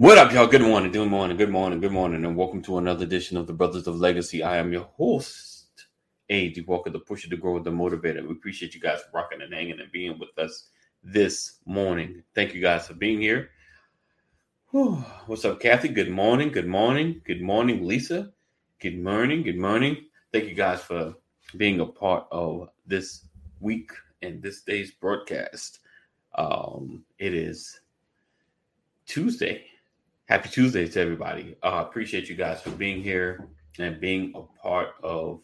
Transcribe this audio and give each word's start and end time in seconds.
What 0.00 0.16
up, 0.16 0.32
y'all? 0.32 0.46
Good 0.46 0.62
morning, 0.62 0.92
good 0.92 1.10
morning, 1.10 1.36
good 1.36 1.50
morning, 1.50 1.78
good 1.78 1.92
morning, 1.92 2.24
and 2.24 2.34
welcome 2.34 2.62
to 2.62 2.78
another 2.78 3.04
edition 3.04 3.36
of 3.36 3.46
the 3.46 3.52
Brothers 3.52 3.86
of 3.86 3.96
Legacy. 3.96 4.42
I 4.42 4.56
am 4.56 4.72
your 4.72 4.84
host, 4.96 5.88
A.D. 6.30 6.62
Walker, 6.62 6.88
the 6.88 7.00
pusher, 7.00 7.28
the 7.28 7.36
grower, 7.36 7.60
the 7.60 7.70
motivator. 7.70 8.26
We 8.26 8.32
appreciate 8.32 8.74
you 8.74 8.80
guys 8.80 9.00
rocking 9.12 9.42
and 9.42 9.52
hanging 9.52 9.78
and 9.78 9.92
being 9.92 10.18
with 10.18 10.30
us 10.38 10.70
this 11.04 11.58
morning. 11.66 12.22
Thank 12.34 12.54
you 12.54 12.62
guys 12.62 12.86
for 12.86 12.94
being 12.94 13.20
here. 13.20 13.50
Whew. 14.70 15.04
What's 15.26 15.44
up, 15.44 15.60
Kathy? 15.60 15.88
Good 15.88 16.10
morning, 16.10 16.48
good 16.48 16.66
morning, 16.66 17.20
good 17.26 17.42
morning, 17.42 17.86
Lisa. 17.86 18.32
Good 18.78 18.98
morning, 18.98 19.42
good 19.42 19.58
morning. 19.58 20.06
Thank 20.32 20.46
you 20.46 20.54
guys 20.54 20.80
for 20.80 21.14
being 21.58 21.80
a 21.80 21.86
part 21.86 22.24
of 22.32 22.70
this 22.86 23.26
week 23.60 23.90
and 24.22 24.42
this 24.42 24.62
day's 24.62 24.92
broadcast. 24.92 25.80
Um, 26.36 27.04
it 27.18 27.34
is 27.34 27.80
Tuesday, 29.04 29.66
happy 30.30 30.48
Tuesday 30.48 30.86
to 30.86 31.00
everybody. 31.00 31.56
I 31.60 31.66
uh, 31.66 31.82
appreciate 31.82 32.28
you 32.28 32.36
guys 32.36 32.62
for 32.62 32.70
being 32.70 33.02
here 33.02 33.48
and 33.80 34.00
being 34.00 34.32
a 34.36 34.42
part 34.62 34.90
of 35.02 35.40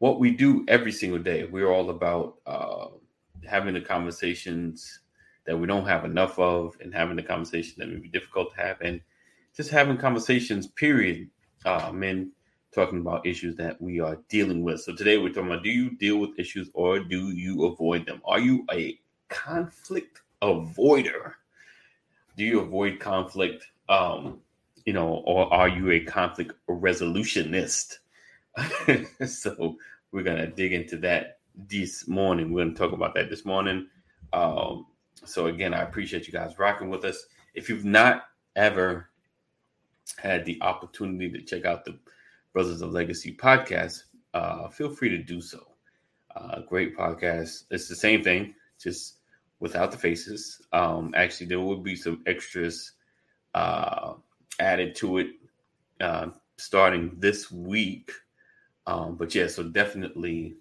what 0.00 0.18
we 0.18 0.32
do 0.32 0.64
every 0.66 0.90
single 0.90 1.20
day. 1.20 1.44
We're 1.44 1.70
all 1.70 1.90
about 1.90 2.38
uh, 2.44 2.88
having 3.48 3.74
the 3.74 3.80
conversations 3.80 5.02
that 5.46 5.56
we 5.56 5.68
don't 5.68 5.86
have 5.86 6.04
enough 6.04 6.36
of 6.36 6.76
and 6.80 6.92
having 6.92 7.14
the 7.14 7.22
conversation 7.22 7.74
that 7.78 7.90
may 7.90 8.00
be 8.00 8.08
difficult 8.08 8.52
to 8.56 8.60
have 8.60 8.80
and 8.80 9.00
just 9.56 9.70
having 9.70 9.96
conversations, 9.96 10.66
period. 10.66 11.30
Uh, 11.64 11.92
men 11.92 12.32
talking 12.74 12.98
about 12.98 13.24
issues 13.24 13.54
that 13.54 13.80
we 13.80 14.00
are 14.00 14.18
dealing 14.28 14.64
with. 14.64 14.80
So 14.80 14.96
today 14.96 15.18
we're 15.18 15.28
talking 15.28 15.52
about 15.52 15.62
do 15.62 15.70
you 15.70 15.96
deal 15.96 16.16
with 16.16 16.36
issues 16.40 16.70
or 16.74 16.98
do 16.98 17.30
you 17.30 17.66
avoid 17.66 18.04
them? 18.04 18.20
Are 18.24 18.40
you 18.40 18.66
a 18.72 18.98
conflict 19.28 20.22
avoider? 20.42 21.34
Do 22.36 22.42
you 22.42 22.58
avoid 22.58 22.98
conflict? 22.98 23.64
Um, 23.88 24.40
you 24.84 24.92
know, 24.92 25.22
or 25.26 25.52
are 25.52 25.68
you 25.68 25.90
a 25.90 26.00
conflict 26.00 26.52
resolutionist? 26.68 27.98
so 29.26 29.76
we're 30.12 30.22
gonna 30.22 30.46
dig 30.46 30.72
into 30.72 30.96
that 30.98 31.38
this 31.54 32.08
morning. 32.08 32.52
We're 32.52 32.64
gonna 32.64 32.76
talk 32.76 32.92
about 32.92 33.14
that 33.14 33.30
this 33.30 33.44
morning. 33.44 33.88
Um, 34.32 34.86
so 35.24 35.46
again, 35.46 35.74
I 35.74 35.82
appreciate 35.82 36.26
you 36.26 36.32
guys 36.32 36.58
rocking 36.58 36.90
with 36.90 37.04
us. 37.04 37.26
If 37.54 37.68
you've 37.68 37.84
not 37.84 38.24
ever 38.56 39.08
had 40.16 40.44
the 40.44 40.58
opportunity 40.62 41.30
to 41.30 41.42
check 41.42 41.64
out 41.64 41.84
the 41.84 41.98
Brothers 42.52 42.82
of 42.82 42.92
Legacy 42.92 43.36
podcast, 43.36 44.04
uh, 44.34 44.68
feel 44.68 44.90
free 44.90 45.10
to 45.10 45.18
do 45.18 45.40
so. 45.40 45.66
Uh, 46.34 46.60
great 46.62 46.96
podcast. 46.96 47.64
It's 47.70 47.88
the 47.88 47.96
same 47.96 48.22
thing, 48.22 48.54
just 48.80 49.16
without 49.60 49.90
the 49.90 49.98
faces. 49.98 50.60
Um, 50.72 51.12
actually, 51.16 51.46
there 51.46 51.60
will 51.60 51.80
be 51.80 51.96
some 51.96 52.22
extras 52.26 52.92
uh, 53.54 54.14
added 54.58 54.94
to 54.96 55.18
it 55.18 55.28
uh, 56.00 56.28
starting 56.56 57.16
this 57.18 57.50
week. 57.50 58.12
Um, 58.86 59.16
but 59.16 59.34
yeah, 59.34 59.46
so 59.46 59.62
definitely 59.62 60.54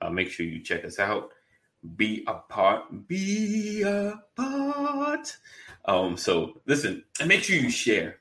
uh, 0.00 0.10
make 0.10 0.30
sure 0.30 0.46
you 0.46 0.60
check 0.60 0.84
us 0.84 0.98
out. 0.98 1.30
Be 1.96 2.24
a 2.26 2.34
part. 2.34 3.08
Be 3.08 3.82
a 3.82 4.20
part. 4.36 5.36
Um, 5.84 6.16
so 6.16 6.60
listen, 6.66 7.04
and 7.20 7.28
make 7.28 7.42
sure 7.42 7.56
you 7.56 7.70
share. 7.70 8.18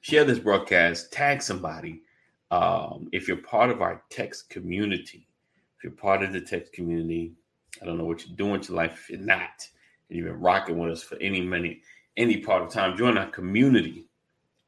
Share 0.00 0.24
this 0.24 0.38
broadcast. 0.38 1.12
Tag 1.12 1.42
somebody. 1.42 2.02
Um, 2.50 3.08
if 3.12 3.28
you're 3.28 3.38
part 3.38 3.70
of 3.70 3.82
our 3.82 4.02
text 4.10 4.50
community, 4.50 5.28
if 5.76 5.84
you're 5.84 5.92
part 5.92 6.22
of 6.22 6.32
the 6.32 6.40
text 6.40 6.72
community, 6.72 7.34
I 7.80 7.86
don't 7.86 7.98
know 7.98 8.04
what 8.04 8.26
you're 8.26 8.36
doing 8.36 8.60
to 8.62 8.74
life. 8.74 8.92
If 9.04 9.10
you're 9.10 9.20
not, 9.20 9.68
and 10.08 10.18
you've 10.18 10.26
been 10.26 10.40
rocking 10.40 10.78
with 10.78 10.90
us 10.90 11.02
for 11.02 11.16
any 11.16 11.40
minute, 11.40 11.78
any 12.18 12.38
part 12.38 12.62
of 12.62 12.70
time, 12.70 12.98
join 12.98 13.16
our 13.16 13.30
community. 13.30 14.08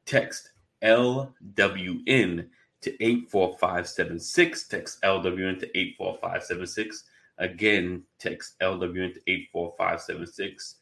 Text 0.05 0.51
LWN 0.83 2.47
to 2.81 3.03
84576. 3.03 4.67
Text 4.67 5.01
LWN 5.03 5.59
to 5.59 5.77
84576. 5.77 7.03
Again, 7.37 8.03
text 8.19 8.55
LWN 8.61 9.13
to 9.13 9.21
84576. 9.27 10.75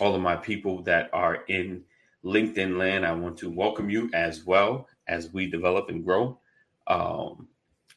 All 0.00 0.14
of 0.14 0.22
my 0.22 0.36
people 0.36 0.82
that 0.82 1.10
are 1.12 1.44
in 1.48 1.84
LinkedIn 2.24 2.76
land, 2.76 3.06
I 3.06 3.12
want 3.12 3.38
to 3.38 3.50
welcome 3.50 3.88
you 3.90 4.10
as 4.12 4.44
well 4.44 4.88
as 5.08 5.32
we 5.32 5.50
develop 5.50 5.88
and 5.90 6.04
grow. 6.04 6.38
Um, 6.86 7.48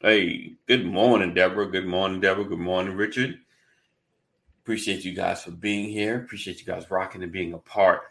hey, 0.01 0.53
good 0.67 0.85
morning, 0.85 1.33
Deborah. 1.33 1.69
Good 1.71 1.87
morning, 1.87 2.21
Deborah. 2.21 2.45
Good 2.45 2.59
morning, 2.59 2.95
Richard. 2.95 3.39
Appreciate 4.63 5.03
you 5.03 5.13
guys 5.13 5.43
for 5.43 5.51
being 5.51 5.89
here. 5.89 6.15
Appreciate 6.23 6.57
you 6.57 6.65
guys 6.65 6.89
rocking 6.89 7.21
and 7.21 7.33
being 7.33 7.53
a 7.53 7.57
part. 7.57 8.03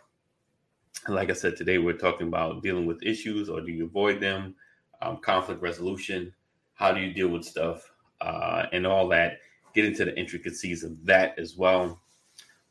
And 1.07 1.15
like 1.15 1.31
I 1.31 1.33
said, 1.33 1.57
today 1.57 1.79
we're 1.79 1.97
talking 1.97 2.29
about 2.29 2.63
dealing 2.63 2.85
with 2.85 3.03
issues 3.03 3.49
or 3.49 3.63
do 3.63 3.73
you 3.73 3.87
avoid 3.87 4.21
them, 4.21 4.55
um, 5.01 5.17
conflict 5.17 5.62
resolution, 5.62 6.31
how 6.75 6.93
do 6.93 7.01
you 7.01 7.15
deal 7.15 7.29
with 7.29 7.47
stuff, 7.47 7.91
uh, 8.21 8.67
and 8.71 8.87
all 8.87 9.09
that. 9.09 9.39
Get 9.75 9.87
into 9.87 10.05
the 10.05 10.15
intricacies 10.19 10.85
of 10.85 11.03
that 11.07 11.39
as 11.39 11.57
well. 11.57 11.99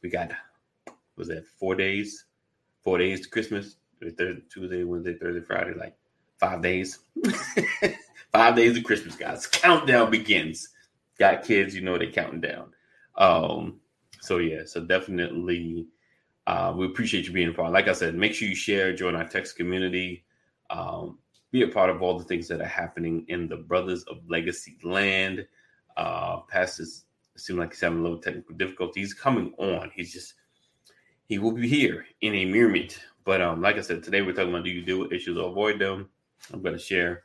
We 0.04 0.10
got, 0.12 0.32
was 1.16 1.30
that 1.30 1.48
four 1.48 1.74
days? 1.74 2.26
Four 2.84 3.00
days 3.00 3.22
to 3.22 3.30
Christmas, 3.30 3.78
Tuesday, 4.00 4.84
Wednesday, 4.84 5.16
Thursday, 5.16 5.42
Friday, 5.42 5.74
like 5.74 5.96
five 6.40 6.62
days. 6.62 7.00
five 8.32 8.56
days 8.56 8.78
of 8.78 8.84
Christmas, 8.84 9.16
guys. 9.16 9.48
Countdown 9.48 10.12
begins. 10.12 10.70
Got 11.18 11.44
kids, 11.44 11.74
you 11.74 11.82
know 11.82 11.98
they're 11.98 12.12
counting 12.12 12.42
down. 12.42 12.74
Um, 13.22 13.80
so 14.20 14.40
yeah, 14.40 14.64
so 14.66 14.84
definitely 14.84 15.88
uh, 16.48 16.74
we 16.76 16.88
appreciate 16.88 17.28
you 17.28 17.32
being 17.32 17.54
part. 17.54 17.72
Like 17.72 17.88
I 17.88 17.94
said, 17.94 18.16
make 18.16 18.34
sure 18.34 18.48
you 18.48 18.56
share, 18.56 18.94
join 18.94 19.16
our 19.16 19.28
text 19.28 19.56
community, 19.56 20.26
um, 20.72 21.20
be 21.52 21.62
a 21.62 21.68
part 21.68 21.92
of 21.92 22.02
all 22.02 22.18
the 22.18 22.26
things 22.26 22.48
that 22.48 22.62
are 22.62 22.66
happening 22.66 23.26
in 23.28 23.48
the 23.48 23.58
Brothers 23.58 24.04
of 24.04 24.18
Legacy 24.28 24.78
land. 24.84 25.46
Uh, 25.98 26.40
Pastor's 26.50 27.06
seem 27.36 27.58
like 27.58 27.72
he's 27.72 27.82
having 27.82 28.00
a 28.00 28.02
little 28.02 28.18
technical 28.18 28.56
difficulties. 28.56 29.14
Coming 29.14 29.54
on. 29.58 29.92
He's 29.94 30.12
just 30.12 30.34
he 31.28 31.38
will 31.38 31.52
be 31.52 31.68
here 31.68 32.06
in 32.22 32.34
a 32.34 32.46
moment. 32.46 33.00
But 33.24 33.42
um, 33.42 33.62
like 33.62 33.78
I 33.78 33.82
said, 33.82 34.02
today 34.02 34.24
we're 34.24 34.34
talking 34.34 34.50
about 34.50 34.64
do 34.64 34.72
you 34.72 34.82
deal 34.82 35.00
with 35.00 35.12
issues 35.12 35.38
or 35.38 35.50
avoid 35.50 35.78
them? 35.78 36.10
I'm 36.52 36.64
going 36.64 36.76
to 36.76 36.82
share 36.82 37.24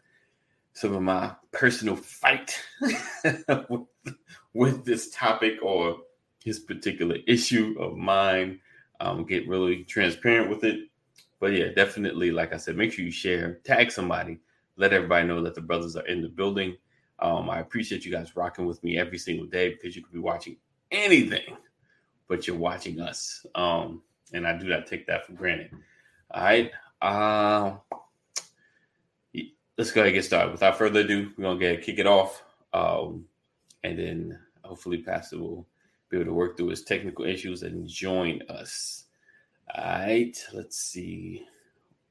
some 0.75 0.95
of 0.95 1.03
my 1.03 1.33
personal 1.53 1.97
fight 1.97 2.61
with, 2.81 3.87
with 4.55 4.85
this 4.85 5.11
topic 5.11 5.59
or 5.63 5.99
his 6.45 6.59
particular 6.59 7.17
issue 7.27 7.77
of 7.79 7.97
mine. 7.97 8.61
Um, 9.01 9.25
get 9.25 9.49
really 9.49 9.85
transparent 9.85 10.49
with 10.49 10.65
it. 10.65 10.89
But 11.39 11.53
yeah, 11.53 11.67
definitely, 11.75 12.31
like 12.31 12.55
I 12.55 12.57
said, 12.57 12.77
make 12.77 12.93
sure 12.93 13.05
you 13.05 13.11
share, 13.11 13.61
tag 13.65 13.91
somebody, 13.91 14.39
let 14.77 14.93
everybody 14.93 15.27
know 15.27 15.43
that 15.43 15.55
the 15.55 15.61
brothers 15.61 15.97
are 15.97 16.07
in 16.07 16.23
the 16.23 16.29
building. 16.29 16.77
Um, 17.19 17.51
I 17.51 17.61
appreciate 17.61 18.05
you 18.05 18.13
guys 18.13 18.37
rocking 18.37 18.67
with 18.67 18.83
me 18.83 18.99
every 18.99 19.19
single 19.19 19.47
day 19.47 19.71
because 19.71 19.97
you 19.97 20.03
could 20.03 20.13
be 20.13 20.19
watching 20.19 20.57
anything, 20.91 21.57
but 22.29 22.47
you're 22.47 22.57
watching 22.57 23.01
us. 23.01 23.45
Um, 23.55 24.03
and 24.33 24.47
I 24.47 24.57
do 24.57 24.67
not 24.67 24.87
take 24.87 25.07
that 25.07 25.27
for 25.27 25.33
granted. 25.33 25.71
All 26.31 26.43
right. 26.43 26.71
Uh, 27.03 27.77
let's 29.79 29.93
go 29.93 30.01
ahead 30.01 30.09
and 30.09 30.15
get 30.15 30.25
started. 30.25 30.53
Without 30.53 30.79
further 30.79 31.01
ado, 31.01 31.33
we're 31.37 31.45
gonna 31.45 31.59
get 31.59 31.83
kick 31.83 31.99
it 31.99 32.07
off, 32.07 32.43
um, 32.73 33.25
and 33.87 33.99
then 33.99 34.39
hopefully 34.65 34.99
Pastor 34.99 35.39
will 35.39 35.67
be 36.11 36.17
able 36.17 36.27
to 36.27 36.35
work 36.35 36.57
through 36.57 36.69
his 36.69 36.83
technical 36.83 37.25
issues 37.25 37.63
and 37.63 37.87
join 37.87 38.43
us. 38.49 39.05
All 39.73 39.85
right, 39.85 40.37
let's 40.53 40.79
see. 40.81 41.45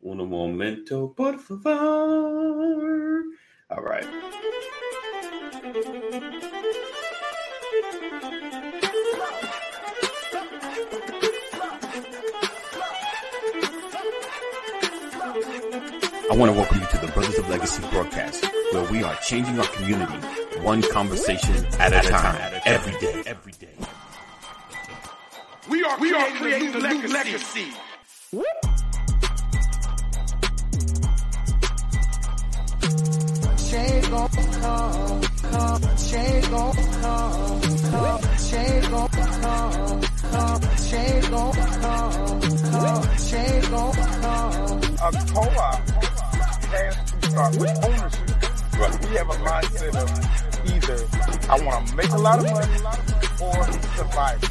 Uno 0.01 0.25
momento, 0.25 1.07
por 1.07 1.37
favor. 1.37 3.23
All 3.69 3.83
right. 3.83 4.05
I 16.35 16.37
want 16.37 16.51
to 16.51 16.57
welcome 16.57 16.81
you 16.81 16.87
to 16.87 16.97
the 16.97 17.07
Brothers 17.13 17.37
of 17.37 17.47
Legacy 17.47 17.81
broadcast, 17.91 18.45
where 18.73 18.91
we 18.91 19.01
are 19.03 19.15
changing 19.25 19.57
our 19.57 19.67
community 19.67 20.17
one 20.63 20.81
conversation 20.81 21.65
at 21.79 21.93
a 21.93 22.09
time, 22.09 22.61
every 22.65 22.91
day, 22.99 23.23
every 23.25 23.53
day. 23.53 23.69
We 25.69 25.81
are, 25.81 25.97
we 25.97 26.13
are 26.13 26.27
creating 26.31 26.75
a 26.75 26.79
new 26.79 27.07
legacy. 27.07 27.71
Change 33.71 34.09
gon' 34.09 34.27
come, 34.27 35.21
come, 35.51 35.81
change 35.95 36.49
gon' 36.49 36.75
come, 36.75 37.61
come, 37.91 38.21
change 38.49 38.89
gon' 38.89 39.09
come, 39.09 40.01
come, 40.01 40.61
change 40.83 41.29
gon' 41.29 41.53
come, 41.53 42.41
come, 42.71 43.17
change 43.25 43.69
gon' 43.69 43.93
come. 43.93 44.81
A 44.97 45.11
co-op 45.31 45.75
has 45.77 45.85
to 45.85 45.94
start 47.35 47.57
with 47.57 47.83
ownership. 47.83 48.27
But 48.79 49.09
we 49.09 49.15
have 49.17 49.29
a 49.29 49.37
mindset 49.43 49.93
of 49.99 50.07
either 50.71 50.97
I 51.51 51.61
want 51.65 51.87
to 51.87 51.95
make 51.95 52.09
a 52.11 52.17
lot 52.17 52.39
of 52.39 52.45
money 52.45 52.79
or 53.41 53.63
survive. 53.97 54.41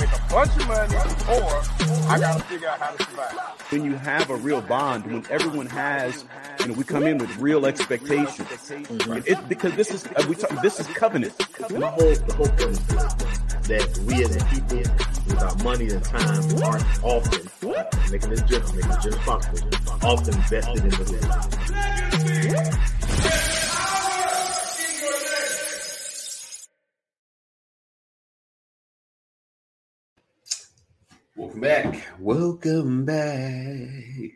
make 0.00 0.08
a 0.08 0.22
bunch 0.32 0.56
of 0.56 0.66
money, 0.66 0.96
or 1.28 1.62
I 2.10 2.18
gotta 2.18 2.42
figure 2.44 2.68
out 2.68 2.78
how 2.78 2.92
to 2.92 3.04
survive. 3.04 3.36
when 3.68 3.84
you 3.84 3.96
have 3.96 4.30
a 4.30 4.36
real 4.36 4.62
bond, 4.62 5.04
when 5.04 5.24
everyone 5.28 5.66
has, 5.66 6.24
you 6.60 6.68
know, 6.68 6.74
we 6.74 6.84
come 6.84 7.02
in 7.02 7.18
with 7.18 7.36
real 7.36 7.66
expectations. 7.66 8.70
It, 9.26 9.48
because 9.48 9.76
this 9.76 9.90
is 9.90 10.06
uh, 10.06 10.24
we 10.26 10.34
talk, 10.34 10.62
this 10.62 10.80
is 10.80 10.86
covenant. 10.86 11.36
The 11.36 11.86
whole, 11.86 12.14
the 12.14 12.34
whole 12.34 12.48
point 12.48 12.60
is 12.62 12.86
this, 12.86 13.31
that 13.64 13.98
we 14.06 14.24
as 14.24 14.36
a 14.36 14.44
people, 14.46 14.78
with 15.26 15.42
our 15.42 15.54
money 15.62 15.88
and 15.88 16.02
time, 16.04 16.62
aren't 16.62 16.84
often, 17.04 17.48
making 18.10 18.30
this 18.30 18.42
general, 18.42 18.72
making 18.74 18.90
this 18.90 19.04
general 19.04 19.22
possible, 19.22 19.70
often 20.02 20.34
vested 20.50 20.84
in 20.84 20.90
the 20.90 21.04
land. 21.12 22.78
Welcome 31.36 31.60
back. 31.60 32.06
Welcome 32.18 33.04
back. 33.04 34.32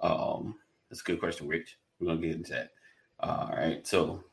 Um, 0.00 0.56
that's 0.90 1.00
a 1.00 1.04
good 1.04 1.20
question, 1.20 1.48
Rich. 1.48 1.78
We're 1.98 2.08
gonna 2.08 2.20
get 2.20 2.36
into 2.36 2.52
that. 2.52 2.70
All 3.20 3.50
right. 3.56 3.86
So 3.86 4.24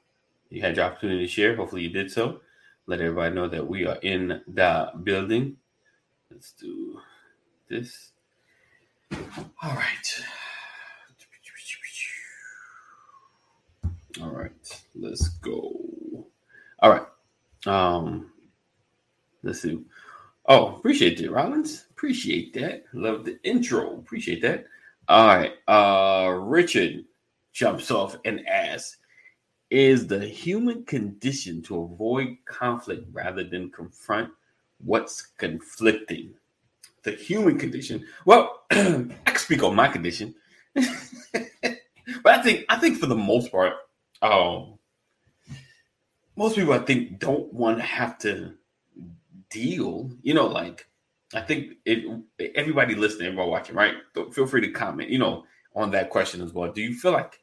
you 0.50 0.62
had 0.62 0.76
your 0.76 0.86
opportunity 0.86 1.26
to 1.26 1.32
share. 1.32 1.56
Hopefully 1.56 1.84
you 1.84 1.90
did 1.90 2.12
so. 2.12 2.42
Let 2.88 3.02
everybody 3.02 3.36
know 3.36 3.48
that 3.48 3.68
we 3.68 3.86
are 3.86 3.98
in 4.02 4.42
the 4.48 4.92
building. 5.04 5.58
Let's 6.32 6.54
do 6.54 7.00
this. 7.70 8.12
All 9.12 9.76
right. 9.76 10.24
All 14.22 14.32
right. 14.32 14.84
Let's 14.96 15.30
go. 15.30 16.28
All 16.80 16.90
right. 16.92 17.06
Um, 17.66 18.32
Let's 19.44 19.62
see. 19.62 19.82
Oh, 20.48 20.76
appreciate 20.76 21.20
it, 21.22 21.32
Rollins. 21.32 21.86
Appreciate 21.92 22.54
that. 22.56 22.84
Love 22.94 23.24
the 23.26 23.40
intro. 23.44 23.98
Appreciate 23.98 24.42
that. 24.42 24.66
All 25.08 25.28
right. 25.28 25.54
Uh 25.68 26.32
Richard 26.32 27.06
jumps 27.54 27.92
off 27.92 28.18
and 28.26 28.46
asks, 28.48 28.98
is 29.70 30.08
the 30.08 30.26
human 30.26 30.84
condition 30.84 31.62
to 31.64 31.84
avoid 31.84 32.38
conflict 32.46 33.06
rather 33.12 33.44
than 33.44 33.70
confront 33.72 34.32
what's 34.84 35.22
conflicting? 35.38 36.34
The 37.04 37.12
human 37.12 37.58
condition. 37.58 38.06
Well, 38.26 38.64
I 38.72 38.76
can 39.26 39.38
speak 39.38 39.64
on 39.64 39.76
my 39.76 39.88
condition. 39.88 40.36
but 40.74 40.84
I 42.26 42.42
think 42.42 42.66
I 42.70 42.78
think 42.78 42.98
for 42.98 43.06
the 43.06 43.16
most 43.16 43.52
part, 43.52 43.74
um 44.22 44.78
most 46.36 46.56
people 46.56 46.74
I 46.74 46.80
think 46.80 47.20
don't 47.20 47.54
want 47.54 47.78
to 47.78 47.84
have 47.84 48.18
to 48.20 48.54
deal. 49.50 50.12
You 50.22 50.34
know, 50.34 50.48
like 50.48 50.88
I 51.34 51.42
think 51.42 51.74
it. 51.86 52.06
Everybody 52.56 52.96
listening, 52.96 53.28
everybody 53.28 53.50
watching, 53.50 53.76
right? 53.76 53.96
Feel 54.34 54.48
free 54.48 54.62
to 54.62 54.72
comment. 54.72 55.10
You 55.10 55.20
know, 55.20 55.44
on 55.76 55.92
that 55.92 56.10
question 56.10 56.42
as 56.42 56.54
well. 56.54 56.72
Do 56.72 56.82
you 56.82 56.94
feel 56.94 57.12
like 57.12 57.40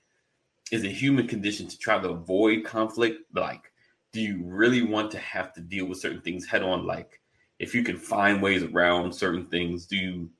is 0.72 0.84
a 0.84 0.88
human 0.88 1.26
condition 1.26 1.68
to 1.68 1.78
try 1.78 1.98
to 1.98 2.10
avoid 2.10 2.64
conflict? 2.64 3.22
Like, 3.34 3.72
do 4.12 4.20
you 4.20 4.42
really 4.44 4.82
want 4.82 5.10
to 5.12 5.18
have 5.18 5.52
to 5.54 5.60
deal 5.60 5.86
with 5.86 6.00
certain 6.00 6.20
things 6.20 6.46
head 6.46 6.62
on? 6.62 6.86
Like, 6.86 7.20
if 7.58 7.74
you 7.74 7.82
can 7.82 7.96
find 7.96 8.42
ways 8.42 8.62
around 8.62 9.12
certain 9.12 9.46
things, 9.46 9.86
do 9.86 9.96
you 9.96 10.30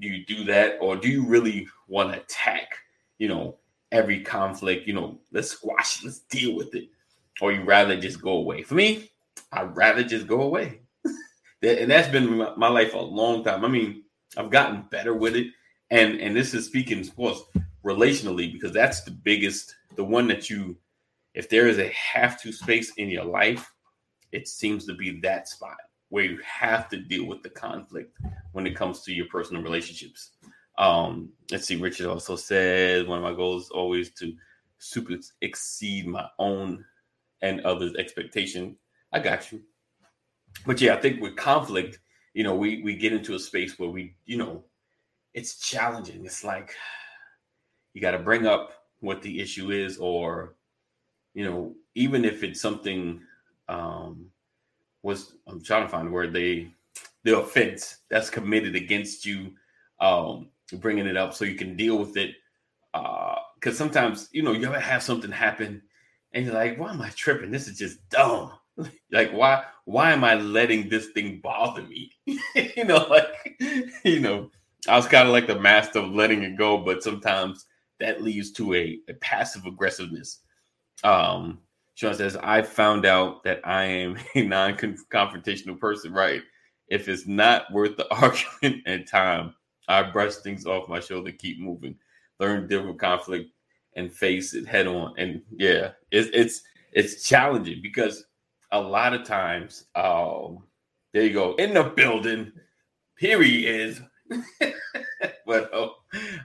do 0.00 0.08
you 0.08 0.24
do 0.26 0.44
that, 0.44 0.78
or 0.80 0.96
do 0.96 1.08
you 1.08 1.26
really 1.26 1.66
want 1.88 2.12
to 2.12 2.20
attack? 2.20 2.76
You 3.18 3.28
know, 3.28 3.56
every 3.90 4.20
conflict. 4.20 4.86
You 4.86 4.94
know, 4.94 5.18
let's 5.32 5.50
squash, 5.50 6.00
it, 6.00 6.06
let's 6.06 6.20
deal 6.20 6.54
with 6.54 6.74
it, 6.74 6.88
or 7.40 7.52
you 7.52 7.62
rather 7.64 7.98
just 7.98 8.22
go 8.22 8.32
away. 8.32 8.62
For 8.62 8.74
me, 8.74 9.10
I'd 9.52 9.76
rather 9.76 10.04
just 10.04 10.26
go 10.26 10.42
away. 10.42 10.80
And 11.60 11.90
that's 11.90 12.06
been 12.06 12.36
my, 12.56 12.68
life 12.68 12.94
a 12.94 12.98
long 12.98 13.42
time. 13.42 13.64
I 13.64 13.68
mean, 13.68 14.04
I've 14.36 14.48
gotten 14.48 14.84
better 14.92 15.12
with 15.12 15.34
it. 15.34 15.48
And 15.90 16.20
and 16.20 16.36
this 16.36 16.54
is 16.54 16.66
speaking, 16.66 17.04
course, 17.10 17.42
relationally, 17.88 18.52
because 18.52 18.72
that's 18.72 19.02
the 19.02 19.10
biggest, 19.10 19.74
the 19.96 20.04
one 20.04 20.28
that 20.28 20.50
you, 20.50 20.76
if 21.34 21.48
there 21.48 21.66
is 21.66 21.78
a 21.78 21.88
have 21.88 22.40
to 22.42 22.52
space 22.52 22.92
in 22.96 23.08
your 23.08 23.24
life, 23.24 23.72
it 24.32 24.46
seems 24.46 24.84
to 24.86 24.94
be 24.94 25.20
that 25.20 25.48
spot 25.48 25.78
where 26.10 26.24
you 26.24 26.38
have 26.44 26.88
to 26.88 26.98
deal 26.98 27.26
with 27.26 27.42
the 27.42 27.50
conflict 27.50 28.16
when 28.52 28.66
it 28.66 28.76
comes 28.76 29.02
to 29.02 29.12
your 29.12 29.26
personal 29.26 29.62
relationships. 29.62 30.30
Um, 30.76 31.30
let's 31.50 31.66
see, 31.66 31.76
Richard 31.76 32.06
also 32.06 32.36
says 32.36 33.06
one 33.06 33.18
of 33.18 33.24
my 33.24 33.34
goals 33.34 33.64
is 33.64 33.70
always 33.70 34.10
to 34.14 34.34
super 34.78 35.16
exceed 35.40 36.06
my 36.06 36.26
own 36.38 36.84
and 37.42 37.60
others' 37.62 37.96
expectation. 37.96 38.76
I 39.12 39.20
got 39.20 39.50
you. 39.50 39.60
But 40.66 40.80
yeah, 40.80 40.94
I 40.94 41.00
think 41.00 41.20
with 41.20 41.36
conflict, 41.36 41.98
you 42.34 42.44
know, 42.44 42.54
we 42.54 42.82
we 42.82 42.94
get 42.96 43.12
into 43.12 43.34
a 43.34 43.38
space 43.38 43.78
where 43.78 43.90
we, 43.90 44.14
you 44.24 44.36
know, 44.36 44.64
it's 45.34 45.58
challenging. 45.58 46.24
It's 46.24 46.44
like 46.44 46.74
you 47.98 48.02
got 48.02 48.12
to 48.12 48.18
bring 48.20 48.46
up 48.46 48.70
what 49.00 49.22
the 49.22 49.40
issue 49.40 49.72
is, 49.72 49.98
or 49.98 50.54
you 51.34 51.44
know, 51.44 51.74
even 51.96 52.24
if 52.24 52.44
it's 52.44 52.60
something 52.60 53.20
um 53.68 54.26
was 55.02 55.34
I'm 55.48 55.60
trying 55.60 55.82
to 55.82 55.88
find 55.88 56.12
where 56.12 56.28
they 56.28 56.70
the 57.24 57.40
offense 57.40 57.98
that's 58.08 58.30
committed 58.30 58.76
against 58.76 59.26
you, 59.26 59.50
um, 59.98 60.50
bringing 60.74 61.06
it 61.06 61.16
up 61.16 61.34
so 61.34 61.44
you 61.44 61.56
can 61.56 61.76
deal 61.76 61.98
with 61.98 62.16
it. 62.16 62.36
Uh, 62.94 63.34
because 63.56 63.76
sometimes 63.76 64.28
you 64.30 64.42
know 64.44 64.52
you 64.52 64.64
ever 64.68 64.78
have 64.78 65.02
something 65.02 65.32
happen 65.32 65.82
and 66.32 66.44
you're 66.44 66.54
like, 66.54 66.78
why 66.78 66.90
am 66.90 67.02
I 67.02 67.10
tripping? 67.10 67.50
This 67.50 67.66
is 67.66 67.76
just 67.78 68.08
dumb. 68.10 68.52
like 69.10 69.32
why 69.32 69.64
why 69.86 70.12
am 70.12 70.22
I 70.22 70.36
letting 70.36 70.88
this 70.88 71.08
thing 71.08 71.40
bother 71.42 71.82
me? 71.82 72.12
you 72.54 72.84
know, 72.84 73.08
like 73.10 73.56
you 74.04 74.20
know, 74.20 74.52
I 74.86 74.94
was 74.94 75.08
kind 75.08 75.26
of 75.26 75.32
like 75.32 75.48
the 75.48 75.58
master 75.58 75.98
of 75.98 76.12
letting 76.12 76.44
it 76.44 76.56
go, 76.56 76.78
but 76.78 77.02
sometimes 77.02 77.66
that 78.00 78.22
leads 78.22 78.52
to 78.52 78.74
a, 78.74 78.98
a 79.08 79.14
passive 79.14 79.66
aggressiveness. 79.66 80.40
Um, 81.04 81.58
Sean 81.94 82.14
says, 82.14 82.36
I 82.36 82.62
found 82.62 83.06
out 83.06 83.42
that 83.44 83.60
I 83.64 83.84
am 83.84 84.16
a 84.34 84.42
non-confrontational 84.42 85.78
person, 85.78 86.12
right? 86.12 86.42
If 86.88 87.08
it's 87.08 87.26
not 87.26 87.72
worth 87.72 87.96
the 87.96 88.12
argument 88.14 88.82
and 88.86 89.06
time, 89.06 89.54
I 89.88 90.02
brush 90.02 90.36
things 90.36 90.66
off 90.66 90.88
my 90.88 91.00
shoulder, 91.00 91.32
keep 91.32 91.58
moving, 91.58 91.96
learn 92.38 92.68
different 92.68 93.00
conflict 93.00 93.50
and 93.96 94.12
face 94.12 94.54
it 94.54 94.66
head 94.66 94.86
on. 94.86 95.14
And 95.18 95.42
yeah, 95.50 95.92
it's 96.10 96.28
it's 96.32 96.62
it's 96.92 97.26
challenging 97.26 97.80
because 97.82 98.24
a 98.70 98.80
lot 98.80 99.14
of 99.14 99.24
times, 99.24 99.86
um, 99.94 100.64
there 101.12 101.22
you 101.22 101.32
go, 101.32 101.54
in 101.54 101.74
the 101.74 101.84
building, 101.84 102.52
here 103.18 103.42
he 103.42 103.66
is. 103.66 104.00
but 105.46 105.70
oh, 105.72 105.96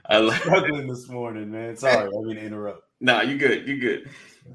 I 0.06 0.18
like 0.18 0.40
struggling 0.40 0.86
this 0.86 1.08
morning, 1.08 1.50
man. 1.50 1.76
Sorry, 1.76 2.08
I 2.08 2.20
mean 2.22 2.38
interrupt. 2.38 2.82
Nah, 3.00 3.20
you 3.20 3.36
good. 3.36 3.68
You 3.68 3.78
good. 3.78 4.08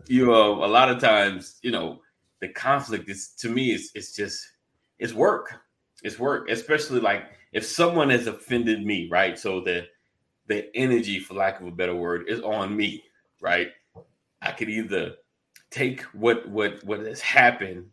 You 0.07 0.33
um, 0.33 0.59
a 0.59 0.67
lot 0.67 0.89
of 0.89 0.99
times, 0.99 1.59
you 1.61 1.71
know, 1.71 1.99
the 2.41 2.47
conflict 2.47 3.07
is 3.07 3.29
to 3.39 3.49
me, 3.49 3.71
it's 3.73 3.91
it's 3.93 4.15
just 4.15 4.43
it's 4.97 5.13
work. 5.13 5.53
It's 6.03 6.17
work, 6.17 6.49
especially 6.49 6.99
like 6.99 7.25
if 7.51 7.63
someone 7.63 8.09
has 8.09 8.25
offended 8.25 8.83
me, 8.83 9.07
right? 9.11 9.37
So 9.37 9.61
the 9.61 9.87
the 10.47 10.75
energy, 10.75 11.19
for 11.19 11.35
lack 11.35 11.61
of 11.61 11.67
a 11.67 11.71
better 11.71 11.95
word, 11.95 12.27
is 12.27 12.41
on 12.41 12.75
me, 12.75 13.03
right? 13.39 13.67
I 14.41 14.51
could 14.51 14.69
either 14.69 15.15
take 15.69 16.01
what 16.13 16.47
what 16.49 16.83
what 16.83 17.01
has 17.01 17.21
happened 17.21 17.85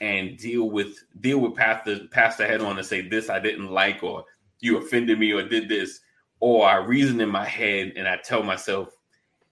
and 0.00 0.36
deal 0.36 0.70
with 0.70 1.04
deal 1.20 1.38
with 1.38 1.54
pass 1.56 1.84
the 1.84 2.46
head 2.46 2.60
on 2.60 2.78
and 2.78 2.86
say 2.86 3.00
this 3.08 3.30
I 3.30 3.40
didn't 3.40 3.70
like 3.70 4.02
or 4.02 4.24
you 4.60 4.78
offended 4.78 5.18
me 5.18 5.32
or 5.32 5.42
did 5.42 5.68
this, 5.68 6.00
or 6.40 6.66
I 6.66 6.76
reason 6.76 7.20
in 7.20 7.28
my 7.28 7.44
head 7.44 7.92
and 7.96 8.08
I 8.08 8.16
tell 8.16 8.42
myself, 8.42 8.88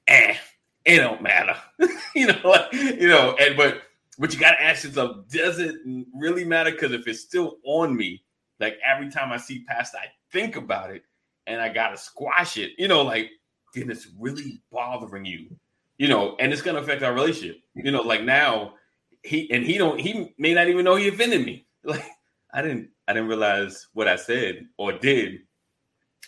eh, 0.06 0.36
it 0.84 0.98
don't 0.98 1.22
matter. 1.22 1.56
you 2.14 2.28
know, 2.28 2.40
like, 2.44 2.72
you 2.72 3.08
know, 3.08 3.36
and 3.40 3.56
but 3.56 3.82
but 4.18 4.32
you 4.32 4.40
gotta 4.40 4.62
ask 4.62 4.84
yourself, 4.84 5.28
does 5.28 5.58
it 5.58 5.76
really 6.14 6.44
matter? 6.44 6.70
Because 6.70 6.92
if 6.92 7.06
it's 7.06 7.20
still 7.20 7.58
on 7.64 7.96
me, 7.96 8.22
like 8.60 8.78
every 8.84 9.10
time 9.10 9.32
I 9.32 9.36
see 9.36 9.64
past, 9.64 9.94
I 9.94 10.06
think 10.32 10.56
about 10.56 10.90
it 10.90 11.02
and 11.46 11.60
I 11.60 11.68
gotta 11.68 11.96
squash 11.96 12.56
it, 12.56 12.72
you 12.78 12.88
know, 12.88 13.02
like 13.02 13.30
then 13.74 13.90
it's 13.90 14.08
really 14.18 14.62
bothering 14.70 15.24
you, 15.24 15.56
you 15.98 16.08
know, 16.08 16.36
and 16.38 16.52
it's 16.52 16.62
gonna 16.62 16.80
affect 16.80 17.02
our 17.02 17.12
relationship. 17.12 17.60
You 17.74 17.90
know, 17.90 18.02
like 18.02 18.22
now 18.22 18.74
he 19.22 19.50
and 19.50 19.64
he 19.64 19.76
don't 19.76 20.00
he 20.00 20.34
may 20.38 20.54
not 20.54 20.68
even 20.68 20.84
know 20.84 20.96
he 20.96 21.08
offended 21.08 21.44
me. 21.44 21.64
Like 21.86 22.04
I 22.52 22.62
didn't 22.62 22.90
I 23.08 23.12
didn't 23.12 23.28
realize 23.28 23.86
what 23.94 24.08
I 24.08 24.16
said 24.16 24.66
or 24.78 24.92
did 24.92 25.40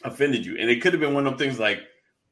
offended 0.05 0.47
you. 0.47 0.57
And 0.59 0.71
it 0.71 0.81
could 0.81 0.93
have 0.93 1.01
been 1.01 1.15
one 1.15 1.27
of 1.27 1.33
them 1.37 1.39
things 1.39 1.59
like, 1.59 1.81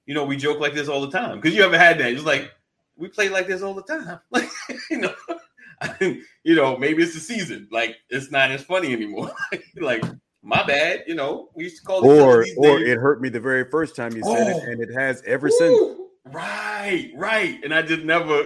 you 0.06 0.14
know, 0.14 0.24
we 0.24 0.36
joke 0.36 0.60
like 0.60 0.74
this 0.74 0.88
all 0.88 1.00
the 1.00 1.10
time. 1.10 1.40
Because 1.40 1.56
you 1.56 1.64
ever 1.64 1.76
had 1.78 1.98
that? 1.98 2.12
It's 2.12 2.24
like, 2.24 2.52
we 2.96 3.08
play 3.08 3.28
like 3.28 3.46
this 3.48 3.62
all 3.62 3.74
the 3.74 3.82
time. 3.82 4.20
Like, 4.30 4.48
you 4.90 4.98
know, 4.98 5.14
I 5.80 6.22
you 6.44 6.54
know, 6.54 6.76
maybe 6.76 7.02
it's 7.02 7.14
the 7.14 7.20
season. 7.20 7.68
Like, 7.72 7.96
it's 8.08 8.30
not 8.30 8.50
as 8.50 8.62
funny 8.62 8.92
anymore. 8.92 9.32
like, 9.76 10.02
my 10.42 10.62
bad, 10.64 11.02
you 11.08 11.14
know, 11.16 11.48
we 11.54 11.64
used 11.64 11.78
to 11.78 11.82
call 11.82 11.98
other 12.08 12.20
Or 12.22 12.46
or 12.56 12.78
days. 12.78 12.88
it 12.88 12.98
hurt 12.98 13.20
me 13.20 13.28
the 13.28 13.40
very 13.40 13.68
first 13.68 13.96
time 13.96 14.12
you 14.16 14.22
said 14.22 14.46
Oh. 14.54 14.58
it, 14.58 14.62
and 14.68 14.80
it 14.80 14.94
has 14.94 15.22
ever 15.26 15.50
since. 15.50 15.98
Right, 16.24 17.10
right. 17.16 17.58
And 17.64 17.74
I 17.74 17.82
just 17.82 18.02
never, 18.04 18.44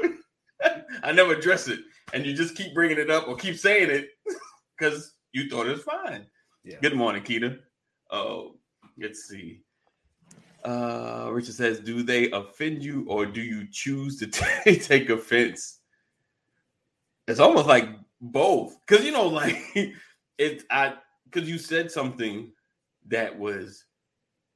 I 1.03 1.13
never 1.13 1.35
address 1.35 1.69
it. 1.69 1.81
and 2.15 2.25
you 2.27 2.35
just 2.35 2.57
keep 2.57 2.75
bringing 2.75 2.99
it 2.99 3.11
up 3.11 3.29
or 3.29 3.37
keep 3.37 3.57
saying 3.57 3.91
it 3.91 4.09
because 4.79 5.13
you 5.33 5.49
thought 5.49 5.67
it 5.67 5.73
was 5.73 5.83
fine. 5.83 6.27
Yeah. 6.65 6.77
Good 6.83 6.95
morning, 6.95 7.23
Keita. 7.23 7.59
Oh, 8.11 8.57
let's 8.99 9.29
see. 9.29 9.63
Uh, 10.65 11.31
Richard 11.33 11.55
says, 11.55 11.81
"Do 11.81 12.03
they 12.03 12.31
offend 12.31 12.83
you, 12.83 13.07
or 13.09 13.25
do 13.25 13.41
you 13.41 13.67
choose 13.71 14.19
to 14.19 14.27
t- 14.65 14.79
take 14.79 15.09
offense?" 15.09 15.81
It's 17.27 17.41
almost 17.41 17.67
like 17.67 17.89
both, 18.21 18.77
because 18.87 19.05
you 19.05 19.13
know, 19.13 19.27
like 19.41 19.57
it. 20.39 20.65
I 20.71 20.95
because 21.25 21.49
you 21.49 21.59
said 21.59 21.91
something 21.91 22.53
that 23.07 23.39
was 23.39 23.85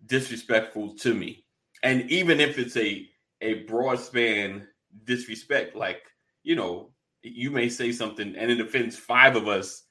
disrespectful 0.06 0.94
to 0.96 1.14
me, 1.14 1.44
and 1.82 2.10
even 2.10 2.40
if 2.40 2.58
it's 2.58 2.76
a 2.76 3.08
a 3.40 3.62
broad 3.64 3.98
span 3.98 4.66
disrespect, 5.04 5.74
like 5.74 6.02
you 6.42 6.54
know, 6.54 6.90
you 7.22 7.50
may 7.50 7.68
say 7.70 7.92
something 7.92 8.36
and 8.36 8.50
it 8.50 8.60
offends 8.60 8.96
five 8.96 9.36
of 9.36 9.48
us 9.48 9.83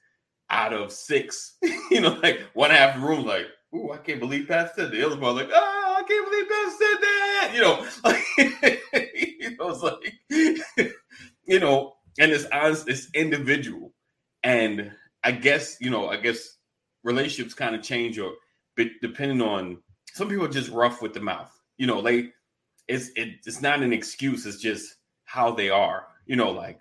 out 0.54 0.72
of 0.72 0.92
six. 0.92 1.56
you 1.90 2.00
know, 2.00 2.18
like 2.22 2.40
one 2.54 2.70
half 2.70 2.96
room, 3.02 3.26
like, 3.26 3.46
"Ooh, 3.74 3.90
I 3.92 3.98
can't 3.98 4.20
believe 4.20 4.48
Pat 4.48 4.74
said." 4.74 4.86
that." 4.86 4.92
The 4.92 5.04
other 5.04 5.16
part, 5.16 5.34
like, 5.34 5.50
"Oh, 5.52 5.96
I 5.98 6.02
can't 6.06 6.30
believe 6.30 6.48
Pat 6.48 6.72
said 6.78 7.00
that." 7.00 7.50
You 7.54 7.60
know, 7.60 7.86
like, 8.04 9.14
you 9.14 9.56
know, 9.56 9.70
it's 9.70 9.82
like, 9.82 10.92
you 11.46 11.60
know, 11.60 11.94
and 12.18 12.32
it's 12.32 12.46
honest, 12.52 12.88
it's 12.88 13.08
individual, 13.14 13.92
and 14.42 14.92
I 15.24 15.32
guess 15.32 15.76
you 15.80 15.90
know, 15.90 16.08
I 16.08 16.16
guess 16.16 16.56
relationships 17.02 17.54
kind 17.54 17.74
of 17.74 17.82
change 17.82 18.18
or 18.18 18.32
depending 19.02 19.42
on 19.42 19.78
some 20.14 20.28
people 20.28 20.44
are 20.44 20.48
just 20.48 20.70
rough 20.70 21.02
with 21.02 21.12
the 21.12 21.20
mouth. 21.20 21.50
You 21.76 21.88
know, 21.88 21.98
like 21.98 22.32
it's 22.86 23.10
it, 23.16 23.40
it's 23.44 23.60
not 23.60 23.82
an 23.82 23.92
excuse. 23.92 24.46
It's 24.46 24.58
just 24.58 24.94
how 25.24 25.50
they 25.50 25.70
are. 25.70 26.06
You 26.26 26.36
know, 26.36 26.50
like 26.52 26.80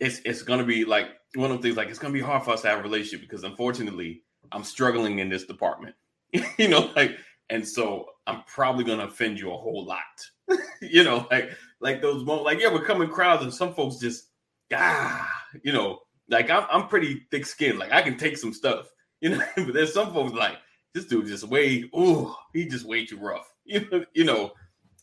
it's 0.00 0.20
it's 0.24 0.42
gonna 0.42 0.64
be 0.64 0.84
like 0.84 1.08
one 1.34 1.50
of 1.50 1.58
the 1.58 1.62
things. 1.62 1.76
Like 1.76 1.88
it's 1.88 1.98
gonna 1.98 2.12
be 2.12 2.20
hard 2.20 2.44
for 2.44 2.50
us 2.50 2.62
to 2.62 2.68
have 2.68 2.80
a 2.80 2.82
relationship 2.82 3.20
because 3.20 3.44
unfortunately, 3.44 4.22
I'm 4.52 4.64
struggling 4.64 5.18
in 5.18 5.28
this 5.28 5.44
department. 5.44 5.94
you 6.58 6.68
know, 6.68 6.90
like 6.96 7.16
and 7.50 7.66
so 7.66 8.06
I'm 8.26 8.42
probably 8.46 8.84
gonna 8.84 9.04
offend 9.06 9.38
you 9.38 9.52
a 9.52 9.56
whole 9.56 9.84
lot. 9.84 10.02
you 10.82 11.04
know, 11.04 11.26
like 11.30 11.50
like 11.80 12.02
those 12.02 12.24
moments. 12.24 12.44
Like 12.44 12.60
yeah, 12.60 12.72
we're 12.72 12.84
coming 12.84 13.08
crowds 13.08 13.42
and 13.42 13.52
some 13.52 13.74
folks 13.74 13.96
just 13.96 14.28
ah, 14.72 15.28
you 15.62 15.72
know, 15.72 16.00
like 16.28 16.50
I'm 16.50 16.66
I'm 16.70 16.88
pretty 16.88 17.26
thick 17.30 17.46
skinned. 17.46 17.78
Like 17.78 17.92
I 17.92 18.02
can 18.02 18.16
take 18.16 18.36
some 18.36 18.52
stuff. 18.52 18.86
You 19.22 19.30
know, 19.30 19.42
but 19.56 19.72
there's 19.72 19.94
some 19.94 20.12
folks 20.12 20.34
like 20.34 20.58
this 20.92 21.06
dude 21.06 21.26
just 21.26 21.44
way 21.44 21.88
oh 21.94 22.36
he 22.52 22.66
just 22.66 22.84
way 22.84 23.06
too 23.06 23.16
rough. 23.18 23.50
You 23.64 23.88
know, 23.90 24.04
you 24.12 24.24
know. 24.24 24.52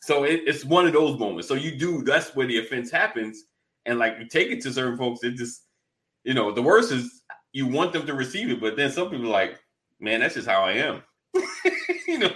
So 0.02 0.24
it, 0.24 0.42
it's 0.46 0.64
one 0.64 0.86
of 0.86 0.94
those 0.94 1.18
moments. 1.18 1.48
So 1.48 1.56
you 1.56 1.76
do 1.76 2.04
that's 2.04 2.36
where 2.36 2.46
the 2.46 2.60
offense 2.60 2.92
happens, 2.92 3.46
and 3.86 4.00
like 4.00 4.16
you 4.20 4.28
take 4.28 4.50
it 4.52 4.62
to 4.64 4.74
certain 4.74 4.98
folks, 4.98 5.24
it 5.24 5.36
just 5.36 5.64
you 6.24 6.34
know 6.34 6.52
the 6.52 6.62
worst 6.62 6.92
is 6.92 7.22
you 7.52 7.68
want 7.68 7.94
them 7.94 8.06
to 8.08 8.14
receive 8.14 8.50
it, 8.50 8.60
but 8.62 8.76
then 8.76 8.92
some 8.92 9.10
people 9.10 9.28
are 9.28 9.30
like, 9.30 9.60
man, 10.00 10.20
that's 10.22 10.36
just 10.36 10.48
how 10.48 10.64
I 10.64 10.72
am. 10.74 11.04
you 12.08 12.20
know, 12.20 12.30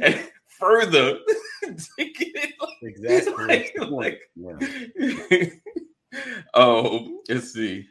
and 0.00 0.28
further 0.58 1.18
take 1.98 2.20
it 2.20 2.54
Exactly. 2.82 3.44
like, 3.46 3.74
the 3.76 3.86
point. 3.86 4.18
like- 4.36 5.62
oh, 6.54 6.98
um, 6.98 7.20
let's 7.28 7.52
see. 7.52 7.86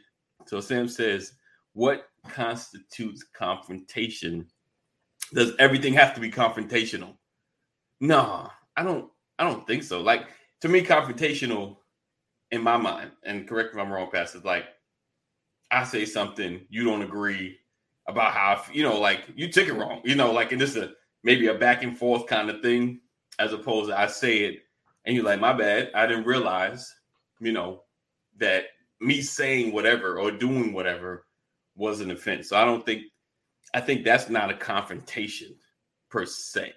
So 0.46 0.60
Sam 0.60 0.88
says, 0.88 1.32
"What 1.72 2.08
constitutes 2.28 3.24
confrontation? 3.32 4.46
Does 5.34 5.52
everything 5.58 5.92
have 5.94 6.14
to 6.14 6.20
be 6.20 6.30
confrontational?" 6.30 7.14
No, 8.00 8.48
I 8.76 8.82
don't. 8.82 9.10
I 9.38 9.44
don't 9.44 9.66
think 9.66 9.82
so. 9.82 10.00
Like 10.00 10.26
to 10.60 10.68
me, 10.68 10.82
confrontational, 10.82 11.76
in 12.50 12.62
my 12.62 12.76
mind, 12.76 13.10
and 13.24 13.48
correct 13.48 13.74
if 13.74 13.80
I'm 13.80 13.92
wrong, 13.92 14.10
Pastor. 14.10 14.40
Like 14.40 14.64
I 15.70 15.84
say 15.84 16.04
something, 16.04 16.66
you 16.68 16.84
don't 16.84 17.02
agree 17.02 17.58
about 18.08 18.32
how 18.32 18.62
you 18.72 18.82
know, 18.82 18.98
like 19.00 19.24
you 19.34 19.50
took 19.50 19.68
it 19.68 19.74
wrong. 19.74 20.00
You 20.04 20.14
know, 20.14 20.32
like 20.32 20.52
and 20.52 20.60
this 20.60 20.70
is 20.70 20.82
a 20.84 20.92
maybe 21.24 21.48
a 21.48 21.54
back 21.54 21.82
and 21.82 21.98
forth 21.98 22.26
kind 22.26 22.50
of 22.50 22.62
thing, 22.62 23.00
as 23.38 23.52
opposed 23.52 23.90
to 23.90 23.98
I 23.98 24.06
say 24.06 24.44
it 24.44 24.62
and 25.06 25.14
you're 25.14 25.24
like, 25.24 25.40
my 25.40 25.52
bad, 25.52 25.90
I 25.94 26.06
didn't 26.06 26.26
realize, 26.26 26.92
you 27.40 27.52
know, 27.52 27.84
that 28.38 28.64
me 29.00 29.22
saying 29.22 29.72
whatever 29.72 30.18
or 30.18 30.30
doing 30.32 30.72
whatever 30.72 31.24
was 31.76 32.00
an 32.00 32.10
offense. 32.10 32.48
So 32.48 32.56
I 32.56 32.64
don't 32.64 32.84
think 32.84 33.04
I 33.72 33.80
think 33.80 34.04
that's 34.04 34.28
not 34.28 34.50
a 34.50 34.54
confrontation 34.54 35.54
per 36.10 36.26
se. 36.26 36.72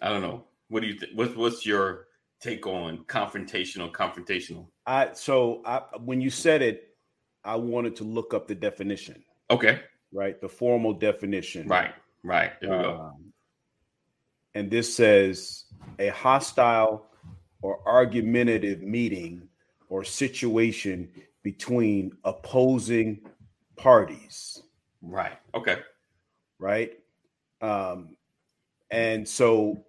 I 0.00 0.08
don't 0.10 0.22
know. 0.22 0.44
What 0.68 0.80
do 0.80 0.86
you 0.86 0.94
think? 0.98 1.12
What's 1.14 1.34
what's 1.34 1.66
your 1.66 2.06
take 2.40 2.66
on 2.66 2.98
confrontational? 3.04 3.90
Confrontational. 3.92 4.68
I 4.86 5.12
so 5.14 5.62
I 5.64 5.82
when 6.04 6.20
you 6.20 6.30
said 6.30 6.62
it, 6.62 6.94
I 7.44 7.56
wanted 7.56 7.96
to 7.96 8.04
look 8.04 8.34
up 8.34 8.46
the 8.48 8.54
definition, 8.54 9.22
Okay. 9.50 9.80
right? 10.12 10.40
The 10.40 10.48
formal 10.48 10.92
definition. 10.94 11.68
Right. 11.68 11.94
Right. 12.22 12.52
There 12.60 12.70
we 12.76 12.82
go. 12.82 13.00
Um, 13.00 13.32
and 14.54 14.70
this 14.70 14.94
says 14.94 15.64
a 15.98 16.08
hostile 16.08 17.06
or 17.62 17.80
argumentative 17.86 18.82
meeting 18.82 19.48
or 19.88 20.04
situation 20.04 21.10
between 21.42 22.12
opposing 22.24 23.20
parties, 23.76 24.62
Right. 25.00 25.38
Okay. 25.54 25.78
right? 26.58 26.92
Um, 27.60 28.16
and 28.90 29.26
so 29.26 29.84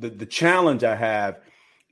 the 0.00 0.10
the 0.10 0.26
challenge 0.26 0.82
I 0.84 0.96
have 0.96 1.40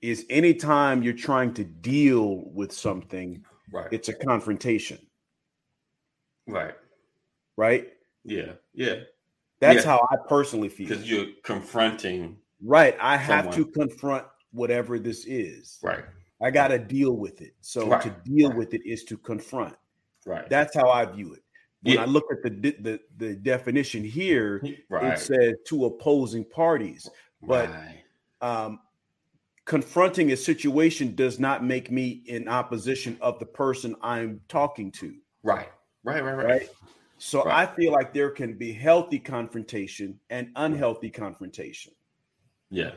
is 0.03 0.25
anytime 0.31 1.03
you're 1.03 1.12
trying 1.12 1.53
to 1.55 1.65
deal 1.65 2.45
with 2.53 2.73
something, 2.73 3.45
Right. 3.73 3.93
it's 3.93 4.09
a 4.09 4.15
confrontation, 4.15 4.99
right. 6.47 6.75
right? 7.57 7.88
Yeah. 8.25 8.53
Yeah. 8.75 9.00
That's 9.61 9.85
Yeah. 9.85 9.91
how 9.99 10.09
I 10.11 10.17
personally 10.29 10.69
feel. 10.69 10.88
Because 10.88 11.11
you're 11.11 11.27
confronting. 11.43 12.38
Right. 12.62 12.97
I 13.00 13.17
have 13.17 13.53
someone. 13.53 13.57
to 13.57 13.67
confront 13.73 14.27
whatever 14.53 14.99
this 14.99 15.27
is. 15.27 15.79
Right. 15.83 16.05
I 16.41 16.50
got 16.50 16.69
to 16.69 16.79
deal 16.79 17.17
with 17.17 17.41
it. 17.43 17.55
So 17.61 17.88
Right. 17.88 18.03
to 18.03 18.11
deal 18.25 18.50
Right. 18.50 18.59
with 18.59 18.75
it 18.75 18.83
is 18.87 19.05
to 19.05 19.19
confront. 19.19 19.77
Right. 20.25 20.49
That's 20.49 20.75
how 20.77 20.88
I 20.91 21.05
view 21.07 21.35
it. 21.35 21.43
When 21.83 21.95
Yeah. 21.95 22.03
I 22.03 22.07
look 22.07 22.25
at 22.33 22.43
the 22.43 22.50
the 22.81 23.00
the 23.17 23.35
definition 23.37 24.03
here, 24.05 24.62
right. 24.88 25.15
it 25.15 25.19
says 25.21 25.55
two 25.67 25.85
opposing 25.85 26.45
parties. 26.45 27.09
But- 27.42 27.68
right. 27.71 27.95
Um, 28.40 28.80
confronting 29.64 30.30
a 30.33 30.37
situation 30.37 31.14
does 31.14 31.38
not 31.38 31.64
make 31.64 31.90
me 31.90 32.23
in 32.26 32.49
opposition 32.49 33.18
of 33.21 33.38
the 33.38 33.47
person 33.47 33.95
I'm 34.00 34.40
talking 34.49 34.90
to. 34.92 35.14
Right. 35.42 35.68
Right. 36.04 36.23
Right. 36.23 36.35
Right. 36.35 36.47
Right. 36.47 36.68
So 37.18 37.42
Right. 37.45 37.68
I 37.68 37.75
feel 37.75 37.92
like 37.92 38.14
there 38.14 38.30
can 38.30 38.57
be 38.57 38.73
healthy 38.73 39.18
confrontation 39.18 40.18
and 40.30 40.50
unhealthy 40.57 41.11
confrontation. 41.11 41.92
Yeah. 42.71 42.92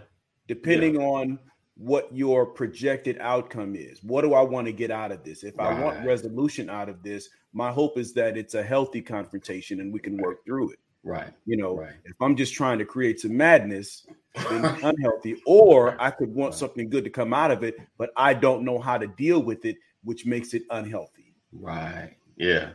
depending 0.48 0.98
on 0.98 1.40
what 1.78 2.14
your 2.14 2.46
projected 2.46 3.18
outcome 3.22 3.74
is. 3.74 4.04
What 4.04 4.22
do 4.22 4.34
I 4.34 4.42
want 4.42 4.68
to 4.68 4.74
get 4.74 4.92
out 4.92 5.12
of 5.14 5.24
this? 5.24 5.46
If 5.46 5.58
I 5.62 5.82
want 5.82 6.06
resolution 6.06 6.70
out 6.70 6.90
of 6.90 7.02
this, 7.04 7.30
my 7.54 7.72
hope 7.72 7.98
is 7.98 8.14
that 8.16 8.36
it's 8.38 8.54
a 8.54 8.62
healthy 8.64 9.02
confrontation 9.02 9.80
and 9.80 9.94
we 9.94 10.00
can 10.00 10.18
work 10.18 10.44
through 10.46 10.72
it. 10.72 10.80
Right. 11.04 11.34
You 11.46 11.56
know, 11.56 11.78
Right. 11.78 11.94
if 12.04 12.22
I'm 12.22 12.36
just 12.36 12.54
trying 12.54 12.80
to 12.80 12.86
create 12.86 13.22
some 13.22 13.36
madness, 13.38 14.06
unhealthy. 14.36 15.42
Or 15.46 16.02
I 16.02 16.12
could 16.12 16.34
want 16.34 16.54
something 16.56 16.90
good 16.90 17.04
to 17.04 17.10
come 17.10 17.34
out 17.34 17.52
of 17.52 17.64
it, 17.64 17.76
but 17.98 18.12
I 18.16 18.34
don't 18.34 18.64
know 18.64 18.80
how 18.80 18.98
to 18.98 19.08
deal 19.08 19.42
with 19.42 19.66
it, 19.66 19.78
which 20.04 20.26
makes 20.26 20.54
it 20.54 20.64
unhealthy. 20.70 21.34
Right. 21.52 22.16
Yeah. 22.38 22.72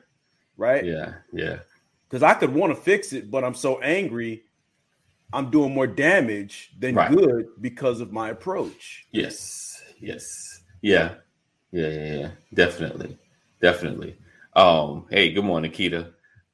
Right. 0.57 0.85
Yeah. 0.85 1.15
Yeah. 1.33 1.59
Because 2.09 2.23
I 2.23 2.35
could 2.35 2.55
want 2.55 2.75
to 2.75 2.81
fix 2.81 3.13
it, 3.13 3.31
but 3.31 3.43
I'm 3.45 3.55
so 3.55 3.81
angry, 3.81 4.45
I'm 5.33 5.51
doing 5.51 5.75
more 5.75 5.87
damage 5.87 6.73
than 6.79 6.95
Right. 6.95 7.11
good 7.11 7.47
because 7.61 8.01
of 8.01 8.13
my 8.13 8.31
approach. 8.31 9.07
Yes. 9.11 9.83
Yes. 10.01 10.63
Yeah. 10.83 11.15
Yeah. 11.73 11.89
Yeah. 11.89 12.15
Yeah. 12.15 12.31
Definitely. 12.55 13.19
Definitely. 13.61 14.17
Um. 14.55 15.07
Hey. 15.11 15.33
Good 15.33 15.45
morning, 15.45 15.73
Keita. 15.73 16.13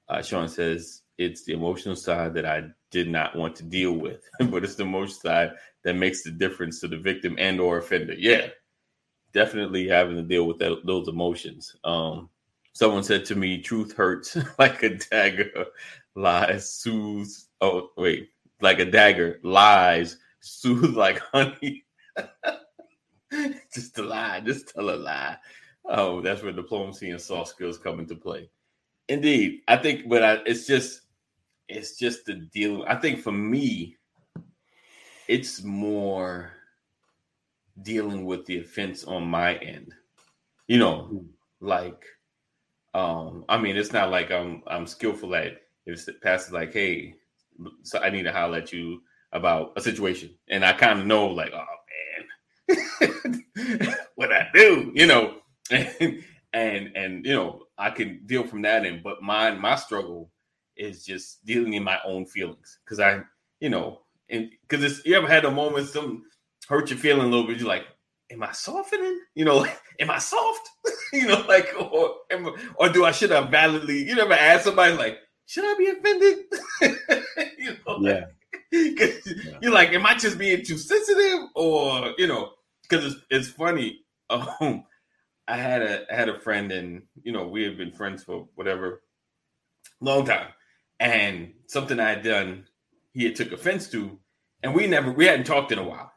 Uh, 0.08 0.22
Sean 0.22 0.48
says 0.48 1.01
it's 1.18 1.44
the 1.44 1.52
emotional 1.52 1.96
side 1.96 2.34
that 2.34 2.46
I 2.46 2.64
did 2.90 3.08
not 3.08 3.36
want 3.36 3.56
to 3.56 3.64
deal 3.64 3.92
with, 3.92 4.22
but 4.50 4.64
it's 4.64 4.74
the 4.74 4.84
emotional 4.84 5.20
side 5.20 5.52
that 5.84 5.94
makes 5.94 6.22
the 6.22 6.30
difference 6.30 6.80
to 6.80 6.88
the 6.88 6.98
victim 6.98 7.36
and 7.38 7.60
or 7.60 7.78
offender. 7.78 8.14
Yeah. 8.14 8.48
Definitely 9.32 9.88
having 9.88 10.16
to 10.16 10.22
deal 10.22 10.46
with 10.46 10.58
that, 10.58 10.82
those 10.86 11.08
emotions. 11.08 11.76
Um. 11.84 12.28
Someone 12.74 13.02
said 13.02 13.26
to 13.26 13.34
me, 13.34 13.60
"Truth 13.60 13.92
hurts 13.94 14.36
like 14.58 14.82
a 14.82 14.96
dagger, 14.96 15.50
lies 16.14 16.72
soothes." 16.72 17.48
Oh, 17.60 17.90
wait, 17.98 18.30
like 18.62 18.78
a 18.78 18.84
dagger, 18.90 19.40
lies 19.42 20.16
soothe 20.40 20.94
like 20.96 21.18
honey. 21.18 21.84
just 23.74 23.98
a 23.98 24.02
lie, 24.02 24.40
just 24.40 24.68
tell 24.68 24.90
a 24.90 24.96
lie. 24.96 25.36
Oh, 25.84 26.20
that's 26.20 26.42
where 26.42 26.52
diplomacy 26.52 27.10
and 27.10 27.20
soft 27.20 27.50
skills 27.50 27.78
come 27.78 28.00
into 28.00 28.14
play. 28.14 28.48
Indeed, 29.08 29.60
I 29.68 29.76
think, 29.76 30.08
but 30.08 30.22
I, 30.22 30.32
it's 30.46 30.66
just, 30.66 31.02
it's 31.68 31.98
just 31.98 32.26
the 32.26 32.34
deal. 32.34 32.84
I 32.88 32.96
think 32.96 33.20
for 33.20 33.32
me, 33.32 33.96
it's 35.28 35.62
more 35.62 36.52
dealing 37.82 38.24
with 38.24 38.44
the 38.46 38.60
offense 38.60 39.04
on 39.04 39.26
my 39.26 39.56
end. 39.56 39.92
You 40.68 40.78
know, 40.78 41.24
like 41.60 42.04
um, 42.94 43.44
I 43.48 43.58
mean, 43.58 43.76
it's 43.76 43.92
not 43.92 44.10
like 44.10 44.30
I'm 44.30 44.62
I'm 44.66 44.86
skillful 44.86 45.34
at 45.34 45.62
if 45.86 46.04
the 46.04 46.12
pastor's 46.12 46.52
like, 46.52 46.72
hey, 46.72 47.14
so 47.82 47.98
I 47.98 48.10
need 48.10 48.24
to 48.24 48.32
holler 48.32 48.58
at 48.58 48.72
you 48.72 49.02
about 49.32 49.72
a 49.76 49.80
situation, 49.80 50.34
and 50.48 50.64
I 50.64 50.72
kind 50.72 51.00
of 51.00 51.06
know 51.06 51.26
like, 51.28 51.52
oh 51.54 51.64
man, 52.68 53.44
what 54.14 54.32
I 54.32 54.48
do, 54.52 54.92
you 54.94 55.06
know, 55.06 55.36
and 55.70 56.22
and 56.52 56.92
and 56.94 57.24
you 57.24 57.34
know, 57.34 57.61
I 57.78 57.90
can 57.90 58.20
deal 58.26 58.44
from 58.46 58.62
that 58.62 58.84
end. 58.84 59.02
But 59.02 59.22
mine, 59.22 59.60
my 59.60 59.76
struggle 59.76 60.30
is 60.76 61.04
just 61.04 61.44
dealing 61.44 61.74
in 61.74 61.82
my 61.82 61.98
own 62.04 62.26
feelings 62.26 62.78
because 62.84 63.00
I, 63.00 63.20
you 63.60 63.68
know, 63.68 64.00
and 64.30 64.50
because 64.62 64.84
it's 64.84 65.04
you 65.04 65.14
ever 65.16 65.28
had 65.28 65.44
a 65.44 65.50
moment 65.50 65.88
some 65.88 66.24
hurt 66.68 66.90
your 66.90 66.98
feeling 66.98 67.26
a 67.26 67.30
little 67.30 67.46
bit, 67.46 67.58
you're 67.58 67.68
like, 67.68 67.86
am 68.30 68.42
I 68.42 68.52
softening? 68.52 69.20
You 69.34 69.44
know, 69.44 69.66
am 70.00 70.10
I 70.10 70.18
soft? 70.18 70.68
you 71.12 71.26
know, 71.26 71.44
like, 71.48 71.68
or 71.78 72.16
am, 72.30 72.50
or 72.76 72.88
do 72.88 73.04
I 73.04 73.12
should 73.12 73.32
I 73.32 73.42
validly? 73.42 74.02
You 74.04 74.14
never 74.14 74.32
ask 74.32 74.64
somebody 74.64 74.94
like, 74.94 75.18
should 75.46 75.64
I 75.64 75.74
be 75.76 75.86
offended? 75.88 76.38
you 77.58 77.76
know, 77.86 77.98
Yeah. 78.00 78.24
like, 78.72 79.24
you're 79.60 79.72
like, 79.72 79.90
am 79.90 80.06
I 80.06 80.14
just 80.14 80.38
being 80.38 80.64
too 80.64 80.78
sensitive, 80.78 81.40
or 81.54 82.14
you 82.16 82.26
know, 82.26 82.52
because 82.88 83.04
it's 83.04 83.16
it's 83.30 83.48
funny. 83.48 84.00
Um, 84.30 84.84
I 85.48 85.56
had 85.56 85.82
a 85.82 86.12
I 86.12 86.16
had 86.16 86.28
a 86.28 86.40
friend, 86.40 86.70
and 86.72 87.02
you 87.22 87.32
know, 87.32 87.46
we 87.46 87.62
had 87.64 87.76
been 87.76 87.92
friends 87.92 88.24
for 88.24 88.48
whatever 88.54 89.02
long 90.00 90.24
time, 90.24 90.48
and 91.00 91.52
something 91.66 91.98
I 91.98 92.10
had 92.10 92.22
done, 92.22 92.66
he 93.12 93.24
had 93.24 93.36
took 93.36 93.52
offense 93.52 93.88
to, 93.90 94.18
and 94.62 94.74
we 94.74 94.86
never 94.86 95.12
we 95.12 95.26
hadn't 95.26 95.46
talked 95.46 95.72
in 95.72 95.78
a 95.78 95.88
while, 95.88 96.12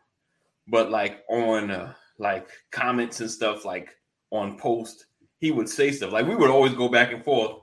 but 0.67 0.91
like 0.91 1.24
on 1.29 1.72
uh, 1.72 1.94
like 2.20 2.50
comments 2.72 3.20
and 3.20 3.29
stuff, 3.29 3.65
like 3.65 3.89
on 4.32 4.58
post, 4.58 5.05
he 5.39 5.51
would 5.51 5.70
say 5.70 5.91
stuff 5.91 6.12
like 6.12 6.27
we 6.27 6.36
would 6.36 6.50
always 6.50 6.74
go 6.74 6.89
back 6.89 7.12
and 7.12 7.24
forth. 7.24 7.62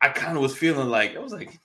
I 0.00 0.08
kind 0.08 0.36
of 0.36 0.42
was 0.42 0.56
feeling 0.56 0.88
like 0.88 1.16
I 1.16 1.20
was 1.20 1.32
like, 1.32 1.58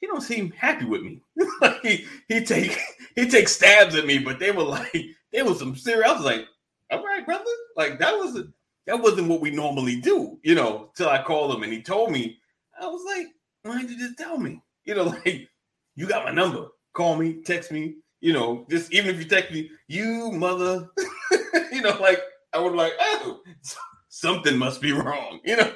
he 0.00 0.06
don't 0.06 0.22
seem 0.22 0.50
happy 0.52 0.84
with 0.84 1.02
me. 1.02 1.22
like 1.60 1.80
he 1.82 2.06
he 2.28 2.44
take 2.44 2.78
he 3.14 3.28
take 3.28 3.48
stabs 3.48 3.94
at 3.94 4.06
me, 4.06 4.18
but 4.18 4.38
they 4.38 4.50
were 4.50 4.62
like 4.62 5.06
they 5.32 5.42
were 5.42 5.54
some 5.54 5.76
serious. 5.76 6.08
I 6.08 6.12
was 6.12 6.24
like, 6.24 6.44
all 6.90 7.04
right, 7.04 7.24
brother, 7.24 7.44
like 7.76 7.98
that 7.98 8.14
was 8.16 8.42
that 8.88 9.02
wasn't 9.02 9.28
what 9.28 9.42
we 9.42 9.50
normally 9.50 10.00
do, 10.00 10.38
you 10.42 10.54
know. 10.54 10.90
Till 10.96 11.10
I 11.10 11.22
called 11.22 11.54
him 11.54 11.62
and 11.62 11.70
he 11.70 11.82
told 11.82 12.10
me, 12.10 12.38
I 12.80 12.86
was 12.86 13.04
like, 13.04 13.26
why 13.62 13.82
didn't 13.82 13.90
you 13.90 13.98
just 13.98 14.16
tell 14.16 14.38
me? 14.38 14.62
You 14.84 14.94
know, 14.94 15.04
like 15.26 15.46
you 15.94 16.06
got 16.06 16.24
my 16.24 16.32
number. 16.32 16.68
Call 16.94 17.16
me, 17.16 17.42
text 17.44 17.70
me. 17.70 17.96
You 18.20 18.32
know, 18.32 18.66
just 18.70 18.90
even 18.92 19.14
if 19.14 19.18
you 19.22 19.28
text 19.28 19.52
me, 19.52 19.70
you 19.88 20.32
mother. 20.32 20.88
you 21.70 21.82
know, 21.82 21.98
like 22.00 22.20
I 22.54 22.60
would 22.60 22.72
like, 22.72 22.94
oh, 22.98 23.40
something 24.08 24.56
must 24.56 24.80
be 24.80 24.92
wrong. 24.92 25.40
You 25.44 25.58
know, 25.58 25.72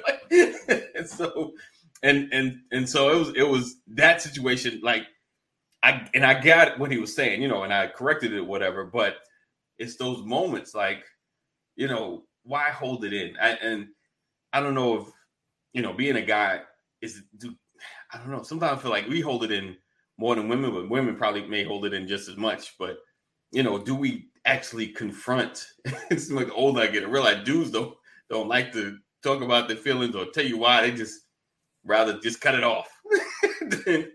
and 0.95 1.07
so 1.07 1.53
and 2.01 2.33
and 2.33 2.61
and 2.71 2.89
so 2.89 3.11
it 3.11 3.19
was 3.19 3.29
it 3.35 3.47
was 3.47 3.75
that 3.89 4.23
situation. 4.23 4.79
Like 4.81 5.03
I 5.83 6.09
and 6.15 6.25
I 6.25 6.41
got 6.41 6.79
what 6.79 6.91
he 6.91 6.97
was 6.97 7.15
saying. 7.15 7.43
You 7.43 7.47
know, 7.47 7.61
and 7.61 7.71
I 7.71 7.87
corrected 7.87 8.33
it, 8.33 8.45
whatever. 8.45 8.85
But 8.85 9.17
it's 9.77 9.97
those 9.97 10.23
moments, 10.23 10.73
like 10.73 11.03
you 11.75 11.87
know, 11.87 12.23
why 12.43 12.69
hold 12.69 13.05
it 13.05 13.13
in? 13.13 13.35
I, 13.41 13.49
and 13.51 13.87
I 14.51 14.59
don't 14.59 14.75
know 14.75 14.97
if 14.97 15.07
you 15.73 15.81
know, 15.81 15.93
being 15.93 16.15
a 16.15 16.21
guy 16.21 16.61
is 17.01 17.23
do 17.37 17.53
I 18.13 18.17
don't 18.17 18.31
know. 18.31 18.43
Sometimes 18.43 18.79
I 18.79 18.81
feel 18.81 18.91
like 18.91 19.07
we 19.07 19.19
hold 19.21 19.43
it 19.43 19.51
in 19.51 19.75
more 20.17 20.35
than 20.35 20.47
women, 20.47 20.71
but 20.71 20.89
women 20.89 21.15
probably 21.15 21.45
may 21.47 21.63
hold 21.63 21.85
it 21.85 21.93
in 21.93 22.07
just 22.07 22.29
as 22.29 22.37
much. 22.37 22.75
But 22.77 22.97
you 23.51 23.63
know, 23.63 23.77
do 23.77 23.95
we 23.95 24.29
actually 24.45 24.87
confront? 24.87 25.65
it's 26.09 26.31
like 26.31 26.47
the 26.47 26.53
older 26.53 26.81
I 26.81 26.87
get, 26.87 27.03
I 27.03 27.07
realize 27.07 27.43
dudes 27.43 27.71
don't 27.71 27.95
don't 28.29 28.47
like 28.47 28.71
to 28.73 28.97
talk 29.23 29.41
about 29.41 29.67
their 29.67 29.77
feelings 29.77 30.15
or 30.15 30.25
tell 30.25 30.45
you 30.45 30.57
why. 30.57 30.81
They 30.81 30.95
just 30.95 31.21
rather 31.83 32.19
just 32.19 32.39
cut 32.39 32.55
it 32.55 32.63
off 32.63 32.89
than 33.85 34.11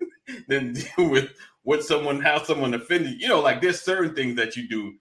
than 0.48 0.72
deal 0.72 1.10
with 1.10 1.30
what 1.62 1.82
someone 1.82 2.22
how 2.22 2.42
someone 2.42 2.74
offended. 2.74 3.20
You 3.20 3.28
know, 3.28 3.40
like 3.40 3.60
there's 3.60 3.80
certain 3.80 4.14
things 4.14 4.36
that 4.36 4.56
you 4.56 4.68
do 4.68 4.94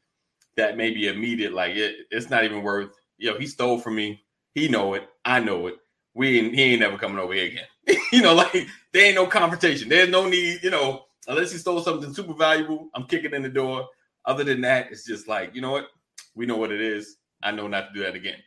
that 0.57 0.75
may 0.75 0.91
be 0.91 1.07
immediate. 1.07 1.53
Like 1.53 1.75
it, 1.75 2.07
it's 2.09 2.29
not 2.29 2.43
even 2.43 2.63
worth. 2.63 2.89
You 3.17 3.31
know, 3.31 3.39
he 3.39 3.47
stole 3.47 3.79
from 3.79 3.95
me. 3.95 4.23
He 4.53 4.67
know 4.67 4.93
it. 4.93 5.07
I 5.25 5.39
know 5.39 5.67
it. 5.67 5.75
We 6.13 6.39
ain't, 6.39 6.55
he 6.55 6.63
ain't 6.63 6.81
never 6.81 6.97
coming 6.97 7.19
over 7.19 7.33
here 7.33 7.45
again. 7.45 7.99
you 8.11 8.21
know, 8.21 8.33
like 8.33 8.67
there 8.91 9.05
ain't 9.05 9.15
no 9.15 9.27
confrontation. 9.27 9.89
There's 9.89 10.09
no 10.09 10.27
need. 10.27 10.59
You 10.63 10.71
know, 10.71 11.05
unless 11.27 11.51
he 11.51 11.57
stole 11.57 11.81
something 11.81 12.13
super 12.13 12.33
valuable, 12.33 12.89
I'm 12.95 13.05
kicking 13.05 13.33
in 13.33 13.43
the 13.43 13.49
door. 13.49 13.87
Other 14.25 14.43
than 14.43 14.61
that, 14.61 14.91
it's 14.91 15.05
just 15.05 15.27
like 15.27 15.53
you 15.55 15.61
know 15.61 15.71
what 15.71 15.87
we 16.35 16.45
know 16.45 16.57
what 16.57 16.71
it 16.71 16.81
is. 16.81 17.17
I 17.43 17.51
know 17.51 17.67
not 17.67 17.89
to 17.89 17.93
do 17.93 18.03
that 18.03 18.15
again. 18.15 18.37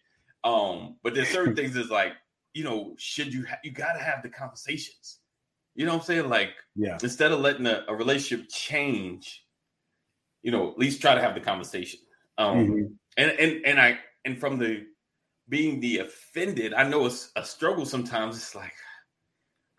Um, 0.42 0.96
but 1.02 1.14
there's 1.14 1.28
certain 1.28 1.54
things 1.56 1.74
that's 1.74 1.90
like 1.90 2.12
you 2.52 2.64
know, 2.64 2.94
should 2.98 3.32
you 3.32 3.46
ha- 3.46 3.60
you 3.62 3.70
got 3.70 3.92
to 3.92 4.00
have 4.00 4.22
the 4.22 4.28
conversations. 4.28 5.20
You 5.76 5.86
know 5.86 5.92
what 5.92 6.00
I'm 6.00 6.06
saying? 6.06 6.28
Like 6.28 6.50
Yeah. 6.74 6.98
instead 7.02 7.30
of 7.32 7.40
letting 7.40 7.66
a, 7.66 7.84
a 7.88 7.94
relationship 7.94 8.48
change, 8.50 9.46
you 10.42 10.50
know, 10.50 10.70
at 10.72 10.78
least 10.78 11.00
try 11.00 11.14
to 11.14 11.20
have 11.20 11.34
the 11.34 11.40
conversation. 11.40 12.00
Um, 12.38 12.56
Mhm. 12.56 12.94
and 13.16 13.30
and 13.30 13.64
and 13.64 13.80
I 13.80 13.98
and 14.24 14.38
from 14.38 14.58
the 14.58 14.86
being 15.48 15.80
the 15.80 15.98
offended, 15.98 16.74
I 16.74 16.88
know 16.88 17.06
it's 17.06 17.32
a 17.36 17.44
struggle 17.44 17.84
sometimes. 17.84 18.36
It's 18.36 18.54
like 18.54 18.72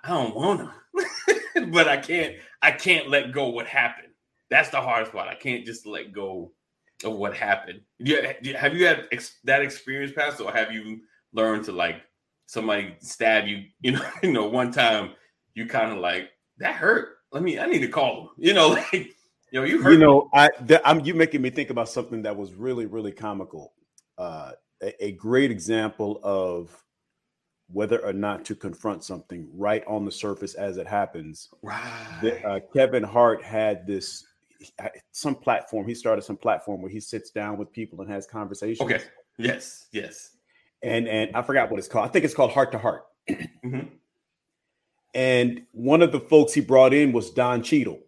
I 0.03 0.09
don't 0.09 0.35
want 0.35 0.69
to, 0.95 1.65
but 1.67 1.87
I 1.87 1.97
can't. 1.97 2.35
I 2.61 2.71
can't 2.71 3.09
let 3.09 3.31
go 3.31 3.49
what 3.49 3.67
happened. 3.67 4.13
That's 4.49 4.69
the 4.69 4.81
hardest 4.81 5.11
part. 5.11 5.27
I 5.29 5.35
can't 5.35 5.65
just 5.65 5.85
let 5.85 6.11
go 6.11 6.51
of 7.03 7.13
what 7.13 7.35
happened. 7.35 7.81
Yeah, 7.99 8.33
have 8.57 8.75
you 8.75 8.85
had 8.85 9.07
ex- 9.11 9.39
that 9.45 9.61
experience, 9.61 10.11
Pastor, 10.15 10.43
or 10.43 10.51
have 10.51 10.71
you 10.71 11.01
learned 11.33 11.65
to 11.65 11.71
like 11.71 12.01
somebody 12.47 12.95
stab 12.99 13.47
you? 13.47 13.63
You 13.81 13.93
know, 13.93 14.09
you 14.23 14.31
know, 14.31 14.47
one 14.47 14.71
time 14.71 15.11
you 15.53 15.65
kind 15.65 15.91
of 15.91 15.99
like 15.99 16.29
that 16.57 16.75
hurt. 16.75 17.17
Let 17.31 17.43
me. 17.43 17.59
I 17.59 17.65
need 17.65 17.79
to 17.79 17.87
call 17.87 18.15
them. 18.15 18.29
You 18.37 18.53
know, 18.53 18.69
like 18.91 18.93
you 18.93 19.59
know, 19.59 19.63
you. 19.63 19.77
You 19.77 19.89
me. 19.89 19.97
know, 19.97 20.29
I 20.33 20.49
th- 20.67 20.81
I'm 20.83 20.99
you 21.05 21.13
making 21.13 21.41
me 21.41 21.49
think 21.49 21.69
about 21.69 21.89
something 21.89 22.23
that 22.23 22.35
was 22.35 22.53
really 22.53 22.85
really 22.87 23.11
comical. 23.11 23.73
Uh, 24.21 24.51
a, 24.83 25.05
a 25.05 25.11
great 25.13 25.49
example 25.49 26.19
of 26.23 26.69
whether 27.71 28.03
or 28.05 28.13
not 28.13 28.45
to 28.45 28.53
confront 28.55 29.03
something 29.03 29.47
right 29.53 29.83
on 29.87 30.05
the 30.05 30.11
surface 30.11 30.53
as 30.53 30.77
it 30.77 30.85
happens. 30.85 31.49
right. 31.63 32.19
The- 32.21 32.45
uh, 32.47 32.59
Kevin 32.73 33.01
Hart 33.03 33.41
had 33.43 33.87
this 33.87 34.23
uh, 34.79 34.89
some 35.11 35.33
platform. 35.33 35.87
He 35.87 35.95
started 35.95 36.21
some 36.23 36.37
platform 36.37 36.81
where 36.83 36.91
he 36.91 36.99
sits 36.99 37.31
down 37.31 37.57
with 37.57 37.71
people 37.71 37.99
and 38.01 38.11
has 38.11 38.27
conversations. 38.27 38.81
okay. 38.81 39.01
Yes. 39.39 39.87
Yes. 39.91 40.37
and 40.83 41.07
and 41.07 41.35
I 41.35 41.41
forgot 41.41 41.71
what 41.71 41.79
it's 41.79 41.87
called. 41.87 42.07
I 42.07 42.11
think 42.11 42.25
it's 42.25 42.35
called 42.35 42.51
Hart 42.51 42.71
to 42.73 42.77
Heart. 42.77 43.03
Mhm. 43.65 43.89
And 45.15 45.63
one 45.71 46.01
of 46.01 46.11
the 46.11 46.19
folks 46.19 46.53
he 46.53 46.61
brought 46.61 46.93
in 46.93 47.11
was 47.11 47.31
Don 47.31 47.63
Cheadle. 47.63 47.99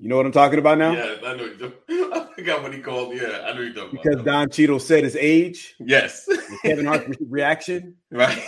You 0.00 0.08
know 0.08 0.16
what 0.16 0.24
I'm 0.24 0.32
talking 0.32 0.58
about 0.58 0.78
now? 0.78 0.92
Yeah, 0.92 1.16
I 1.26 1.36
know. 1.36 1.44
You 1.44 2.12
I 2.14 2.26
forgot 2.34 2.62
what 2.62 2.72
he 2.72 2.80
called. 2.80 3.14
Yeah, 3.14 3.44
I 3.46 3.52
know 3.52 3.60
you're 3.60 3.74
talking 3.74 4.00
Because. 4.02 4.22
Don 4.24 4.48
Cheadle 4.48 4.80
said 4.80 5.04
his 5.04 5.14
age, 5.16 5.74
yes. 5.78 6.26
Kevin 6.62 6.86
Hart's 6.86 7.14
reaction, 7.28 7.96
right. 8.10 8.42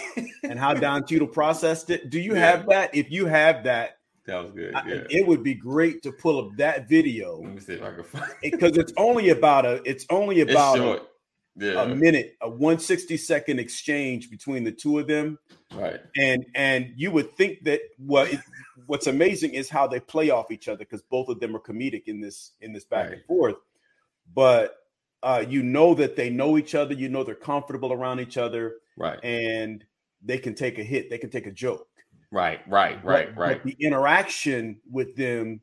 and 0.45 0.59
how 0.59 0.73
Don 0.73 1.05
Cheadle 1.07 1.27
processed 1.29 1.91
it. 1.91 2.09
Do 2.09 2.19
you 2.19 2.33
Yeah. 2.35 2.41
have 2.53 2.67
that? 2.69 2.95
If 2.95 3.11
you 3.11 3.27
have 3.27 3.65
that, 3.65 3.99
That 4.27 4.43
was 4.43 4.53
good. 4.53 4.75
I- 4.75 4.87
Yeah. 4.89 5.03
it 5.11 5.27
would 5.27 5.43
be 5.43 5.53
great 5.55 6.03
to 6.05 6.13
pull 6.13 6.39
up 6.39 6.57
that 6.57 6.89
video 6.89 7.41
Let 7.43 7.55
me 7.55 7.61
see 7.61 7.75
if 7.75 7.83
I 7.83 7.93
can 7.93 8.05
find 8.05 8.33
because 8.43 8.79
it's 8.79 8.93
only 8.97 9.29
about 9.31 9.67
a 9.67 9.83
it's 9.85 10.07
only 10.09 10.41
It's 10.41 10.51
about 10.53 10.79
a, 10.79 10.81
short. 10.81 11.03
Yeah. 11.57 11.83
a 11.83 11.95
minute, 11.95 12.37
a 12.41 12.49
160 12.49 13.17
second 13.19 13.59
exchange 13.61 14.31
between 14.31 14.65
the 14.65 14.73
two 14.73 14.99
of 14.99 15.07
them. 15.07 15.39
right. 15.75 16.01
and 16.17 16.45
and 16.55 16.93
you 16.97 17.11
would 17.11 17.33
think 17.37 17.65
that 17.65 17.81
what 17.99 18.31
what's 18.87 19.07
amazing 19.07 19.53
is 19.55 19.69
how 19.69 19.87
they 19.87 20.01
play 20.01 20.31
off 20.31 20.51
each 20.51 20.67
other 20.69 20.79
because 20.79 21.03
both 21.03 21.29
of 21.29 21.41
them 21.41 21.55
are 21.55 21.61
comedic 21.61 22.05
in 22.07 22.21
this 22.21 22.53
in 22.63 22.73
this 22.73 22.85
back 22.85 23.13
and 23.13 23.25
forth 23.27 23.57
but 24.35 24.77
uh 25.23 25.45
you 25.49 25.63
know 25.63 25.95
that 25.95 26.17
they 26.17 26.29
know 26.31 26.57
each 26.59 26.75
other 26.75 26.95
you 26.95 27.09
know 27.09 27.23
they're 27.25 27.35
comfortable 27.35 27.93
around 27.93 28.19
each 28.21 28.37
other 28.39 28.77
Right. 28.99 29.19
and 29.25 29.85
they 30.23 30.39
can 30.39 30.55
take 30.55 30.79
a 30.79 30.83
hit 30.83 31.09
they 31.11 31.19
can 31.19 31.31
take 31.31 31.47
a 31.47 31.53
joke 31.53 31.87
Right. 32.31 32.61
Right. 32.67 33.03
Right. 33.05 33.35
But- 33.35 33.41
Right. 33.41 33.63
but 33.63 33.65
the 33.65 33.77
interaction 33.79 34.81
with 34.91 35.17
them 35.17 35.61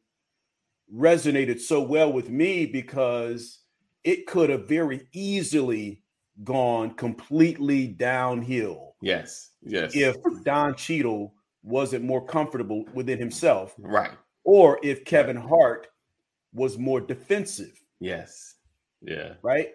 resonated 0.94 1.60
so 1.60 1.82
well 1.82 2.12
with 2.14 2.30
me 2.30 2.66
because 2.66 3.60
it 4.04 4.26
could 4.28 4.50
have 4.50 4.68
very 4.68 5.08
easily 5.14 6.02
gone 6.44 6.92
completely 6.96 7.88
downhill 7.88 8.96
Yes. 9.02 9.52
Yes. 9.62 9.92
if 9.96 10.16
Don 10.44 10.74
Cheadle 10.76 11.34
wasn't 11.64 12.06
more 12.06 12.26
comfortable 12.26 12.86
within 12.94 13.20
himself, 13.20 13.76
Right. 13.78 14.12
or 14.46 14.80
if 14.84 15.04
Kevin 15.06 15.36
Hart 15.36 15.88
was 16.54 16.78
more 16.78 17.02
defensive, 17.02 17.82
Yes. 18.00 18.56
Yeah. 19.02 19.34
right? 19.42 19.74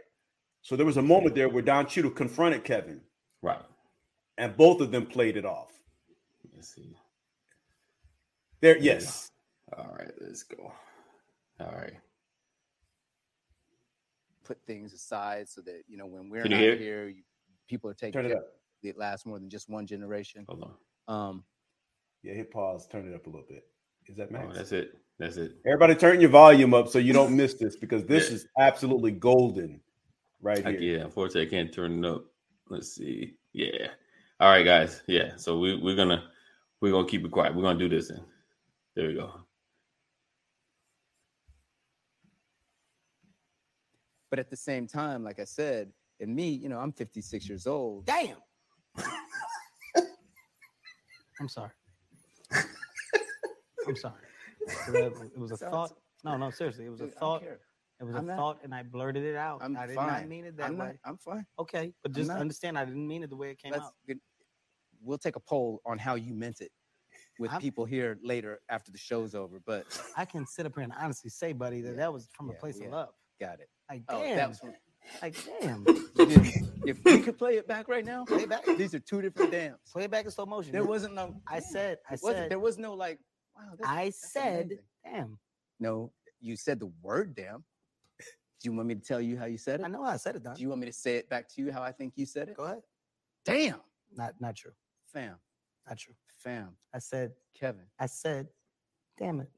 So 0.62 0.76
there 0.76 0.86
was 0.86 0.96
a 0.96 1.02
moment 1.02 1.34
there 1.34 1.48
where 1.50 1.62
Don 1.62 1.86
Cheadle 1.86 2.10
confronted 2.10 2.64
Kevin, 2.64 3.02
Right. 3.42 3.62
and 4.38 4.56
both 4.56 4.80
of 4.80 4.90
them 4.90 5.04
played 5.06 5.36
it 5.36 5.44
off. 5.44 5.72
Let's 6.54 6.74
see. 6.74 6.96
There, 8.60 8.78
yes, 8.78 9.30
All 9.76 9.94
right. 9.98 10.12
Let's 10.20 10.42
go. 10.44 10.72
All 11.60 11.72
right. 11.72 11.94
Put 14.44 14.58
things 14.66 14.92
aside 14.92 15.48
so 15.48 15.60
that 15.62 15.82
you 15.88 15.96
know 15.96 16.06
when 16.06 16.28
we're 16.28 16.42
Can 16.42 16.52
not 16.52 16.60
hear? 16.60 16.76
here, 16.76 17.08
you, 17.08 17.22
people 17.68 17.90
are 17.90 17.94
taking 17.94 18.12
Turn 18.20 18.30
it 18.30 18.36
up. 18.36 18.44
It 18.82 18.98
lasts 18.98 19.24
more 19.26 19.38
than 19.38 19.48
just 19.48 19.68
one 19.70 19.86
generation. 19.86 20.44
Hold 20.48 20.74
on. 21.08 21.28
Um, 21.28 21.44
Yeah, 22.22 22.34
hit 22.34 22.50
pause. 22.50 22.86
Turn 22.86 23.08
it 23.10 23.14
up 23.14 23.26
a 23.26 23.30
little 23.30 23.46
bit. 23.48 23.66
Is 24.06 24.16
that 24.18 24.28
Oh, 24.30 24.32
max? 24.34 24.56
that's 24.56 24.72
it. 24.72 24.98
That's 25.18 25.36
it. 25.36 25.56
Everybody, 25.66 25.94
turn 25.94 26.20
your 26.20 26.30
volume 26.30 26.74
up 26.74 26.88
so 26.88 26.98
you 26.98 27.12
don't 27.12 27.34
miss 27.36 27.54
this 27.60 27.76
because 27.76 28.04
this 28.04 28.28
Yeah. 28.28 28.34
is 28.36 28.46
absolutely 28.58 29.12
golden, 29.12 29.80
right 30.42 30.64
I, 30.66 30.72
here. 30.72 30.80
yeah, 30.80 31.04
unfortunately, 31.04 31.46
I 31.46 31.50
can't 31.50 31.72
turn 31.72 32.04
it 32.04 32.08
up. 32.08 32.24
Let's 32.68 32.94
see. 32.94 33.34
Yeah. 33.52 33.88
All 34.40 34.50
right, 34.50 34.64
guys. 34.64 35.02
Yeah. 35.06 35.36
So 35.36 35.58
we 35.58 35.76
we're 35.76 35.96
gonna 35.96 36.30
we're 36.80 36.92
gonna 36.92 37.06
keep 37.08 37.24
it 37.24 37.30
quiet. 37.30 37.54
We're 37.54 37.62
gonna 37.62 37.78
do 37.78 37.88
this. 37.88 38.08
Then. 38.08 38.24
There 38.96 39.08
we 39.08 39.14
go. 39.14 39.43
But 44.34 44.40
at 44.40 44.50
the 44.50 44.56
same 44.56 44.88
time, 44.88 45.22
like 45.22 45.38
I 45.38 45.44
said, 45.44 45.92
and 46.18 46.34
me, 46.34 46.48
you 46.48 46.68
know, 46.68 46.80
I'm 46.80 46.90
56 46.90 47.48
years 47.48 47.68
old. 47.68 48.04
Damn. 48.04 48.38
I'm 51.40 51.46
sorry. 51.48 51.70
I'm 53.86 53.94
sorry. 53.94 54.14
It 54.88 55.38
was 55.38 55.52
a 55.52 55.56
thought. 55.56 55.92
No, 56.24 56.36
no, 56.36 56.50
seriously, 56.50 56.86
it 56.86 56.88
was 56.88 57.00
a 57.00 57.04
Dude, 57.04 57.12
I 57.16 57.20
don't 57.20 57.42
thought. 57.42 57.42
It 58.00 58.04
was 58.04 58.14
a 58.16 58.18
I'm 58.18 58.26
not- 58.26 58.36
thought, 58.36 58.58
and 58.64 58.74
I 58.74 58.82
blurted 58.82 59.22
it 59.22 59.36
out. 59.36 59.60
I'm 59.62 59.76
I 59.76 59.86
did 59.86 59.94
fine. 59.94 60.08
not 60.08 60.26
mean 60.28 60.46
it 60.46 60.56
that 60.56 60.66
I'm 60.66 60.78
way. 60.78 60.86
not, 60.86 60.96
I'm 61.04 61.16
fine. 61.18 61.46
Okay, 61.60 61.94
but 62.02 62.10
just 62.10 62.28
understand, 62.28 62.76
I 62.76 62.84
didn't 62.84 63.06
mean 63.06 63.22
it 63.22 63.30
the 63.30 63.36
way 63.36 63.50
it 63.52 63.58
came 63.62 63.70
Let's 63.70 63.84
out. 63.84 63.92
get, 64.08 64.16
we'll 65.00 65.16
take 65.18 65.36
a 65.36 65.40
poll 65.48 65.80
on 65.86 65.96
how 65.98 66.16
you 66.16 66.34
meant 66.34 66.60
it 66.60 66.72
with 67.38 67.52
I'm- 67.52 67.60
people 67.60 67.84
here 67.84 68.18
later 68.24 68.58
after 68.68 68.90
the 68.90 68.98
show's 68.98 69.36
over. 69.36 69.60
But 69.64 69.84
I 70.16 70.24
can 70.24 70.44
sit 70.44 70.66
up 70.66 70.72
here 70.74 70.82
and 70.82 70.92
honestly 71.00 71.30
say, 71.30 71.52
buddy, 71.52 71.82
that 71.82 71.90
Yeah, 71.90 71.96
that 71.98 72.12
was 72.12 72.28
from 72.32 72.50
a 72.50 72.54
place 72.54 72.78
yeah. 72.80 72.86
of 72.86 72.92
love. 72.94 73.08
got 73.40 73.60
it. 73.60 73.68
Like, 73.90 74.02
Oh, 74.08 74.20
damn, 74.22 74.36
that 74.36 74.48
was 74.48 74.58
from, 74.60 74.72
like, 75.22 75.36
damn. 75.60 75.84
If 76.86 77.02
we 77.02 77.20
could 77.22 77.38
play 77.38 77.56
it 77.56 77.66
back 77.66 77.88
right 77.88 78.04
now, 78.04 78.24
Play 78.26 78.44
back. 78.44 78.64
these 78.76 78.94
are 78.94 78.98
two 78.98 79.22
different 79.22 79.50
dams. 79.52 79.78
Play 79.90 80.04
it 80.04 80.10
back 80.10 80.26
in 80.26 80.30
slow 80.30 80.44
motion. 80.44 80.70
There 80.72 80.84
wasn't 80.84 81.14
no. 81.14 81.34
I 81.48 81.60
said, 81.60 81.96
I 82.08 82.12
wasn't- 82.12 82.34
said, 82.36 82.50
there 82.50 82.58
was 82.58 82.76
no 82.78 82.92
like. 82.92 83.18
Wow, 83.56 83.62
that's, 83.78 83.88
I 83.90 84.04
that's 84.06 84.32
said, 84.32 84.64
amazing. 84.66 84.78
damn. 85.04 85.38
No, 85.80 86.12
you 86.40 86.56
said 86.56 86.78
the 86.80 86.90
word 87.02 87.34
damn. 87.34 87.64
Do 88.18 88.70
you 88.70 88.72
want 88.74 88.88
me 88.88 88.94
to 88.96 89.00
tell 89.00 89.20
you 89.20 89.38
how 89.38 89.46
you 89.46 89.56
said 89.58 89.80
it? 89.80 89.84
I 89.84 89.88
know 89.88 90.02
how 90.04 90.10
I 90.10 90.16
said 90.18 90.36
it, 90.36 90.42
Don. 90.42 90.54
Do 90.56 90.62
you 90.62 90.68
want 90.68 90.80
me 90.80 90.86
to 90.88 90.92
say 90.92 91.16
it 91.16 91.28
back 91.30 91.48
to 91.54 91.60
you 91.62 91.72
how 91.72 91.82
I 91.82 91.92
think 91.92 92.12
you 92.16 92.26
said 92.26 92.48
it? 92.48 92.56
Go 92.56 92.64
ahead. 92.64 92.82
Damn, 93.46 93.80
Not, 94.14 94.34
not 94.40 94.56
true. 94.56 94.72
fam, 95.12 95.36
Not 95.88 95.98
true. 95.98 96.14
fam, 96.36 96.76
I 96.94 96.98
said, 96.98 97.32
Kevin. 97.58 97.84
I 97.98 98.06
said, 98.06 98.48
damn 99.18 99.40
it. 99.40 99.48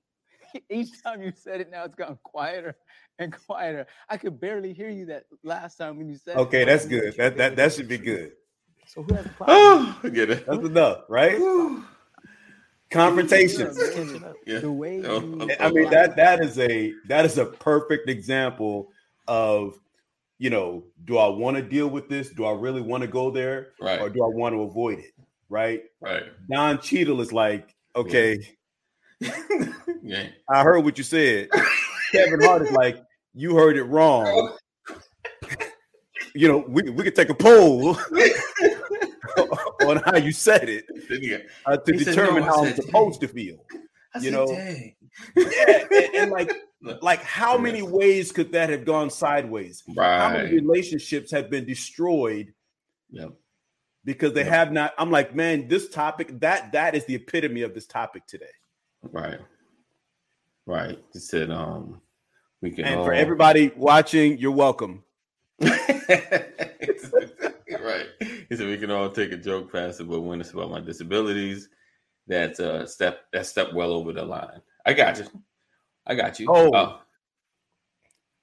Each 0.71 1.03
time 1.03 1.23
you 1.23 1.33
said 1.35 1.61
it, 1.61 1.71
now 1.71 1.85
it's 1.85 1.95
gotten 1.95 2.19
quieter 2.23 2.77
and 3.19 3.33
quieter. 3.47 3.87
I 4.09 4.17
could 4.17 4.41
barely 4.41 4.73
hear 4.73 4.89
you 4.91 5.07
that 5.07 5.25
last 5.43 5.77
time 5.77 5.97
when 5.97 6.09
you 6.09 6.17
said 6.17 6.37
it. 6.37 6.41
Okay, 6.41 6.65
that's 6.65 6.87
good. 6.87 7.15
That 7.17 7.37
that 7.37 7.57
that 7.57 7.73
should 7.73 7.89
be 7.89 7.99
good. 7.99 8.33
So 8.87 9.03
who 9.03 9.15
has 9.15 9.25
the 9.25 9.31
problem? 9.31 9.57
Oh, 9.59 10.01
I 10.05 10.09
get 10.09 10.31
it. 10.31 10.47
That's 10.47 10.65
enough, 10.65 11.05
right? 11.09 11.39
Confrontations. 12.91 13.77
Yeah, 13.81 13.95
Catch 13.95 14.15
it 14.15 14.25
up. 14.25 14.37
Yeah. 14.47 14.59
The 14.61 14.71
way 14.71 15.03
Oh, 15.05 15.21
you, 15.21 15.51
I 15.59 15.71
mean 15.71 15.91
that 15.91 16.17
that 16.17 16.41
is 16.41 16.59
a 16.59 16.93
that 17.09 17.25
is 17.25 17.37
a 17.37 17.47
perfect 17.47 18.09
example 18.09 18.93
of 19.27 19.81
you 20.39 20.51
know, 20.51 20.85
do 21.05 21.17
I 21.19 21.29
want 21.29 21.57
to 21.57 21.63
deal 21.63 21.89
with 21.89 22.09
this? 22.09 22.29
Do 22.31 22.45
I 22.45 22.53
really 22.53 22.83
want 22.83 23.01
to 23.01 23.07
go 23.09 23.31
there, 23.31 23.69
Right. 23.81 23.99
or 24.01 24.11
do 24.11 24.23
I 24.23 24.29
want 24.29 24.55
to 24.55 24.63
avoid 24.63 24.99
it? 24.99 25.13
Right? 25.49 25.85
Right. 26.01 26.25
Don 26.51 26.79
Cheadle 26.79 27.21
is 27.23 27.33
like, 27.33 27.75
okay, 27.95 28.35
yeah. 28.39 28.47
I 30.49 30.63
heard 30.63 30.85
what 30.85 30.99
you 30.99 31.05
said. 31.05 31.49
Kevin 32.13 32.41
Hart 32.43 32.63
is 32.63 32.71
like, 32.73 33.03
you 33.35 33.57
heard 33.57 33.77
it 33.77 33.85
wrong. 33.85 34.57
You 36.35 36.49
know, 36.49 36.65
we, 36.69 36.83
we 36.91 37.03
could 37.05 37.15
take 37.17 37.31
a 37.31 37.35
poll 37.35 37.97
on 39.87 39.97
how 40.05 40.17
you 40.17 40.33
said 40.33 40.69
it 40.69 40.85
uh, 41.65 41.77
to 41.79 41.93
He 41.93 41.99
said, 42.05 42.11
determine 42.15 42.43
"No, 42.43 42.47
how 42.47 42.65
I'm 42.65 42.75
said, 42.75 42.85
supposed 42.85 43.21
to 43.23 43.29
feel. 43.29 43.65
I 44.15 44.19
You 44.19 44.25
said, 44.25 44.33
know, 44.33 44.47
dang. 44.47 44.97
Yeah, 45.35 45.85
and, 45.91 46.15
and 46.15 46.31
like, 46.31 46.53
like 47.01 47.23
how 47.23 47.57
many 47.57 47.81
ways 47.83 48.33
could 48.33 48.53
that 48.53 48.69
have 48.69 48.85
gone 48.85 49.09
sideways? 49.11 49.83
Right. 49.97 50.19
How 50.19 50.33
many 50.35 50.55
relationships 50.55 51.31
have 51.31 51.49
been 51.51 51.65
destroyed 51.65 52.53
Yep. 53.11 53.31
because 54.05 54.33
they 54.35 54.43
Yep. 54.43 54.51
have 54.51 54.73
not? 54.73 54.95
I'm 54.99 55.11
like, 55.11 55.35
man, 55.35 55.69
this 55.69 55.89
topic 55.89 56.39
that 56.41 56.73
that 56.73 56.95
is 56.95 57.07
the 57.07 57.15
epitome 57.15 57.63
of 57.63 57.73
this 57.75 57.87
topic 57.87 58.27
today. 58.27 58.45
Right. 59.03 59.39
Right. 60.67 60.99
He 61.13 61.19
said, 61.19 61.51
um, 61.51 62.01
we 62.61 62.71
can 62.71 62.85
And 62.85 63.01
all... 63.01 63.05
for 63.07 63.13
everybody 63.13 63.71
watching, 63.77 64.39
you're 64.39 64.51
welcome. 64.53 65.05
right. 65.61 65.77
He 68.49 68.57
said 68.57 68.67
we 68.67 68.79
can 68.79 68.91
all 68.91 69.11
take 69.11 69.33
a 69.33 69.37
joke 69.37 69.73
past 69.73 70.01
it, 70.01 70.09
but 70.09 70.21
when 70.21 70.41
it's 70.41 70.51
about 70.51 70.71
my 70.71 70.81
disabilities, 70.81 71.69
that's 72.27 72.59
uh 72.61 72.85
step 72.87 73.21
that 73.33 73.47
step 73.47 73.73
well 73.73 73.93
over 73.93 74.13
the 74.13 74.25
line. 74.25 74.61
I 74.85 74.93
got 74.93 75.19
you. 75.19 75.27
I 76.07 76.15
got 76.15 76.41
you. 76.41 76.47
Oh. 76.51 76.71
Uh, 76.73 76.99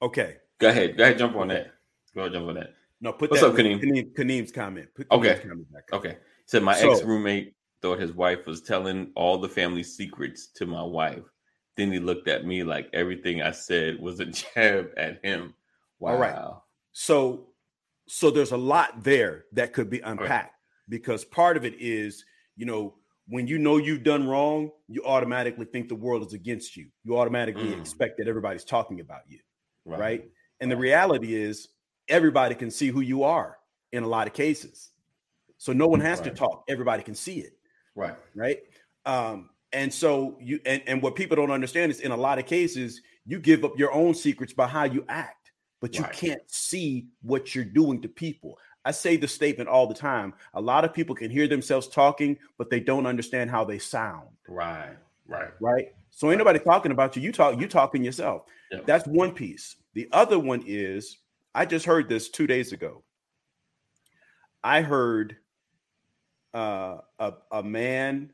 Okay. 0.01 0.35
go 0.59 0.67
ahead. 0.69 0.97
Go 0.97 1.03
ahead. 1.03 1.17
Jump 1.17 1.35
on 1.37 1.47
that. 1.49 1.71
Go 2.13 2.21
ahead. 2.21 2.33
Jump 2.33 2.49
on 2.49 2.55
that. 2.55 2.73
No, 2.99 3.13
put 3.13 3.31
What's 3.31 3.41
that 3.41 3.51
up, 3.51 3.55
Kaneem? 3.55 3.81
Kaneem, 3.81 4.13
Kaneem's 4.13 4.51
comment. 4.51 4.87
Put 4.93 5.07
Okay. 5.11 5.39
Comment 5.41 5.71
back. 5.71 5.83
Okay. 5.93 6.09
He 6.09 6.15
said 6.45 6.63
my 6.63 6.75
So- 6.75 6.91
ex 6.91 7.03
roommate 7.03 7.53
thought 7.83 7.99
his 7.99 8.13
wife 8.13 8.47
was 8.47 8.61
telling 8.61 9.11
all 9.13 9.37
the 9.37 9.49
family 9.49 9.83
secrets 9.83 10.47
to 10.47 10.65
my 10.65 10.81
wife. 10.81 11.21
Then 11.75 11.91
he 11.91 11.99
looked 11.99 12.29
at 12.29 12.45
me 12.45 12.63
like 12.63 12.89
everything 12.93 13.41
I 13.41 13.51
said 13.51 13.99
was 13.99 14.19
a 14.21 14.25
jab 14.55 14.89
at 14.95 15.23
him. 15.23 15.53
Wow. 15.99 16.11
All 16.11 16.17
right. 16.17 16.53
So, 16.93 17.49
so 18.07 18.31
there's 18.31 18.53
a 18.53 18.57
lot 18.57 19.03
there 19.03 19.45
that 19.51 19.73
could 19.73 19.89
be 19.89 19.99
unpacked 19.99 20.55
because 20.87 21.25
part 21.25 21.57
of 21.57 21.65
it 21.65 21.75
is, 21.77 22.23
you 22.55 22.65
know, 22.65 22.95
when 23.27 23.47
you 23.47 23.57
know 23.57 23.77
you've 23.77 24.03
done 24.03 24.27
wrong, 24.27 24.69
you 24.87 25.03
automatically 25.03 25.65
think 25.65 25.89
the 25.89 25.95
world 25.95 26.25
is 26.25 26.33
against 26.33 26.77
you. 26.77 26.87
You 27.03 27.17
automatically 27.17 27.67
Mm. 27.73 27.79
expect 27.81 28.17
that 28.17 28.27
everybody's 28.29 28.65
talking 28.65 29.01
about 29.01 29.21
you, 29.27 29.39
Right. 29.85 29.99
right? 29.99 30.31
And 30.61 30.71
the 30.71 30.77
reality 30.77 31.35
is, 31.35 31.69
everybody 32.07 32.55
can 32.55 32.69
see 32.71 32.87
who 32.87 33.01
you 33.01 33.23
are 33.23 33.57
in 33.91 34.03
a 34.03 34.07
lot 34.07 34.27
of 34.27 34.33
cases. 34.33 34.91
So 35.57 35.71
no 35.73 35.87
one 35.87 36.01
has 36.01 36.19
to 36.21 36.31
talk; 36.31 36.63
everybody 36.67 37.03
can 37.03 37.15
see 37.15 37.39
it. 37.39 37.53
Right. 37.95 38.15
right? 38.36 38.60
Um, 39.06 39.49
and 39.71 39.93
so 39.93 40.38
you 40.39 40.60
and, 40.65 40.82
and 40.88 41.01
what 41.01 41.15
people 41.15 41.36
don't 41.36 41.51
understand 41.51 41.91
is 41.91 41.99
in 41.99 42.12
a 42.12 42.17
lot 42.17 42.39
of 42.39 42.45
cases, 42.45 43.01
you 43.25 43.39
give 43.39 43.63
up 43.63 43.77
your 43.77 43.91
own 43.91 44.13
secrets 44.13 44.53
by 44.53 44.67
how 44.67 44.84
you 44.84 45.06
act, 45.10 45.51
but 45.82 45.95
you 45.97 46.03
Right. 46.03 46.13
can't 46.13 46.41
see 46.47 47.08
what 47.21 47.56
you're 47.56 47.65
doing 47.65 48.01
to 48.01 48.08
people. 48.08 48.58
I 48.86 48.91
say 48.91 49.15
the 49.17 49.27
statement 49.27 49.69
all 49.69 49.88
the 49.88 49.93
time. 49.93 50.34
A 50.53 50.62
lot 50.62 50.84
of 50.86 50.93
people 50.93 51.15
can 51.15 51.32
hear 51.32 51.47
themselves 51.47 51.88
talking, 51.88 52.38
but 52.58 52.69
they 52.69 52.79
don't 52.82 53.06
understand 53.06 53.49
how 53.49 53.63
they 53.63 53.79
sound, 53.79 54.27
Right. 54.47 54.97
Right. 55.27 55.51
right? 55.60 55.86
So 56.12 56.29
ain't 56.29 56.38
nobody 56.38 56.60
talking 56.60 56.91
about 56.91 57.15
you. 57.15 57.21
You 57.21 57.32
talk, 57.32 57.60
you 57.60 57.67
talking 57.67 58.03
yourself. 58.03 58.43
Yep. 58.71 58.86
That's 58.86 59.08
one 59.08 59.32
piece. 59.32 59.77
The 59.93 60.10
other 60.12 60.38
one 60.38 60.63
is 60.67 61.17
I 61.56 61.65
just 61.65 61.86
heard 61.86 62.10
this 62.10 62.29
two 62.29 62.45
days 62.45 62.73
ago. 62.73 63.03
I 64.63 64.82
heard 64.82 65.38
uh, 66.53 67.01
a 67.19 67.33
a 67.51 67.63
man 67.63 68.33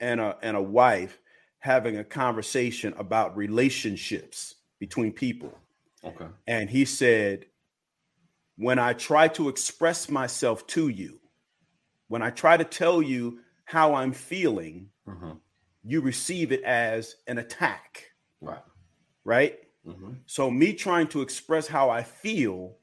and 0.00 0.20
a 0.20 0.38
and 0.42 0.56
a 0.56 0.62
wife 0.62 1.20
having 1.58 1.96
a 1.98 2.04
conversation 2.04 2.94
about 2.96 3.36
relationships 3.36 4.56
between 4.78 5.12
people, 5.12 5.52
Okay. 6.04 6.28
and 6.46 6.70
he 6.70 6.84
said, 6.84 7.46
"When 8.56 8.78
I 8.78 8.92
try 8.92 9.26
to 9.26 9.48
express 9.48 10.08
myself 10.08 10.64
to 10.68 10.86
you, 10.88 11.20
when 12.08 12.22
I 12.22 12.30
try 12.30 12.56
to 12.56 12.64
tell 12.64 13.02
you 13.02 13.44
how 13.66 13.94
I'm 13.94 14.12
feeling, 14.12 14.92
hmm 15.06 15.40
you 15.82 16.00
receive 16.02 16.52
it 16.52 16.62
as 16.64 17.16
an 17.28 17.38
attack, 17.38 18.12
Right. 18.40 18.62
right?" 19.24 19.58
hmm 19.84 20.12
So 20.26 20.50
me 20.50 20.74
trying 20.74 21.08
to 21.10 21.22
express 21.22 21.68
how 21.68 21.90
I 21.90 22.02
feel 22.04 22.78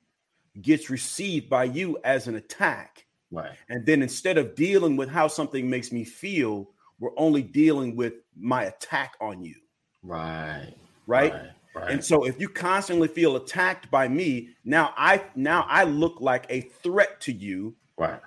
gets 0.62 0.90
received 0.92 1.50
by 1.50 1.66
you 1.66 2.00
as 2.06 2.28
an 2.28 2.36
attack. 2.36 3.07
Right. 3.32 3.52
And 3.70 3.86
then 3.86 4.02
instead 4.02 4.38
of 4.38 4.56
dealing 4.56 4.96
with 4.96 5.10
how 5.10 5.28
something 5.28 5.70
makes 5.70 5.92
me 5.92 6.04
feel, 6.04 6.70
we're 7.00 7.18
only 7.18 7.42
dealing 7.42 7.96
with 7.96 8.14
my 8.40 8.64
attack 8.64 9.14
on 9.22 9.44
you. 9.44 9.56
Right. 10.04 10.74
Right. 11.08 11.34
Right. 11.34 11.52
right. 11.76 11.92
And 11.92 12.04
so 12.04 12.26
if 12.26 12.40
you 12.40 12.48
constantly 12.50 13.08
feel 13.08 13.36
attacked 13.36 13.92
by 13.92 14.08
me, 14.08 14.50
now 14.64 14.94
I 14.98 15.24
now 15.36 15.66
I 15.70 15.84
look 15.84 16.22
like 16.22 16.46
a 16.50 16.62
threat 16.62 17.20
to 17.22 17.32
you. 17.34 17.76
right. 17.98 18.22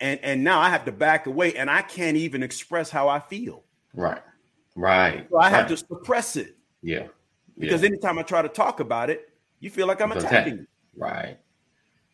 And 0.00 0.20
and 0.22 0.44
now 0.44 0.60
I 0.60 0.68
have 0.70 0.84
to 0.84 0.92
back 0.92 1.26
away 1.26 1.54
and 1.56 1.68
I 1.68 1.82
can't 1.82 2.16
even 2.16 2.42
express 2.44 2.88
how 2.90 3.08
I 3.08 3.18
feel. 3.18 3.64
Right. 3.94 4.22
Right. 4.76 5.26
So 5.30 5.38
I 5.40 5.50
have 5.50 5.66
to 5.68 5.76
suppress 5.76 6.36
it 6.36 6.56
Yeah. 6.82 7.08
because 7.58 7.82
yeah. 7.82 7.88
anytime 7.88 8.16
I 8.16 8.22
try 8.22 8.42
to 8.42 8.48
talk 8.48 8.78
about 8.78 9.10
it, 9.10 9.28
you 9.58 9.70
feel 9.70 9.88
like 9.88 10.00
I'm 10.00 10.12
It's 10.12 10.22
attacking 10.24 10.52
attack. 10.54 10.60
you. 10.60 10.66
Right. 10.96 11.38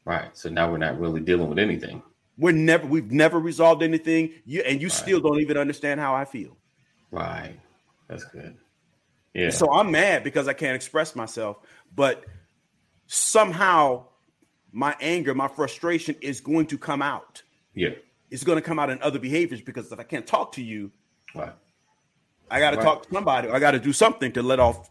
Right. 0.07 0.35
So 0.35 0.49
now 0.49 0.71
we're 0.71 0.79
not 0.79 0.99
really 0.99 1.21
dealing 1.21 1.51
with 1.51 1.59
anything. 1.59 2.03
We're 2.37 2.53
never 2.53 2.87
we've 2.87 3.13
never 3.13 3.39
resolved 3.39 3.83
anything. 3.83 4.33
You 4.45 4.63
and 4.63 4.81
you 4.81 4.89
Right. 4.89 4.93
still 4.93 5.21
don't 5.21 5.41
even 5.41 5.57
understand 5.57 6.01
how 6.01 6.15
I 6.15 6.25
feel. 6.25 6.57
Right. 7.11 7.59
That's 8.09 8.25
good. 8.25 8.57
Yeah. 9.35 9.51
So 9.51 9.73
I'm 9.73 9.91
mad 9.91 10.25
because 10.25 10.49
I 10.49 10.53
can't 10.53 10.75
express 10.75 11.15
myself. 11.17 11.59
But 11.95 12.25
somehow 13.07 14.07
my 14.73 14.97
anger, 15.01 15.35
my 15.35 15.49
frustration 15.49 16.17
is 16.21 16.41
going 16.41 16.67
to 16.67 16.79
come 16.79 17.03
out. 17.03 17.43
Yeah. 17.75 17.91
It's 18.31 18.43
going 18.45 18.57
to 18.57 18.63
come 18.63 18.79
out 18.79 18.91
in 18.91 19.01
other 19.03 19.19
behaviors 19.19 19.61
because 19.61 19.91
if 19.93 19.99
I 20.01 20.03
can't 20.03 20.27
talk 20.27 20.53
to 20.53 20.63
you, 20.63 20.91
Right. 21.35 21.53
I 22.51 22.59
got 22.61 22.71
to 22.73 22.77
Right. 22.77 22.85
talk 22.85 23.07
to 23.07 23.13
somebody. 23.13 23.49
I 23.49 23.59
got 23.59 23.73
to 23.73 23.81
do 23.81 23.93
something 23.93 24.31
to 24.33 24.43
let 24.43 24.61
off, 24.61 24.91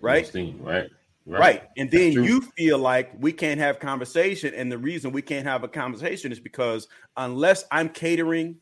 right? 0.00 0.26
Steam, 0.26 0.60
right. 0.62 0.88
Right. 1.38 1.62
And 1.76 1.90
then 1.90 2.12
you 2.12 2.40
feel 2.40 2.78
like 2.78 3.12
we 3.18 3.32
can't 3.32 3.60
have 3.60 3.78
conversation. 3.78 4.52
And 4.54 4.70
the 4.70 4.78
reason 4.78 5.12
we 5.12 5.22
can't 5.22 5.46
have 5.46 5.62
a 5.62 5.68
conversation 5.68 6.32
is 6.32 6.40
because 6.40 6.88
unless 7.16 7.64
I'm 7.70 7.88
catering 7.88 8.56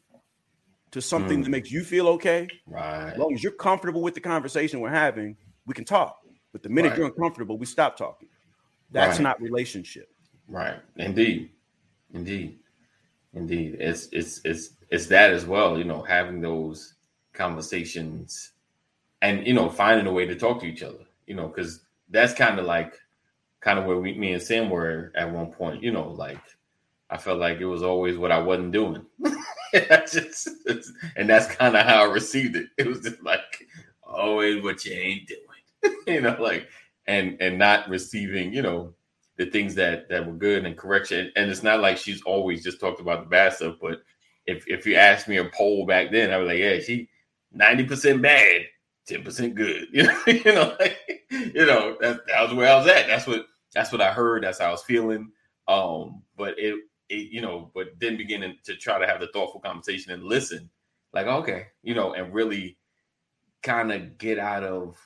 to 0.91 1.01
something 1.01 1.41
Mm. 1.41 1.45
that 1.45 1.51
makes 1.51 1.71
you 1.71 1.85
feel 1.85 2.09
okay, 2.09 2.49
Right. 2.67 3.13
as 3.13 3.19
long 3.19 3.35
as 3.35 3.43
you're 3.43 3.53
comfortable 3.53 4.01
with 4.03 4.15
the 4.15 4.21
conversation 4.21 4.81
we're 4.81 4.89
having, 4.91 5.37
we 5.67 5.75
can 5.75 5.85
talk. 5.85 6.19
But 6.53 6.63
the 6.63 6.69
minute 6.69 6.91
Right. 6.91 6.99
you're 6.99 7.07
uncomfortable, 7.09 7.59
we 7.59 7.67
stop 7.67 7.97
talking. 7.97 8.29
That's 8.91 9.19
Right. 9.19 9.23
not 9.25 9.41
relationship. 9.41 10.11
Right. 10.49 10.81
Indeed. 10.97 11.51
Indeed. 12.15 12.59
Indeed. 13.35 13.77
It's 13.81 14.09
it's 14.13 14.41
it's 14.45 14.71
it's 14.91 15.07
that 15.07 15.31
as 15.31 15.45
well, 15.45 15.77
you 15.79 15.85
know, 15.85 16.01
having 16.03 16.41
those 16.41 16.95
conversations 17.35 18.53
and 19.21 19.47
you 19.47 19.53
know, 19.53 19.69
finding 19.69 20.07
a 20.07 20.13
way 20.13 20.27
to 20.27 20.35
talk 20.35 20.61
to 20.61 20.67
each 20.67 20.83
other, 20.83 21.05
you 21.27 21.35
know, 21.35 21.49
because 21.49 21.81
that's 22.11 22.35
kind 22.35 22.59
of 22.59 22.67
like 22.67 22.95
kind 23.61 23.79
of 23.79 23.85
where 23.85 23.99
we 23.99 24.15
me 24.15 24.33
and 24.33 24.43
Sam 24.43 24.71
were 24.71 25.13
at 25.15 25.33
one 25.33 25.53
point, 25.53 25.83
you 25.83 25.93
know, 25.93 26.11
like 26.11 26.41
I 27.11 27.17
felt 27.17 27.39
like 27.39 27.59
it 27.59 27.67
was 27.67 27.83
always 27.83 28.17
what 28.17 28.33
I 28.33 28.39
wasn't 28.39 28.73
doing. 28.73 29.05
I 29.75 30.05
just, 30.11 30.49
and 31.17 31.29
that's 31.29 31.55
kind 31.55 31.77
of 31.77 31.85
how 31.87 32.03
I 32.03 32.13
received 32.13 32.57
it. 32.57 32.69
It 32.77 32.87
was 32.87 33.01
just 33.01 33.23
like 33.23 33.67
always 34.03 34.63
what 34.63 34.85
you 34.85 34.93
ain't 34.93 35.29
doing, 35.29 35.95
you 36.07 36.21
know, 36.21 36.37
like 36.41 36.69
and 37.07 37.37
and 37.41 37.59
not 37.59 37.89
receiving, 37.89 38.53
you 38.53 38.63
know, 38.63 38.95
the 39.37 39.47
things 39.47 39.75
that 39.77 40.09
that 40.09 40.27
were 40.27 40.35
good 40.35 40.65
and 40.67 40.77
correction. 40.77 41.33
And 41.37 41.51
it's 41.51 41.63
not 41.63 41.81
like 41.81 41.97
she's 41.97 42.23
always 42.23 42.63
just 42.63 42.81
talked 42.81 43.01
about 43.01 43.25
the 43.25 43.31
bad 43.31 43.55
stuff, 43.55 43.77
but 43.81 44.03
if 44.47 44.65
if 44.67 44.87
you 44.87 44.97
asked 44.97 45.29
me 45.29 45.39
a 45.39 45.51
poll 45.57 45.87
back 45.87 46.11
then, 46.11 46.31
I 46.31 46.39
was 46.39 46.49
like, 46.49 46.59
yeah, 46.59 46.79
she 46.81 47.09
ninety 47.53 47.85
percent 47.85 48.23
bad, 48.23 48.63
ten 49.09 49.23
percent 49.25 49.55
good. 49.55 49.89
You 49.93 50.05
know, 50.05 50.19
you 50.27 50.53
know, 50.53 50.77
like, 50.79 50.99
you 51.31 51.67
know 51.67 51.97
that 52.01 52.21
that 52.27 52.43
was 52.43 52.55
where 52.55 52.73
I 52.73 52.77
was 52.77 52.87
at. 52.87 53.07
That's 53.09 53.27
what 53.27 53.47
that's 53.75 53.93
what 53.93 54.01
I 54.01 54.13
heard. 54.13 54.45
That's 54.45 54.61
how 54.61 54.69
I 54.69 54.73
was 54.73 54.83
feeling. 54.83 55.31
Um, 55.67 56.23
but 56.37 56.59
it 56.59 56.77
it 57.09 57.33
you 57.33 57.41
know, 57.41 57.71
but 57.75 57.89
then 58.01 58.17
beginning 58.17 58.57
to 58.65 58.77
try 58.77 58.99
to 58.99 59.07
have 59.07 59.21
the 59.21 59.29
thoughtful 59.29 59.61
conversation 59.61 60.13
and 60.13 60.25
listen, 60.25 60.71
like 61.13 61.27
okay, 61.27 61.67
you 61.83 61.95
know, 61.95 62.15
and 62.15 62.33
really 62.35 62.79
kind 63.63 63.93
of 63.93 64.19
get 64.19 64.39
out 64.39 64.65
of 64.65 64.97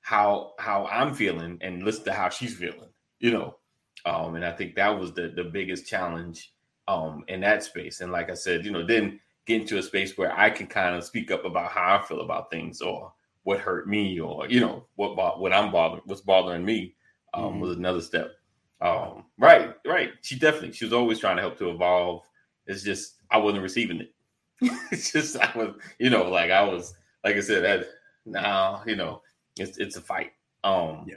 how 0.00 0.52
how 0.58 0.86
I'm 0.86 1.14
feeling 1.14 1.58
and 1.62 1.82
listen 1.82 2.04
to 2.04 2.12
how 2.12 2.28
she's 2.28 2.56
feeling, 2.56 2.90
you 3.20 3.30
know. 3.30 3.56
Um, 4.04 4.34
and 4.34 4.44
I 4.44 4.52
think 4.52 4.74
that 4.76 4.98
was 4.98 5.12
the 5.14 5.32
the 5.34 5.44
biggest 5.44 5.86
challenge 5.86 6.52
um 6.88 7.24
in 7.28 7.40
that 7.40 7.62
space. 7.64 8.00
And 8.00 8.12
like 8.12 8.30
I 8.30 8.34
said, 8.34 8.64
you 8.64 8.72
know, 8.72 8.86
then 8.86 9.20
get 9.46 9.60
into 9.62 9.78
a 9.78 9.82
space 9.82 10.16
where 10.16 10.36
I 10.36 10.50
can 10.50 10.66
kind 10.66 10.96
of 10.96 11.04
speak 11.04 11.30
up 11.30 11.44
about 11.44 11.72
how 11.72 11.98
I 11.98 12.06
feel 12.06 12.20
about 12.20 12.50
things 12.50 12.80
or 12.80 13.12
what 13.44 13.58
hurt 13.60 13.88
me 13.88 14.20
or 14.20 14.48
you 14.48 14.60
know 14.60 14.86
what 14.96 15.16
bo- 15.16 15.38
what 15.38 15.52
I'm 15.52 15.72
bothering 15.72 16.02
what's 16.06 16.20
bothering 16.20 16.64
me 16.64 16.94
um 17.34 17.54
Mhm. 17.54 17.60
was 17.60 17.76
another 17.76 18.00
step. 18.00 18.32
Um 18.80 19.24
right, 19.38 19.74
right. 19.86 20.12
She 20.22 20.38
definitely 20.38 20.72
she 20.72 20.84
was 20.84 20.92
always 20.92 21.18
trying 21.18 21.36
to 21.36 21.42
help 21.42 21.58
to 21.58 21.70
evolve. 21.70 22.22
It's 22.66 22.82
just 22.82 23.16
I 23.30 23.38
wasn't 23.38 23.62
receiving 23.62 24.00
it. 24.00 24.14
it's 24.92 25.12
just 25.12 25.36
I 25.36 25.50
was, 25.56 25.74
you 25.98 26.10
know, 26.10 26.28
like 26.30 26.50
I 26.50 26.62
was 26.62 26.94
like 27.24 27.36
I 27.36 27.40
said, 27.40 27.64
that 27.64 27.86
now, 28.26 28.82
you 28.86 28.96
know, 28.96 29.22
it's 29.58 29.78
it's 29.78 29.96
a 29.96 30.00
fight. 30.00 30.32
Um 30.64 31.04
Yeah. 31.08 31.16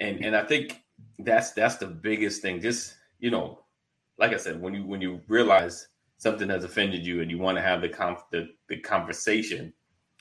and 0.00 0.24
and 0.24 0.34
I 0.36 0.44
think 0.44 0.82
that's 1.20 1.52
that's 1.52 1.76
the 1.76 1.86
biggest 1.86 2.42
thing. 2.42 2.60
Just, 2.60 2.94
you 3.20 3.30
know, 3.30 3.60
like 4.18 4.32
I 4.32 4.36
said, 4.36 4.60
when 4.60 4.74
you 4.74 4.84
when 4.84 5.00
you 5.00 5.20
realize 5.28 5.88
something 6.18 6.48
has 6.50 6.64
offended 6.64 7.06
you 7.06 7.22
and 7.22 7.30
you 7.30 7.38
want 7.38 7.56
to 7.56 7.62
have 7.62 7.80
the 7.80 7.88
conf- 7.88 8.28
the, 8.30 8.48
the 8.68 8.76
conversation, 8.78 9.72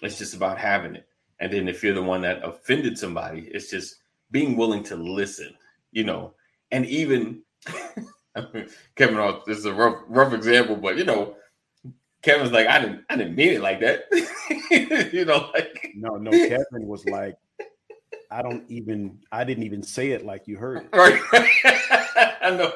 it's 0.01 0.17
just 0.17 0.33
about 0.33 0.57
having 0.57 0.95
it. 0.95 1.08
And 1.39 1.51
then 1.53 1.67
if 1.67 1.83
you're 1.83 1.93
the 1.93 2.03
one 2.03 2.21
that 2.21 2.43
offended 2.43 2.97
somebody, 2.97 3.49
it's 3.51 3.69
just 3.69 3.95
being 4.31 4.57
willing 4.57 4.83
to 4.83 4.95
listen, 4.95 5.53
you 5.91 6.03
know, 6.03 6.33
and 6.71 6.85
even 6.85 7.41
Kevin, 8.95 9.39
this 9.47 9.57
is 9.57 9.65
a 9.65 9.73
rough 9.73 10.03
rough 10.07 10.33
example, 10.33 10.75
but 10.75 10.97
you 10.97 11.05
know, 11.05 11.35
Kevin's 12.21 12.51
like, 12.51 12.67
I 12.67 12.79
didn't 12.79 13.05
I 13.09 13.15
didn't 13.15 13.35
mean 13.35 13.53
it 13.53 13.61
like 13.61 13.79
that, 13.79 14.03
you 15.13 15.25
know, 15.25 15.49
like 15.53 15.91
No, 15.95 16.17
no, 16.17 16.31
Kevin 16.31 16.87
was 16.87 17.05
like, 17.05 17.35
I 18.31 18.41
don't 18.41 18.69
even, 18.69 19.19
I 19.31 19.43
didn't 19.43 19.63
even 19.63 19.81
say 19.81 20.11
it 20.11 20.25
like 20.25 20.47
you 20.47 20.57
heard 20.57 20.83
it, 20.83 20.89
right. 20.95 21.19
I 22.41 22.51
know. 22.51 22.73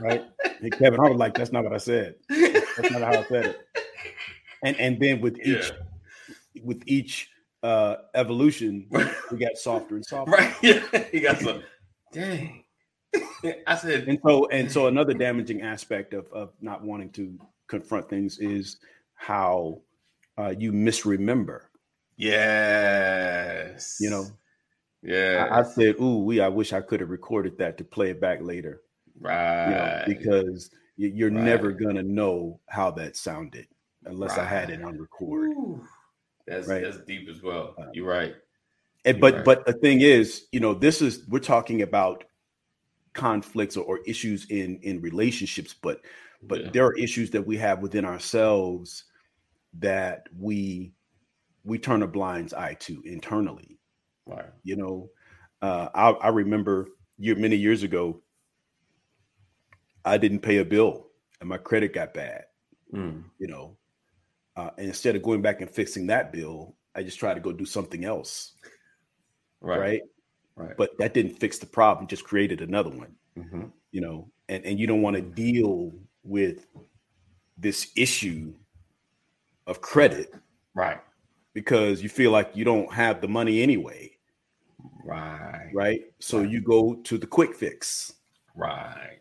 right? 0.00 0.24
And 0.62 0.72
Kevin, 0.72 1.00
I 1.00 1.08
was 1.08 1.18
like, 1.18 1.34
that's 1.34 1.52
not 1.52 1.64
what 1.64 1.74
I 1.74 1.78
said. 1.78 2.14
That's 2.28 2.90
not 2.90 3.02
how 3.02 3.20
I 3.20 3.24
said 3.24 3.46
it. 3.46 3.68
And 4.62 4.76
and 4.76 4.98
then 4.98 5.20
with 5.20 5.38
each 5.40 5.70
with 6.62 6.82
each 6.86 7.28
uh 7.66 7.96
evolution, 8.14 8.86
we 9.30 9.38
got 9.38 9.56
softer 9.56 9.96
and 9.96 10.04
softer. 10.06 10.30
Right. 10.32 10.54
Yeah. 10.62 11.04
He 11.12 11.20
got 11.20 11.38
some. 11.40 11.62
Dang. 12.12 12.64
I 13.66 13.76
said. 13.76 14.06
And 14.08 14.18
so 14.24 14.46
and 14.48 14.70
so 14.70 14.86
another 14.86 15.14
damaging 15.14 15.62
aspect 15.62 16.14
of 16.14 16.30
of 16.32 16.50
not 16.60 16.82
wanting 16.84 17.10
to 17.12 17.38
confront 17.68 18.08
things 18.08 18.38
is 18.38 18.76
how 19.14 19.80
uh 20.38 20.54
you 20.56 20.72
misremember. 20.72 21.70
Yes. 22.16 23.98
You 24.00 24.10
know, 24.10 24.26
Yeah. 25.02 25.48
I, 25.50 25.60
I 25.60 25.62
said, 25.62 25.96
"Ooh, 26.00 26.18
we. 26.18 26.40
I 26.40 26.48
wish 26.48 26.72
I 26.72 26.80
could 26.80 27.00
have 27.00 27.10
recorded 27.10 27.58
that 27.58 27.76
to 27.78 27.84
play 27.84 28.10
it 28.10 28.20
back 28.20 28.40
later." 28.42 28.82
right. 29.20 29.64
You 29.68 29.74
know, 29.74 30.20
because 30.20 30.70
you- 30.96 31.12
you're 31.14 31.30
Right. 31.30 31.42
never 31.44 31.72
gonna 31.72 32.02
know 32.02 32.60
how 32.68 32.90
that 32.92 33.16
sounded 33.16 33.66
unless 34.04 34.36
I 34.38 34.44
had 34.44 34.70
it 34.70 34.82
on 34.82 34.98
record. 35.00 35.48
Ooh. 35.50 35.82
That's 36.46 36.68
Right. 36.68 36.82
that's 36.82 36.98
deep 37.04 37.28
as 37.28 37.42
well. 37.42 37.74
Uh, 37.78 37.86
You're 37.92 38.06
right. 38.08 38.34
And, 39.04 39.16
You're 39.16 39.20
but 39.20 39.34
right. 39.34 39.44
but 39.44 39.66
the 39.66 39.72
thing 39.74 40.00
is, 40.00 40.46
you 40.52 40.60
know, 40.60 40.74
this 40.74 41.02
is 41.02 41.26
we're 41.28 41.38
talking 41.40 41.82
about 41.82 42.24
conflicts 43.14 43.76
or, 43.76 43.84
or 43.84 44.00
issues 44.06 44.46
in 44.50 44.78
in 44.82 45.00
relationships, 45.00 45.74
but 45.74 46.00
but 46.42 46.60
Yeah. 46.60 46.70
there 46.70 46.86
are 46.86 46.96
issues 46.96 47.30
that 47.30 47.46
we 47.46 47.56
have 47.56 47.80
within 47.80 48.04
ourselves 48.04 49.04
that 49.78 50.28
we 50.38 50.92
we 51.64 51.78
turn 51.78 52.02
a 52.02 52.06
blind 52.06 52.54
eye 52.54 52.74
to 52.74 53.02
internally. 53.04 53.78
Right. 54.26 54.46
You 54.62 54.76
know, 54.76 55.10
uh, 55.62 55.88
I, 55.94 56.10
I 56.10 56.28
remember 56.28 56.88
year 57.18 57.34
many 57.34 57.56
years 57.56 57.82
ago, 57.82 58.22
I 60.04 60.18
didn't 60.18 60.40
pay 60.40 60.58
a 60.58 60.64
bill 60.64 61.08
and 61.40 61.48
my 61.48 61.58
credit 61.58 61.92
got 61.92 62.14
bad. 62.14 62.44
Mm. 62.94 63.24
You 63.38 63.48
know, 63.48 63.76
uh, 64.56 64.70
and 64.78 64.86
instead 64.86 65.16
of 65.16 65.22
going 65.22 65.42
back 65.42 65.60
and 65.60 65.70
fixing 65.70 66.06
that 66.06 66.32
bill, 66.32 66.74
I 66.94 67.02
just 67.02 67.18
try 67.18 67.34
to 67.34 67.40
go 67.40 67.52
do 67.52 67.66
something 67.66 68.04
else. 68.04 68.52
Right. 69.60 69.78
right? 69.78 70.02
Right. 70.56 70.76
But 70.76 70.96
that 70.98 71.12
didn't 71.12 71.38
fix 71.38 71.58
the 71.58 71.66
problem; 71.66 72.06
just 72.06 72.24
created 72.24 72.60
another 72.62 72.90
one. 72.90 73.14
hmm 73.36 73.64
You 73.92 74.00
know, 74.00 74.30
and 74.48 74.64
and 74.64 74.78
you 74.78 74.86
don't 74.86 75.02
want 75.02 75.16
to 75.16 75.22
deal 75.22 75.92
with 76.22 76.66
this 77.58 77.90
issue 77.96 78.54
of 79.66 79.80
credit 79.80 80.32
Right. 80.74 80.98
because 81.54 82.02
you 82.02 82.08
feel 82.08 82.30
like 82.30 82.50
you 82.54 82.64
don't 82.64 82.92
have 82.92 83.20
the 83.20 83.28
money 83.28 83.62
anyway, 83.62 84.16
Right. 85.04 85.70
right? 85.74 86.00
So 86.20 86.40
Right. 86.40 86.50
you 86.50 86.60
go 86.60 86.96
to 86.96 87.18
the 87.18 87.26
quick 87.26 87.54
fix, 87.54 88.12
Right. 88.54 89.20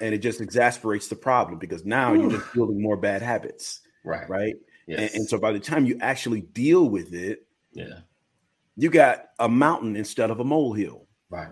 and 0.00 0.14
it 0.14 0.18
just 0.18 0.40
exasperates 0.40 1.08
the 1.08 1.16
problem 1.16 1.58
because 1.58 1.84
now 1.84 2.12
you're 2.14 2.30
just 2.30 2.52
building 2.54 2.80
more 2.80 2.96
bad 2.96 3.22
habits, 3.22 3.80
Right. 4.04 4.28
right? 4.28 4.54
Yes. 4.86 5.00
And, 5.12 5.20
and 5.20 5.28
so 5.28 5.38
by 5.38 5.52
the 5.52 5.60
time 5.60 5.84
you 5.86 5.96
actually 6.00 6.42
deal 6.42 6.88
with 6.88 7.14
it, 7.14 7.46
yeah. 7.72 8.00
you 8.76 8.90
got 8.90 9.26
a 9.38 9.48
mountain 9.48 9.96
instead 9.96 10.30
of 10.30 10.40
a 10.40 10.44
molehill. 10.44 11.06
Right. 11.30 11.48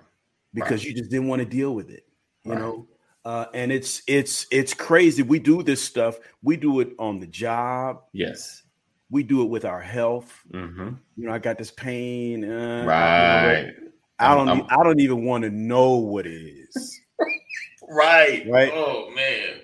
because 0.54 0.84
you 0.84 0.94
just 0.94 1.10
didn't 1.10 1.28
want 1.28 1.40
to 1.40 1.46
deal 1.46 1.74
with 1.74 1.90
it 1.90 2.04
you 2.44 2.52
Right. 2.52 2.60
know 2.60 2.86
uh, 3.24 3.46
and 3.54 3.72
it's 3.72 4.02
it's 4.06 4.46
it's 4.52 4.74
crazy 4.74 5.22
we 5.22 5.38
do 5.40 5.62
this 5.62 5.82
stuff 5.82 6.18
we 6.42 6.56
do 6.56 6.78
it 6.80 6.90
on 7.00 7.18
the 7.18 7.26
job 7.26 8.02
Yes. 8.12 8.62
we 9.10 9.22
do 9.24 9.42
it 9.42 9.48
with 9.48 9.64
our 9.64 9.80
health 9.80 10.32
Mm-hmm. 10.52 10.90
you 11.16 11.26
know 11.26 11.32
i 11.32 11.38
got 11.38 11.58
this 11.58 11.70
pain 11.72 12.44
uh, 12.44 12.84
Right. 12.86 13.72
i 14.20 14.34
don't 14.36 14.48
I'm- 14.48 14.60
e- 14.60 14.66
i 14.68 14.84
don't 14.84 15.00
even 15.00 15.24
want 15.24 15.42
to 15.44 15.50
know 15.50 15.96
what 15.96 16.26
it 16.26 16.42
is 16.42 17.00
Right. 17.88 18.46
Right. 18.48 18.70
Oh 18.72 19.10
man. 19.16 19.61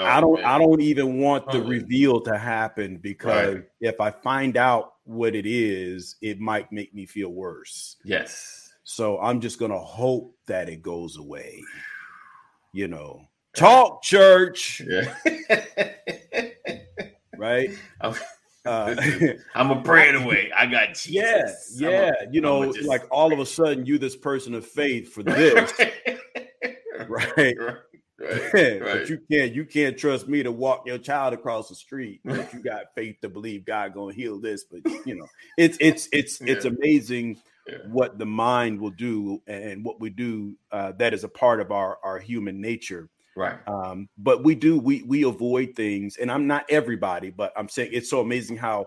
Oh, 0.00 0.04
i 0.04 0.20
don't 0.20 0.34
man. 0.40 0.44
i 0.44 0.58
don't 0.58 0.80
even 0.80 1.18
want 1.20 1.50
the 1.50 1.62
reveal 1.62 2.20
to 2.22 2.36
happen 2.38 2.98
because 2.98 3.54
Right. 3.56 3.64
if 3.80 4.00
i 4.00 4.10
find 4.10 4.56
out 4.56 4.94
what 5.04 5.34
it 5.34 5.46
is 5.46 6.16
it 6.22 6.40
might 6.40 6.70
make 6.72 6.94
me 6.94 7.06
feel 7.06 7.30
worse 7.30 7.96
Yes. 8.04 8.72
so 8.84 9.18
i'm 9.20 9.40
just 9.40 9.58
gonna 9.58 9.78
hope 9.78 10.34
that 10.46 10.68
it 10.68 10.82
goes 10.82 11.16
away 11.16 11.62
you 12.72 12.88
know 12.88 13.22
talk 13.54 14.02
church 14.02 14.82
Yeah. 14.86 15.14
right? 17.38 17.70
I'm- 18.00 18.14
Uh, 18.64 18.96
I'm 19.54 19.70
a 19.70 19.80
praying 19.80 20.16
away. 20.24 20.50
I 20.56 20.66
got 20.66 20.94
Jesus. 20.94 21.76
yeah, 21.78 21.88
yeah. 21.88 22.12
a- 22.22 22.32
you 22.32 22.40
know, 22.40 22.72
just- 22.72 22.88
like 22.88 23.04
all 23.12 23.32
of 23.32 23.38
a 23.38 23.46
sudden, 23.46 23.86
you 23.86 23.96
this 23.96 24.16
person 24.16 24.54
of 24.54 24.66
faith 24.66 25.12
for 25.12 25.22
this, 25.22 25.72
right? 27.08 27.56
right, 27.56 27.56
right, 28.18 28.80
but 28.80 29.08
you 29.08 29.18
can't 29.30 29.52
you 29.54 29.64
can't 29.64 29.98
trust 29.98 30.28
me 30.28 30.42
to 30.42 30.50
walk 30.52 30.86
your 30.86 30.98
child 30.98 31.34
across 31.34 31.68
the 31.68 31.74
street 31.74 32.20
but 32.24 32.52
you 32.52 32.62
got 32.62 32.94
faith 32.94 33.16
to 33.20 33.28
believe 33.28 33.64
god 33.64 33.92
gonna 33.94 34.12
heal 34.12 34.40
this 34.40 34.64
but 34.64 34.80
you 35.04 35.14
know 35.14 35.26
it's 35.58 35.76
it's 35.80 36.08
it's 36.12 36.40
it's 36.46 36.64
Yeah. 36.64 36.70
amazing 36.70 37.40
Yeah. 37.68 37.78
what 37.88 38.18
the 38.18 38.26
mind 38.26 38.80
will 38.80 38.90
do 38.90 39.42
and 39.46 39.84
what 39.84 40.00
we 40.00 40.08
do 40.10 40.56
uh, 40.70 40.92
that 40.98 41.12
is 41.12 41.24
a 41.24 41.28
part 41.28 41.60
of 41.60 41.70
our 41.72 41.98
our 42.02 42.18
human 42.18 42.60
nature 42.60 43.08
right. 43.34 43.58
um, 43.66 44.08
but 44.16 44.44
we 44.44 44.54
do 44.54 44.78
we 44.78 45.02
we 45.02 45.24
avoid 45.24 45.74
things 45.76 46.16
and 46.16 46.30
i'm 46.30 46.46
not 46.46 46.64
everybody 46.70 47.30
but 47.30 47.52
i'm 47.56 47.68
saying 47.68 47.90
it's 47.92 48.08
so 48.08 48.20
amazing 48.20 48.56
how 48.56 48.86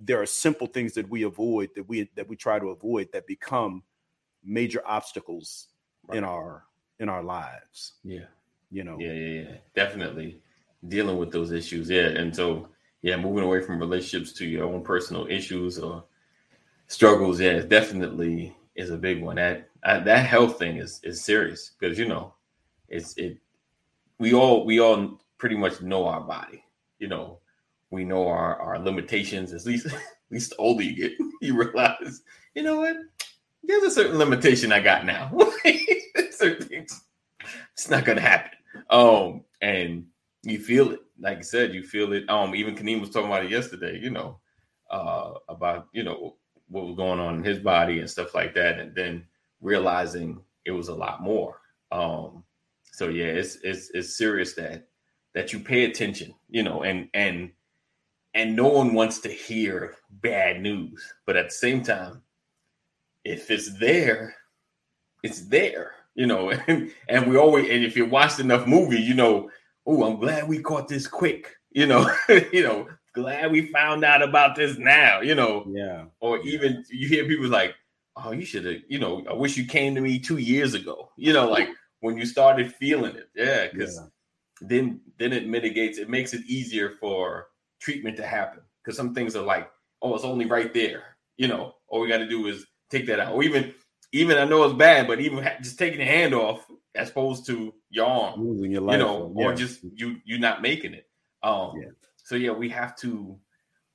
there 0.00 0.20
are 0.20 0.26
simple 0.26 0.66
things 0.66 0.92
that 0.94 1.08
we 1.08 1.22
avoid 1.22 1.70
that 1.76 1.88
we 1.88 2.10
that 2.16 2.28
we 2.28 2.34
try 2.36 2.58
to 2.58 2.70
avoid 2.70 3.08
that 3.12 3.26
become 3.26 3.82
major 4.44 4.82
obstacles 4.84 5.68
in 6.12 6.24
our 6.24 6.64
in 6.98 7.08
our 7.08 7.22
lives 7.22 7.94
Yeah. 8.02 8.24
You 8.70 8.84
know 8.84 8.98
Yeah, 8.98 9.12
yeah, 9.12 9.42
yeah. 9.42 9.56
Definitely 9.74 10.40
dealing 10.86 11.16
with 11.18 11.32
those 11.32 11.50
issues. 11.52 11.90
Yeah. 11.90 12.06
And 12.08 12.34
so, 12.34 12.68
yeah, 13.02 13.16
moving 13.16 13.44
away 13.44 13.60
from 13.60 13.78
relationships 13.80 14.32
to 14.38 14.46
your 14.46 14.64
own 14.66 14.82
personal 14.82 15.26
issues 15.28 15.78
or 15.78 16.04
struggles, 16.86 17.40
yeah, 17.40 17.50
it 17.50 17.68
definitely 17.68 18.56
is 18.76 18.90
a 18.90 18.96
big 18.96 19.22
one. 19.22 19.36
That 19.36 19.68
I, 19.84 19.98
that 20.00 20.26
health 20.26 20.58
thing 20.58 20.76
is 20.78 21.00
is 21.04 21.22
serious 21.24 21.72
because 21.78 21.98
you 21.98 22.06
know, 22.06 22.34
it's 22.88 23.16
it. 23.16 23.38
We 24.18 24.34
all 24.34 24.64
we 24.64 24.80
all 24.80 25.20
pretty 25.38 25.56
much 25.56 25.80
know 25.80 26.06
our 26.06 26.20
body. 26.20 26.64
You 26.98 27.08
know, 27.08 27.38
we 27.90 28.04
know 28.04 28.26
our 28.28 28.56
our 28.60 28.78
limitations. 28.78 29.52
At 29.52 29.66
least 29.66 29.86
at 29.86 30.00
least 30.30 30.50
the 30.50 30.56
older 30.56 30.82
you 30.82 30.94
get, 30.94 31.12
you 31.40 31.56
realize, 31.56 32.22
you 32.54 32.62
know 32.62 32.80
what? 32.80 32.96
There's 33.62 33.82
a 33.82 33.90
certain 33.90 34.18
limitation 34.18 34.72
I 34.72 34.80
got 34.80 35.04
now. 35.04 35.30
certain 36.30 36.66
things, 36.66 37.04
it's 37.72 37.90
not 37.90 38.04
gonna 38.04 38.20
happen. 38.20 38.57
Um, 38.90 39.44
and 39.60 40.06
you 40.42 40.58
feel 40.58 40.92
it, 40.92 41.00
like 41.18 41.38
I 41.38 41.42
said, 41.42 41.74
you 41.74 41.82
feel 41.82 42.12
it. 42.12 42.28
Um, 42.28 42.54
even 42.54 42.74
Kaneem 42.74 43.00
was 43.00 43.10
talking 43.10 43.28
about 43.28 43.44
it 43.44 43.50
yesterday, 43.50 43.98
you 44.00 44.10
know, 44.10 44.38
uh, 44.90 45.34
about 45.48 45.88
you 45.92 46.04
know 46.04 46.36
what 46.68 46.86
was 46.86 46.96
going 46.96 47.18
on 47.20 47.36
in 47.36 47.44
his 47.44 47.58
body 47.58 48.00
and 48.00 48.10
stuff 48.10 48.34
like 48.34 48.54
that, 48.54 48.78
and 48.78 48.94
then 48.94 49.24
realizing 49.60 50.40
it 50.64 50.70
was 50.72 50.88
a 50.88 50.94
lot 50.94 51.22
more. 51.22 51.60
Um, 51.90 52.44
so 52.92 53.08
yeah, 53.08 53.26
it's 53.26 53.56
it's 53.62 53.90
it's 53.94 54.16
serious 54.16 54.54
that 54.54 54.88
that 55.34 55.52
you 55.52 55.60
pay 55.60 55.84
attention, 55.84 56.34
you 56.48 56.62
know, 56.62 56.82
and 56.82 57.08
and 57.14 57.50
and 58.34 58.54
no 58.54 58.68
one 58.68 58.94
wants 58.94 59.20
to 59.20 59.28
hear 59.28 59.96
bad 60.10 60.60
news, 60.60 61.12
but 61.26 61.36
at 61.36 61.46
the 61.46 61.54
same 61.54 61.82
time, 61.82 62.22
if 63.24 63.50
it's 63.50 63.78
there, 63.78 64.34
it's 65.22 65.48
there, 65.48 65.92
you 66.18 66.26
know, 66.26 66.50
and, 66.66 66.92
and 67.08 67.30
we 67.30 67.36
always 67.38 67.70
and 67.70 67.84
if 67.84 67.96
you 67.96 68.04
watched 68.04 68.40
enough 68.40 68.66
movies, 68.66 69.08
you 69.08 69.14
know, 69.14 69.50
oh, 69.86 70.02
I'm 70.04 70.18
glad 70.18 70.48
we 70.48 70.60
caught 70.60 70.88
this 70.88 71.06
quick, 71.06 71.54
you 71.70 71.86
know, 71.86 72.10
you 72.52 72.62
know, 72.64 72.88
glad 73.14 73.52
we 73.52 73.72
found 73.72 74.04
out 74.04 74.20
about 74.22 74.56
this 74.56 74.76
now, 74.78 75.20
you 75.20 75.34
know, 75.36 75.64
yeah. 75.72 76.06
Or 76.20 76.40
even 76.40 76.84
you 76.90 77.08
hear 77.08 77.24
people 77.26 77.48
like, 77.48 77.74
oh, 78.16 78.32
you 78.32 78.44
should 78.44 78.64
have, 78.66 78.82
you 78.88 78.98
know, 78.98 79.24
I 79.30 79.32
wish 79.34 79.56
you 79.56 79.64
came 79.64 79.94
to 79.94 80.00
me 80.00 80.18
two 80.18 80.38
years 80.38 80.74
ago, 80.74 81.10
you 81.16 81.32
know, 81.32 81.48
like 81.48 81.68
when 82.00 82.18
you 82.18 82.26
started 82.26 82.74
feeling 82.74 83.14
it, 83.16 83.28
yeah, 83.36 83.68
because 83.72 83.96
Yeah. 83.96 84.06
then 84.68 85.00
then 85.18 85.32
it 85.32 85.46
mitigates, 85.46 85.98
it 85.98 86.10
makes 86.10 86.34
it 86.34 86.44
easier 86.46 86.90
for 87.00 87.46
treatment 87.80 88.16
to 88.16 88.26
happen 88.26 88.60
because 88.82 88.96
some 88.96 89.14
things 89.14 89.36
are 89.36 89.44
like, 89.44 89.70
oh, 90.02 90.14
it's 90.16 90.24
only 90.24 90.46
right 90.46 90.74
there, 90.74 91.16
you 91.36 91.46
know, 91.46 91.76
all 91.86 92.00
we 92.00 92.08
got 92.08 92.18
to 92.18 92.28
do 92.28 92.48
is 92.48 92.66
take 92.90 93.06
that 93.06 93.20
out, 93.20 93.34
or 93.34 93.44
even 93.44 93.72
even 94.12 94.38
I 94.38 94.44
know 94.44 94.64
it's 94.64 94.74
bad, 94.74 95.06
but 95.06 95.20
even 95.20 95.46
just 95.62 95.78
taking 95.78 95.98
the 95.98 96.04
hand 96.04 96.34
off 96.34 96.66
as 96.94 97.10
opposed 97.10 97.46
to 97.46 97.74
your 97.90 98.06
arm, 98.06 98.46
losing 98.46 98.72
your 98.72 98.82
life 98.82 98.94
you 98.94 99.04
know, 99.04 99.32
or 99.36 99.54
just 99.54 99.80
you 99.94 100.16
you 100.24 100.38
not 100.38 100.62
making 100.62 100.94
it. 100.94 101.08
Um, 101.42 101.74
Yeah. 101.76 101.90
so 102.16 102.34
yeah, 102.36 102.52
we 102.52 102.68
have 102.70 102.96
to. 102.96 103.38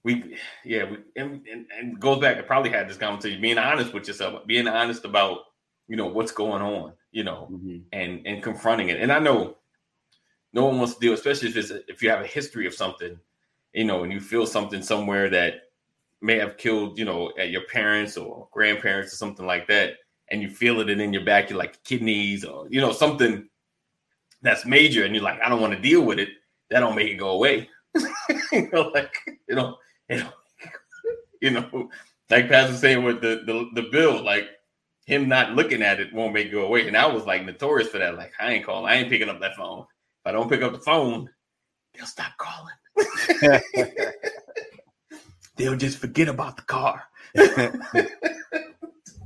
We 0.04 0.38
yeah, 0.65 0.89
we 0.89 0.97
and, 1.15 1.45
and, 1.47 1.65
and 1.78 1.99
goes 1.99 2.19
back. 2.19 2.38
I 2.38 2.41
probably 2.41 2.71
had 2.71 2.89
this 2.89 2.97
conversation. 2.97 3.41
Being 3.41 3.58
honest 3.58 3.93
with 3.93 4.08
yourself, 4.08 4.45
being 4.45 4.67
honest 4.67 5.06
about 5.06 5.39
you 5.88 5.95
know 5.95 6.08
what's 6.08 6.32
going 6.32 6.62
on, 6.62 6.93
you 7.12 7.23
know, 7.23 7.49
Mhm. 7.52 7.84
and 7.91 8.26
and 8.28 8.43
confronting 8.43 8.89
it. 8.89 8.99
And 8.99 9.12
I 9.12 9.19
know 9.19 9.58
no 10.52 10.65
one 10.65 10.78
wants 10.78 10.93
to 10.95 10.99
deal, 10.99 11.13
especially 11.13 11.49
if 11.49 11.58
it's 11.58 11.71
a, 11.71 11.89
if 11.89 12.02
you 12.02 12.10
have 12.10 12.21
a 12.21 12.28
history 12.28 12.67
of 12.67 12.73
something, 12.73 13.19
you 13.73 13.86
know, 13.86 14.04
and 14.04 14.13
you 14.13 14.19
feel 14.19 14.45
something 14.45 14.82
somewhere 14.82 15.30
that 15.30 15.69
may 16.21 16.38
have 16.38 16.58
killed, 16.58 16.97
you 16.97 17.06
know, 17.06 17.32
at 17.38 17.49
your 17.49 17.65
parents 17.65 18.17
or 18.17 18.47
grandparents 18.52 19.13
or 19.13 19.17
something 19.17 19.45
like 19.45 19.67
that, 19.67 19.95
and 20.29 20.41
you 20.41 20.49
feel 20.49 20.79
it 20.79 20.89
in 20.89 21.13
your 21.13 21.25
back, 21.25 21.49
you're 21.49 21.59
like 21.59 21.83
kidneys 21.83 22.43
or 22.45 22.67
you 22.69 22.81
know 22.81 22.91
something 22.91 23.47
that's 24.41 24.65
major, 24.65 25.05
and 25.05 25.15
you're 25.15 25.23
like, 25.23 25.39
I 25.41 25.49
don't 25.49 25.62
want 25.62 25.73
to 25.73 25.81
deal 25.81 26.01
with 26.01 26.19
it. 26.19 26.29
That 26.69 26.81
don't 26.81 26.95
make 26.95 27.09
it 27.09 27.15
go 27.15 27.29
away. 27.29 27.69
you 28.51 28.69
know, 28.71 28.89
like 28.93 29.13
you 29.47 29.55
know, 29.55 29.77
you 30.09 30.17
know, 30.17 30.29
you 31.41 31.51
know, 31.51 31.89
like 32.29 32.49
Pastor 32.49 32.75
saying 32.75 33.03
with 33.03 33.21
the, 33.21 33.43
the 33.45 33.81
the 33.81 33.89
bill, 33.89 34.23
like 34.23 34.47
him 35.05 35.27
not 35.27 35.53
looking 35.53 35.81
at 35.81 35.99
it 35.99 36.13
won't 36.13 36.33
make 36.33 36.47
it 36.47 36.51
go 36.51 36.65
away. 36.65 36.88
And 36.88 36.97
I 36.97 37.05
was 37.05 37.25
like 37.25 37.45
notorious 37.45 37.89
for 37.89 37.97
that. 37.97 38.17
Like 38.17 38.33
I 38.39 38.53
ain't 38.53 38.65
calling, 38.65 38.91
I 38.91 38.95
ain't 38.95 39.09
picking 39.09 39.29
up 39.29 39.39
that 39.41 39.55
phone. 39.55 39.81
If 39.81 40.27
I 40.27 40.31
don't 40.31 40.49
pick 40.49 40.62
up 40.62 40.71
the 40.71 40.79
phone, 40.79 41.29
they'll 41.93 42.05
stop 42.05 42.31
calling. 42.38 42.73
they'll 45.57 45.75
just 45.75 45.97
forget 45.97 46.27
about 46.27 46.55
the 46.55 46.63
car. 46.63 47.03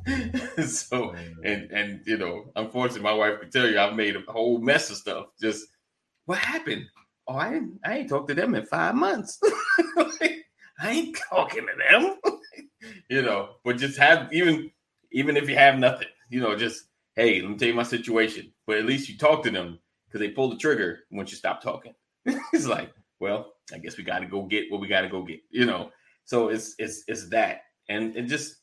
so 0.68 1.12
mm. 1.12 1.36
and 1.44 1.72
and 1.72 2.02
you 2.06 2.18
know, 2.18 2.46
unfortunately, 2.56 3.02
my 3.02 3.14
wife 3.14 3.40
could 3.40 3.52
tell 3.52 3.68
you 3.68 3.80
I've 3.80 3.96
made 3.96 4.16
a 4.16 4.32
whole 4.32 4.60
mess 4.60 4.90
of 4.90 4.98
stuff. 4.98 5.28
Just 5.42 5.68
what 6.26 6.38
happened? 6.38 6.86
Oh, 7.28 7.36
I 7.36 7.52
didn't. 7.52 7.80
I 7.86 7.98
ain't 7.98 8.10
talked 8.10 8.30
to 8.30 8.34
them 8.34 8.56
in 8.56 8.66
five 8.66 8.96
months. 8.96 9.40
Like, 9.96 10.46
I 10.80 10.92
ain't 10.92 11.18
talking 11.30 11.66
to 11.66 11.74
them. 11.90 12.18
you 13.10 13.24
know, 13.24 13.56
but 13.64 13.78
just 13.78 13.98
have 13.98 14.32
even 14.32 14.72
even 15.12 15.36
if 15.36 15.50
you 15.50 15.56
have 15.56 15.80
nothing, 15.80 16.08
you 16.30 16.40
know, 16.40 16.56
just 16.56 16.84
hey, 17.16 17.42
let 17.42 17.50
me 17.50 17.58
tell 17.58 17.68
you 17.68 17.74
my 17.74 17.84
situation. 17.84 18.52
But 18.68 18.78
at 18.78 18.86
least 18.86 19.10
you 19.10 19.18
talk 19.18 19.44
to 19.44 19.52
them 19.52 19.80
because 20.06 20.20
they 20.20 20.30
pull 20.30 20.50
the 20.50 20.58
trigger 20.58 21.00
once 21.12 21.32
you 21.32 21.38
stop 21.38 21.62
talking. 21.62 21.94
it's 22.26 22.68
like, 22.68 22.92
well, 23.20 23.54
I 23.74 23.80
guess 23.80 23.98
we 23.98 24.04
got 24.04 24.20
to 24.20 24.28
go 24.28 24.44
get 24.44 24.72
what 24.72 24.82
we 24.82 24.88
got 24.88 25.02
to 25.02 25.10
go 25.10 25.24
get. 25.24 25.40
You 25.50 25.66
know, 25.66 25.92
so 26.26 26.50
it's 26.50 26.76
it's 26.78 27.04
it's 27.08 27.28
that, 27.30 27.62
and 27.90 28.16
it 28.16 28.24
just 28.24 28.58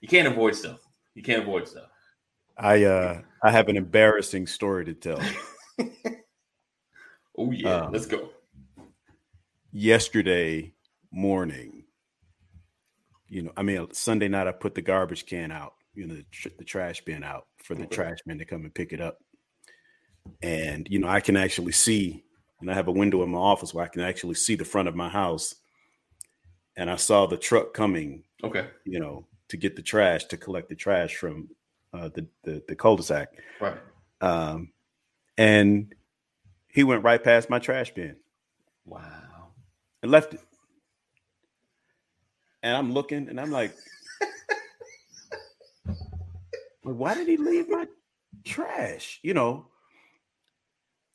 you 0.00 0.08
can't 0.08 0.28
avoid 0.28 0.54
stuff. 0.54 0.80
You 1.14 1.22
can't 1.22 1.42
avoid 1.42 1.66
stuff. 1.68 1.88
i 2.58 2.84
uh 2.84 3.20
i 3.42 3.50
have 3.50 3.68
an 3.68 3.76
embarrassing 3.76 4.46
story 4.46 4.84
to 4.84 4.94
tell 4.94 5.20
Oh 7.38 7.52
yeah, 7.52 7.82
Um, 7.84 7.92
let's 7.92 8.06
go. 8.06 8.30
yesterday 9.72 10.72
morning 11.12 11.84
you 13.28 13.42
know 13.42 13.52
i 13.56 13.62
mean 13.62 13.86
sunday 13.92 14.28
night 14.28 14.46
i 14.46 14.52
put 14.52 14.74
the 14.74 14.82
garbage 14.82 15.24
can 15.26 15.50
out 15.52 15.74
you 15.94 16.06
know 16.06 16.14
the, 16.14 16.24
tr- 16.32 16.48
the 16.58 16.64
trash 16.64 17.00
bin 17.04 17.22
out 17.22 17.46
for 17.62 17.74
the 17.74 17.84
Okay. 17.84 17.94
trash 17.94 18.18
man 18.26 18.38
to 18.38 18.44
come 18.44 18.62
and 18.64 18.74
pick 18.74 18.92
it 18.92 19.00
up 19.00 19.18
and 20.42 20.86
you 20.90 20.98
know 20.98 21.08
i 21.08 21.20
can 21.20 21.36
actually 21.36 21.72
see 21.72 22.24
and 22.60 22.70
i 22.70 22.74
have 22.74 22.88
a 22.88 22.92
window 22.92 23.22
in 23.22 23.30
my 23.30 23.38
office 23.38 23.72
where 23.72 23.84
i 23.84 23.88
can 23.88 24.02
actually 24.02 24.34
see 24.34 24.54
the 24.56 24.64
front 24.64 24.88
of 24.88 24.94
my 24.96 25.08
house 25.08 25.54
and 26.76 26.90
i 26.90 26.96
saw 26.96 27.26
the 27.26 27.36
truck 27.36 27.72
coming 27.74 28.24
Okay, 28.44 28.66
you 28.84 29.00
know 29.00 29.26
to 29.48 29.56
get 29.56 29.76
the 29.76 29.82
trash 29.82 30.24
to 30.26 30.36
collect 30.36 30.68
the 30.68 30.74
trash 30.74 31.16
from 31.16 31.48
uh, 31.94 32.08
the, 32.14 32.26
the 32.44 32.62
the 32.68 32.74
cul-de-sac 32.76 33.28
right. 33.60 33.78
um, 34.20 34.70
and 35.38 35.94
he 36.68 36.84
went 36.84 37.02
right 37.02 37.22
past 37.22 37.48
my 37.48 37.58
trash 37.58 37.92
bin 37.94 38.16
Wow. 38.88 39.48
and 40.02 40.10
left 40.10 40.34
it. 40.34 40.40
And 42.62 42.76
I'm 42.76 42.92
looking 42.92 43.28
and 43.28 43.38
I'm 43.40 43.50
like, 43.50 43.74
why 46.82 47.14
did 47.14 47.28
he 47.28 47.36
leave 47.36 47.68
my 47.68 47.86
trash? 48.44 49.20
You 49.22 49.34
know. 49.34 49.66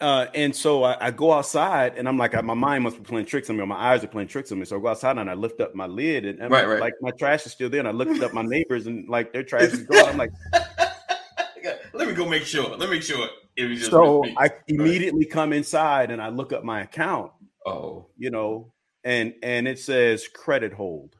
Uh, 0.03 0.27
and 0.35 0.53
so 0.53 0.83
I, 0.83 1.07
I 1.07 1.11
go 1.11 1.31
outside 1.31 1.97
and 1.97 2.09
I'm 2.09 2.17
like, 2.17 2.33
my 2.43 2.53
mind 2.53 2.83
must 2.83 2.97
be 2.97 3.03
playing 3.03 3.25
tricks 3.25 3.49
on 3.49 3.55
me, 3.55 3.63
or 3.63 3.67
my 3.67 3.77
eyes 3.93 4.03
are 4.03 4.07
playing 4.07 4.27
tricks 4.27 4.51
on 4.51 4.59
me. 4.59 4.65
So 4.65 4.77
I 4.77 4.81
go 4.81 4.89
outside 4.89 5.17
and 5.17 5.29
I 5.29 5.33
lift 5.33 5.61
up 5.61 5.73
my 5.75 5.85
lid 5.87 6.25
and, 6.25 6.39
and 6.41 6.51
Right, 6.51 6.67
right. 6.67 6.81
like 6.81 6.93
my 7.01 7.11
trash 7.11 7.45
is 7.45 7.53
still 7.53 7.69
there. 7.69 7.79
And 7.79 7.87
I 7.87 7.91
looked 7.91 8.21
up 8.21 8.33
my 8.33 8.41
neighbors 8.41 8.85
and 8.85 9.07
like 9.07 9.31
their 9.31 9.43
trash 9.43 9.71
is 9.71 9.83
gone. 9.83 10.09
I'm 10.09 10.17
like, 10.17 10.31
Let 11.93 12.07
me 12.09 12.13
go 12.13 12.27
make 12.27 12.43
sure. 12.43 12.67
Let 12.75 12.79
me 12.89 12.95
make 12.97 13.03
sure 13.03 13.29
it 13.55 13.65
was 13.65 13.79
just 13.79 13.91
so. 13.91 14.25
I 14.37 14.49
immediately 14.67 15.23
come 15.25 15.53
inside 15.53 16.11
and 16.11 16.21
I 16.21 16.27
look 16.29 16.51
up 16.51 16.65
my 16.65 16.81
account, 16.81 17.31
Oh, 17.65 18.07
you 18.17 18.29
know, 18.29 18.73
and 19.05 19.33
and 19.41 19.67
it 19.69 19.79
says 19.79 20.27
credit 20.27 20.73
hold. 20.73 21.15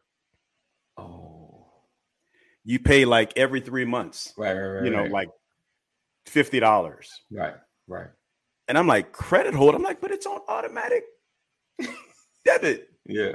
oh, 0.98 1.68
You 2.66 2.80
pay 2.80 3.06
like 3.06 3.32
every 3.38 3.62
three 3.62 3.86
months. 3.86 4.34
right, 4.36 4.54
right, 4.54 4.68
right. 4.68 4.84
you 4.84 4.90
know, 4.92 5.04
right. 5.04 5.12
like 5.12 5.30
fifty 6.26 6.60
dollars. 6.60 7.10
right, 7.32 7.56
right. 7.88 8.08
And 8.68 8.78
I'm 8.78 8.88
like, 8.88 9.12
credit 9.12 9.54
hold. 9.54 9.76
I'm 9.76 9.84
like, 9.84 10.00
but 10.02 10.12
it's 10.12 10.26
on 10.26 10.40
automatic 10.48 11.04
debit. 12.46 12.90
Yeah, 13.06 13.34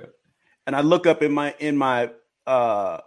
and 0.67 0.75
I 0.75 0.81
look 0.81 1.07
up 1.07 1.23
in 1.23 1.33
my 1.33 1.55
in 1.59 1.77
my 1.77 2.11
uh 2.47 2.99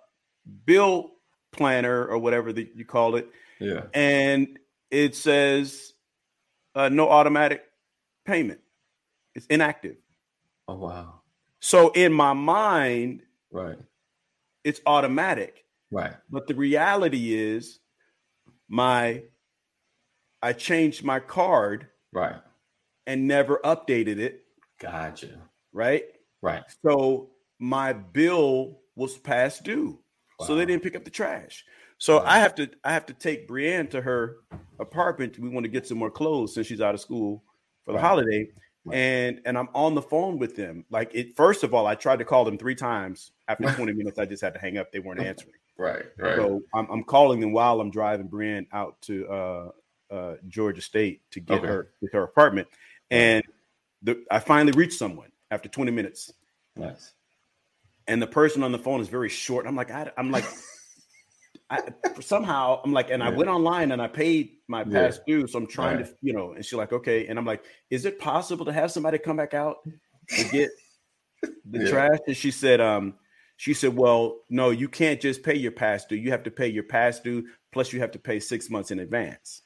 bill 0.65 1.11
planner 1.51 2.05
or 2.05 2.17
whatever 2.19 2.53
that 2.53 2.75
you 2.75 2.85
call 2.85 3.15
it, 3.15 3.27
Yeah. 3.59 3.83
and 3.93 4.59
it 4.91 5.15
says 5.15 5.93
uh, 6.75 6.89
no 6.89 7.09
automatic 7.09 7.63
payment. 8.25 8.59
It's 9.35 9.45
inactive. 9.47 9.97
Oh 10.67 10.75
wow. 10.75 11.21
So 11.59 11.89
in 11.89 12.13
my 12.13 12.33
mind, 12.33 13.23
Right. 13.51 13.77
it's 14.63 14.79
automatic. 14.85 15.65
Right. 15.91 16.13
But 16.29 16.47
the 16.47 16.55
reality 16.55 17.33
is 17.33 17.79
my 18.69 19.23
I 20.41 20.53
changed 20.53 21.03
my 21.03 21.19
card 21.19 21.87
Right. 22.13 22.35
and 23.07 23.27
never 23.27 23.59
updated 23.63 24.19
it, 24.19 24.45
Gotcha. 24.79 25.41
right? 25.73 26.03
Right. 26.41 26.63
So 26.85 27.29
my 27.59 27.93
bill 27.93 28.79
was 28.95 29.17
past 29.17 29.63
due. 29.63 29.99
So 30.41 30.55
they 30.55 30.65
didn't 30.65 30.81
pick 30.81 30.95
up 30.95 31.03
the 31.05 31.11
trash. 31.11 31.63
So 31.99 32.17
Wow. 32.17 32.23
I 32.25 32.39
have 32.39 32.55
to 32.55 32.67
I 32.83 32.93
have 32.93 33.05
to 33.05 33.13
take 33.13 33.47
Brienne 33.47 33.87
to 33.89 34.01
her 34.01 34.37
apartment. 34.79 35.37
We 35.37 35.49
want 35.49 35.65
to 35.65 35.69
get 35.69 35.85
some 35.85 35.99
more 35.99 36.09
clothes 36.09 36.55
since 36.55 36.65
she's 36.65 36.81
out 36.81 36.95
of 36.95 36.99
school 37.01 37.43
for 37.85 37.91
the 37.91 37.97
Right. 37.97 38.03
holiday. 38.07 38.47
Right. 38.83 38.97
And 38.97 39.41
and 39.45 39.55
I'm 39.55 39.69
on 39.75 39.93
the 39.93 40.01
phone 40.01 40.39
with 40.39 40.55
them. 40.55 40.83
Like 40.89 41.11
it 41.13 41.35
first 41.37 41.63
of 41.63 41.75
all, 41.75 41.85
I 41.85 41.93
tried 41.93 42.17
to 42.19 42.25
call 42.25 42.43
them 42.43 42.57
three 42.57 42.73
times. 42.73 43.33
After 43.47 43.65
20 43.75 43.93
minutes, 43.93 44.17
I 44.17 44.25
just 44.25 44.41
had 44.41 44.55
to 44.55 44.59
hang 44.59 44.77
up. 44.79 44.91
They 44.91 44.97
weren't 44.99 45.19
answering. 45.31 45.53
Right. 45.77 46.05
Right. 46.17 46.35
So 46.35 46.61
I'm, 46.73 46.87
I'm 46.89 47.03
calling 47.03 47.39
them 47.39 47.51
while 47.53 47.79
I'm 47.79 47.91
driving 47.91 48.27
Brienne 48.27 48.65
out 48.73 48.99
to 49.03 49.27
uh, 49.27 49.69
uh, 50.11 50.35
Georgia 50.47 50.81
State 50.81 51.21
to 51.31 51.39
get 51.39 51.59
Okay. 51.59 51.67
her 51.67 51.91
to 52.01 52.09
her 52.13 52.23
apartment, 52.23 52.67
and 53.09 53.43
the, 54.01 54.23
I 54.29 54.39
finally 54.39 54.73
reached 54.73 54.97
someone 54.97 55.31
after 55.49 55.69
20 55.69 55.91
minutes, 55.91 56.31
nice. 56.75 57.13
and 58.07 58.21
the 58.21 58.27
person 58.27 58.63
on 58.63 58.71
the 58.71 58.79
phone 58.79 59.01
is 59.01 59.07
very 59.07 59.29
short. 59.29 59.65
I'm 59.67 59.75
like, 59.75 59.91
I, 59.91 60.11
am 60.17 60.31
like, 60.31 60.45
I, 61.69 61.79
somehow 62.19 62.81
I'm 62.83 62.91
like, 62.91 63.09
and 63.09 63.23
I 63.23 63.29
went 63.29 63.49
online 63.49 63.91
and 63.91 64.01
I 64.01 64.07
paid 64.07 64.57
my 64.67 64.83
Yeah. 64.83 65.03
past 65.03 65.21
due, 65.25 65.47
so 65.47 65.59
I'm 65.59 65.67
trying 65.67 65.97
Right. 65.97 66.05
to, 66.05 66.15
you 66.21 66.33
know, 66.33 66.51
and 66.53 66.65
she's 66.65 66.73
like, 66.73 66.91
okay, 66.91 67.27
and 67.27 67.39
I'm 67.39 67.45
like, 67.45 67.63
is 67.89 68.05
it 68.05 68.19
possible 68.19 68.65
to 68.65 68.73
have 68.73 68.91
somebody 68.91 69.17
come 69.17 69.37
back 69.37 69.53
out 69.53 69.77
to 70.35 70.43
get 70.43 70.69
the 71.65 71.79
Yeah. 71.79 71.89
trash? 71.89 72.19
And 72.27 72.35
she 72.35 72.51
said, 72.51 72.81
um, 72.81 73.15
she 73.57 73.73
said, 73.73 73.95
well, 73.95 74.41
no, 74.49 74.71
you 74.71 74.89
can't 74.89 75.21
just 75.21 75.43
pay 75.43 75.55
your 75.55 75.71
past 75.71 76.09
due. 76.09 76.15
You 76.15 76.31
have 76.31 76.43
to 76.43 76.51
pay 76.51 76.67
your 76.67 76.83
past 76.83 77.23
due 77.23 77.47
plus 77.71 77.93
you 77.93 77.99
have 78.01 78.11
to 78.11 78.19
pay 78.19 78.39
six 78.39 78.69
months 78.69 78.91
in 78.91 78.99
advance. 78.99 79.61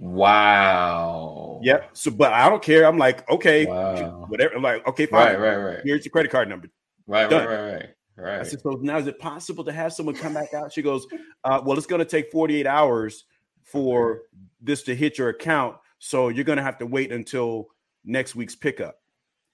Wow. 0.00 1.60
Yep. 1.62 1.90
So, 1.92 2.10
but 2.10 2.32
I 2.32 2.48
don't 2.48 2.62
care. 2.62 2.86
I'm 2.86 2.98
like, 2.98 3.28
okay, 3.30 3.66
Wow. 3.66 4.26
whatever. 4.28 4.54
I'm 4.54 4.62
like, 4.62 4.86
okay, 4.88 5.06
fine. 5.06 5.36
Right. 5.36 5.56
Right. 5.56 5.56
Right. 5.56 5.78
Here's 5.84 6.04
your 6.04 6.10
credit 6.12 6.30
card 6.30 6.48
number. 6.48 6.68
Right. 7.06 7.22
Right. 7.24 7.30
Done. 7.30 7.46
Right. 7.46 7.72
Right. 7.72 7.88
I 8.18 8.36
Right. 8.38 8.46
said, 8.46 8.60
so 8.60 8.70
now 8.82 8.98
is 8.98 9.06
it 9.06 9.18
possible 9.18 9.64
to 9.64 9.72
have 9.72 9.92
someone 9.92 10.14
come 10.14 10.34
back 10.34 10.52
out? 10.54 10.72
She 10.72 10.82
goes, 10.82 11.06
uh, 11.44 11.60
well, 11.64 11.76
it's 11.78 11.86
going 11.86 12.00
to 12.00 12.04
take 12.04 12.30
48 12.30 12.66
hours 12.66 13.24
for 13.62 14.22
this 14.60 14.82
to 14.84 14.94
hit 14.94 15.16
your 15.18 15.28
account. 15.30 15.76
So 15.98 16.28
you're 16.28 16.44
going 16.44 16.58
to 16.58 16.62
have 16.62 16.78
to 16.78 16.86
wait 16.86 17.12
until 17.12 17.68
next 18.04 18.34
week's 18.34 18.54
pickup. 18.56 19.00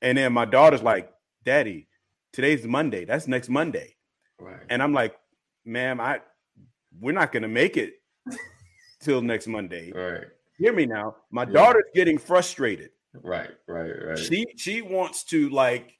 And 0.03 0.19
then 0.19 0.33
my 0.33 0.45
daughter's 0.45 0.83
like, 0.83 1.13
Daddy, 1.45 1.89
today's 2.33 2.65
Monday. 2.67 3.05
That's 3.05 3.27
next 3.29 3.49
Monday. 3.49 3.95
Right. 4.41 4.63
And 4.69 4.83
I'm 4.83 4.93
like, 4.93 5.17
ma'am, 5.65 6.01
I 6.01 6.21
we're 7.01 7.13
not 7.13 7.31
going 7.33 7.43
to 7.43 7.49
make 7.49 7.77
it 7.77 7.95
till 9.01 9.23
next 9.23 9.47
Monday. 9.47 9.93
Right. 9.93 10.25
Hear 10.59 10.73
me 10.73 10.87
now. 10.87 11.17
My 11.31 11.43
Yeah. 11.45 11.53
daughter's 11.53 11.85
getting 11.95 12.19
frustrated. 12.19 12.91
Right. 13.15 13.51
Right. 13.67 13.91
Right. 13.91 14.19
She 14.19 14.47
she 14.57 14.83
wants 14.83 15.25
to 15.25 15.49
like, 15.51 15.97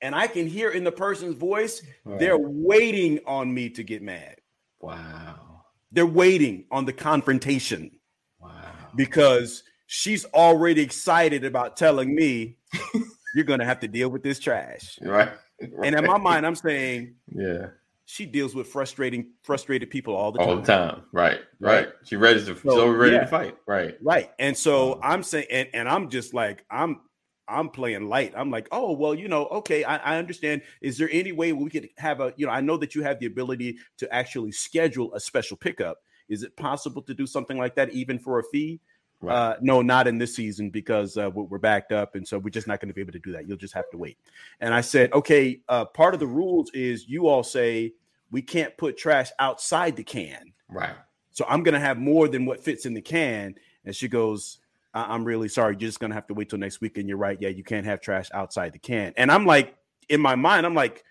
and 0.00 0.14
I 0.14 0.26
can 0.26 0.46
hear 0.46 0.70
in 0.70 0.84
the 0.84 0.92
person's 0.92 1.34
voice, 1.34 1.82
Right. 2.04 2.18
they're 2.18 2.38
waiting 2.38 3.20
on 3.26 3.52
me 3.52 3.70
to 3.70 3.82
get 3.82 4.02
mad. 4.02 4.36
Wow. 4.80 5.64
They're 5.90 6.06
waiting 6.06 6.66
on 6.70 6.84
the 6.84 6.92
confrontation 6.92 7.98
Wow. 8.40 8.90
because 8.94 9.62
she's 9.86 10.24
already 10.26 10.82
excited 10.82 11.44
about 11.44 11.76
telling 11.76 12.14
me 12.14 12.58
you're 13.34 13.44
gonna 13.44 13.64
have 13.64 13.80
to 13.80 13.88
deal 13.88 14.08
with 14.10 14.22
this 14.22 14.38
trash. 14.38 14.98
Right. 15.02 15.30
And 15.60 15.94
in 15.94 16.04
my 16.04 16.18
mind, 16.18 16.46
I'm 16.46 16.54
saying 16.54 17.16
Yeah. 17.34 17.68
She 18.10 18.24
deals 18.24 18.54
with 18.54 18.66
frustrating, 18.66 19.32
frustrated 19.42 19.90
people 19.90 20.16
all 20.16 20.32
the 20.32 20.38
time. 20.38 20.48
All 20.48 20.56
the 20.56 20.62
time. 20.62 21.02
Right. 21.12 21.40
Right. 21.60 21.84
Right. 21.84 21.88
She 22.04 22.16
ready 22.16 22.40
to. 22.40 22.56
So, 22.56 22.70
So 22.70 22.88
ready 22.88 23.16
yeah. 23.16 23.20
to 23.20 23.26
fight. 23.26 23.58
Right. 23.66 23.98
Right. 24.02 24.30
And 24.38 24.56
so. 24.56 24.98
I'm 25.02 25.22
saying, 25.22 25.46
and, 25.50 25.68
and 25.74 25.88
I'm 25.88 26.08
just 26.08 26.32
like, 26.32 26.64
I'm 26.70 27.00
I'm 27.46 27.68
playing 27.68 28.08
light. 28.08 28.32
I'm 28.34 28.50
like, 28.50 28.66
oh, 28.72 28.92
well, 28.92 29.14
you 29.14 29.28
know, 29.28 29.46
okay, 29.48 29.84
I, 29.84 29.96
I 29.96 30.18
understand. 30.18 30.62
Is 30.80 30.96
there 30.96 31.10
any 31.12 31.32
way 31.32 31.52
we 31.52 31.68
could 31.68 31.90
have 31.98 32.20
a, 32.20 32.32
you 32.36 32.46
know, 32.46 32.52
I 32.52 32.62
know 32.62 32.78
that 32.78 32.94
you 32.94 33.02
have 33.02 33.20
the 33.20 33.26
ability 33.26 33.76
to 33.98 34.10
actually 34.12 34.52
schedule 34.52 35.12
a 35.14 35.20
special 35.20 35.58
pickup. 35.58 35.98
Is 36.30 36.42
it 36.42 36.56
possible 36.56 37.02
to 37.02 37.12
do 37.12 37.26
something 37.26 37.58
like 37.58 37.74
that 37.74 37.90
even 37.90 38.18
for 38.18 38.38
a 38.38 38.42
fee? 38.52 38.80
Right. 39.20 39.34
Uh, 39.34 39.56
no, 39.60 39.82
not 39.82 40.06
in 40.06 40.16
this 40.18 40.34
season 40.36 40.70
because 40.70 41.16
uh, 41.16 41.28
we're 41.34 41.58
backed 41.58 41.90
up, 41.90 42.14
and 42.14 42.26
so 42.26 42.38
we're 42.38 42.50
just 42.50 42.68
not 42.68 42.80
going 42.80 42.88
to 42.88 42.94
be 42.94 43.00
able 43.00 43.12
to 43.12 43.18
do 43.18 43.32
that. 43.32 43.48
You'll 43.48 43.56
just 43.56 43.74
have 43.74 43.90
to 43.90 43.98
wait. 43.98 44.16
And 44.60 44.72
I 44.72 44.80
said, 44.80 45.12
okay, 45.12 45.60
uh, 45.68 45.86
part 45.86 46.14
of 46.14 46.20
the 46.20 46.26
rules 46.26 46.70
is 46.72 47.08
you 47.08 47.26
all 47.26 47.42
say 47.42 47.94
we 48.30 48.42
can't 48.42 48.76
put 48.76 48.96
trash 48.96 49.30
outside 49.40 49.96
the 49.96 50.04
can. 50.04 50.52
right. 50.68 50.94
So 51.30 51.44
I'm 51.48 51.62
going 51.62 51.74
to 51.74 51.80
have 51.80 51.98
more 51.98 52.26
than 52.26 52.46
what 52.46 52.60
fits 52.62 52.84
in 52.84 52.94
the 52.94 53.00
can. 53.00 53.54
And 53.84 53.94
she 53.94 54.08
goes, 54.08 54.58
I- 54.92 55.14
I'm 55.14 55.24
really 55.24 55.48
sorry. 55.48 55.74
You're 55.74 55.88
just 55.88 56.00
going 56.00 56.10
to 56.10 56.14
have 56.16 56.26
to 56.28 56.34
wait 56.34 56.48
till 56.50 56.58
next 56.58 56.80
week. 56.80 56.98
And 56.98 57.08
you're 57.08 57.16
right. 57.16 57.38
Yeah, 57.40 57.50
you 57.50 57.62
can't 57.62 57.86
have 57.86 58.00
trash 58.00 58.28
outside 58.34 58.72
the 58.72 58.80
can. 58.80 59.12
And 59.16 59.30
I'm 59.30 59.46
like, 59.46 59.76
in 60.08 60.20
my 60.20 60.34
mind, 60.34 60.66
I'm 60.66 60.74
like, 60.74 61.04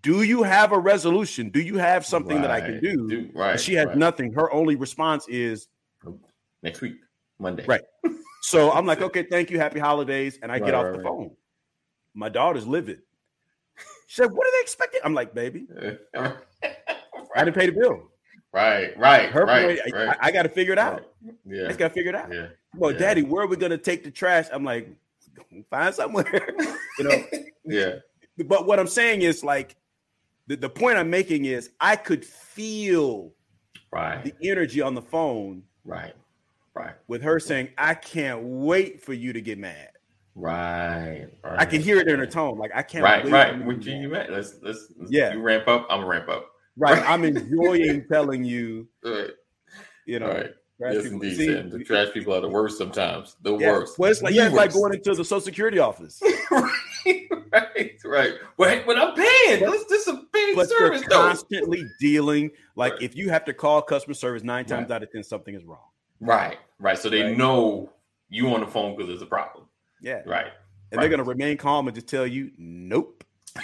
do 0.00 0.22
you 0.22 0.44
have 0.44 0.70
a 0.70 0.78
resolution? 0.78 1.50
Do 1.50 1.60
you 1.60 1.76
have 1.78 2.06
something 2.06 2.40
that 2.40 2.52
I 2.52 2.60
can 2.60 2.80
do? 2.80 3.08
Do- 3.08 3.30
right, 3.34 3.52
And 3.52 3.60
she 3.60 3.74
has 3.74 3.86
right. 3.86 3.96
nothing. 3.96 4.32
Her 4.32 4.52
only 4.52 4.76
response 4.76 5.26
is, 5.28 5.66
Next 6.62 6.80
week, 6.80 6.94
Monday. 7.42 7.64
Right. 7.66 7.82
so 8.42 8.72
I'm 8.76 8.86
like, 8.86 9.02
okay, 9.02 9.24
thank 9.24 9.50
you. 9.50 9.58
Happy 9.58 9.80
holidays. 9.80 10.38
And 10.42 10.50
I 10.50 10.58
get 10.58 10.74
off 10.74 10.84
right, 10.84 10.92
the 10.92 10.98
right. 10.98 11.06
phone. 11.06 11.30
My 12.14 12.28
daughter's 12.28 12.66
livid. 12.66 13.00
She 14.06 14.16
said, 14.16 14.30
what 14.30 14.46
are 14.46 14.50
they 14.50 14.60
expecting? 14.62 15.00
I'm 15.04 15.14
like, 15.14 15.34
baby, 15.34 15.66
I 16.14 17.44
didn't 17.44 17.54
pay 17.54 17.66
the 17.66 17.72
bill. 17.72 18.02
Right. 18.52 18.96
Right. 18.98 19.30
Her 19.30 19.46
right. 19.46 19.78
point, 19.80 19.94
right. 19.94 20.16
I, 20.20 20.28
I 20.28 20.30
got 20.30 20.42
to 20.42 20.50
figure 20.50 20.74
it 20.74 20.78
out. 20.78 21.06
Yeah, 21.46 21.64
I 21.64 21.66
just 21.68 21.78
got 21.78 21.88
to 21.88 21.94
figure 21.94 22.10
it 22.10 22.14
out. 22.14 22.30
Yeah. 22.30 22.48
well, 22.76 22.92
Yeah. 22.92 22.98
daddy, 22.98 23.22
where 23.22 23.44
are 23.44 23.46
we 23.46 23.56
gonna 23.56 23.78
take 23.78 24.04
the 24.04 24.10
trash? 24.10 24.46
I'm 24.52 24.64
like, 24.64 24.90
find 25.70 25.94
somewhere, 25.94 26.50
you 26.98 27.04
know. 27.04 27.24
Yeah. 27.64 27.94
But 28.44 28.66
what 28.66 28.78
I'm 28.78 28.86
saying 28.86 29.22
is 29.22 29.42
like 29.42 29.76
the, 30.46 30.56
the 30.56 30.68
point 30.68 30.98
I'm 30.98 31.08
making 31.08 31.46
is 31.46 31.70
I 31.80 31.96
could 31.96 32.24
feel 32.24 33.32
Right. 33.90 34.24
the 34.24 34.34
energy 34.42 34.80
on 34.80 34.94
the 34.94 35.02
phone 35.02 35.62
Right. 35.84 36.14
Right. 36.74 36.94
with 37.06 37.22
her 37.22 37.38
saying, 37.38 37.68
I 37.76 37.94
can't 37.94 38.42
wait 38.42 39.02
for 39.02 39.12
you 39.12 39.32
to 39.34 39.40
get 39.40 39.58
mad. 39.58 39.90
Right. 40.34 41.26
right. 41.44 41.60
I 41.60 41.64
can 41.66 41.82
hear 41.82 41.98
it 41.98 42.08
in 42.08 42.18
her 42.18 42.26
tone. 42.26 42.56
Like 42.58 42.70
I 42.74 42.82
can't 42.82 43.04
Right. 43.04 43.22
wait. 43.24 43.32
Right. 43.32 43.50
for 43.50 43.56
you 43.56 43.60
to 43.60 43.66
What 43.66 43.80
get 43.80 43.86
you, 43.94 44.00
you 44.02 44.08
mad." 44.08 44.30
met? 44.30 44.32
Let's 44.32 44.54
let's, 44.62 44.88
let's 44.98 45.10
Yeah. 45.12 45.34
You 45.34 45.40
ramp 45.42 45.68
up. 45.68 45.86
I'm 45.90 45.98
gonna 46.00 46.06
ramp 46.06 46.28
up. 46.30 46.48
Right. 46.78 47.02
I'm 47.06 47.24
enjoying 47.24 48.06
telling 48.10 48.42
you, 48.44 48.88
Right. 49.04 49.30
you 50.06 50.18
know, 50.20 50.28
right. 50.28 50.50
trash 50.78 50.94
Yes, 50.94 51.02
people- 51.02 51.22
indeed, 51.22 51.36
see. 51.36 51.52
The 51.76 51.84
trash 51.84 52.08
people 52.14 52.34
are 52.34 52.40
the 52.40 52.48
worst 52.48 52.78
sometimes. 52.78 53.36
The 53.42 53.58
yeah. 53.58 53.72
worst. 53.72 53.98
Well, 53.98 54.10
it's 54.10 54.22
like 54.22 54.32
yeah, 54.34 54.46
it's 54.46 54.54
like 54.54 54.72
going 54.72 54.94
into 54.94 55.14
the 55.14 55.22
Social 55.24 55.40
Security 55.42 55.78
office. 55.78 56.22
right. 56.50 57.98
Right. 58.04 58.32
Wait, 58.56 58.86
but 58.86 58.98
I'm 58.98 59.14
paying. 59.14 59.60
This, 59.60 59.84
this 59.84 60.06
is 60.06 60.14
a 60.14 60.22
big 60.32 60.56
But 60.56 60.68
service, 60.70 61.00
they're 61.02 61.10
though. 61.10 61.26
constantly 61.26 61.84
dealing. 62.00 62.50
Like 62.74 62.94
Right. 62.94 63.02
if 63.02 63.16
you 63.16 63.28
have 63.30 63.44
to 63.44 63.52
call 63.52 63.82
customer 63.82 64.14
service 64.14 64.42
nine 64.42 64.64
times 64.64 64.88
Right. 64.88 64.96
out 64.96 65.02
of 65.02 65.12
ten, 65.12 65.22
something 65.22 65.54
is 65.54 65.64
wrong. 65.64 65.78
Right. 66.22 66.58
Right. 66.78 66.98
So 66.98 67.10
they 67.10 67.22
Right. 67.22 67.36
know 67.36 67.92
you 68.28 68.48
on 68.54 68.60
the 68.60 68.66
phone 68.66 68.96
because 68.96 69.08
there's 69.08 69.22
a 69.22 69.26
problem. 69.26 69.66
Yeah. 70.00 70.22
Right. 70.24 70.52
And 70.90 71.02
they're 71.02 71.08
gonna 71.08 71.24
remain 71.24 71.56
calm 71.56 71.88
and 71.88 71.94
just 71.94 72.08
tell 72.08 72.26
you, 72.26 72.52
nope. 72.56 73.24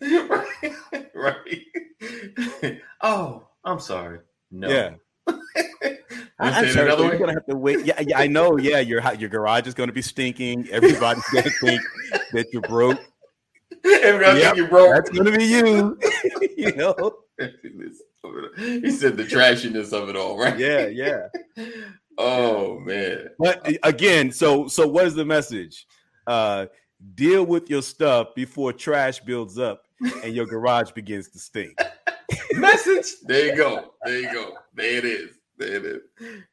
right. 0.00 0.46
right. 1.14 2.80
oh, 3.02 3.46
I'm 3.64 3.80
sorry. 3.80 4.20
No. 4.50 4.68
Yeah. 4.68 4.94
I'm 6.38 6.52
sorry, 6.52 6.70
another 6.86 7.04
you're 7.04 7.18
gonna 7.18 7.32
have 7.32 7.46
to 7.46 7.56
wait. 7.56 7.84
Yeah, 7.86 8.00
yeah, 8.06 8.18
I 8.18 8.26
know. 8.26 8.58
Yeah, 8.58 8.80
your 8.80 9.00
your 9.14 9.30
garage 9.30 9.66
is 9.66 9.74
gonna 9.74 9.92
be 9.92 10.02
stinking. 10.02 10.68
Everybody's 10.70 11.24
gonna 11.32 11.50
think 11.60 11.80
that 12.32 12.46
you're 12.52 12.62
broke. 12.62 13.00
Everybody 13.84 14.40
Yep, 14.40 14.54
think 14.54 14.56
you 14.56 14.68
broke. 14.68 14.94
That's 14.94 15.10
gonna 15.10 15.36
be 15.36 15.44
you. 15.44 15.98
you 16.56 16.76
know? 16.76 17.16
He 18.56 18.90
said 18.90 19.16
the 19.16 19.24
trashiness 19.24 19.92
of 19.92 20.08
it 20.08 20.16
all, 20.16 20.38
right? 20.38 20.58
Yeah, 20.58 20.86
yeah. 20.86 21.28
Oh 22.18 22.78
man. 22.78 23.28
But 23.38 23.68
uh, 23.68 23.74
again, 23.82 24.32
so 24.32 24.68
so 24.68 24.86
what 24.88 25.04
is 25.04 25.14
the 25.14 25.24
message? 25.26 25.86
Uh 26.26 26.64
deal 27.14 27.44
with 27.44 27.68
your 27.68 27.82
stuff 27.82 28.28
before 28.34 28.72
trash 28.72 29.20
builds 29.20 29.58
up 29.58 29.82
and 30.24 30.34
your 30.34 30.46
garage 30.46 30.92
begins 30.92 31.28
to 31.28 31.38
stink. 31.38 31.78
Message. 32.54 33.06
There 33.24 33.46
you 33.46 33.56
go. 33.56 33.92
There 34.04 34.18
you 34.18 34.32
go. 34.32 34.54
There 34.74 34.98
it 34.98 35.04
is. 35.04 35.36
There 35.58 35.74
it 35.74 35.84
is. 35.84 36.00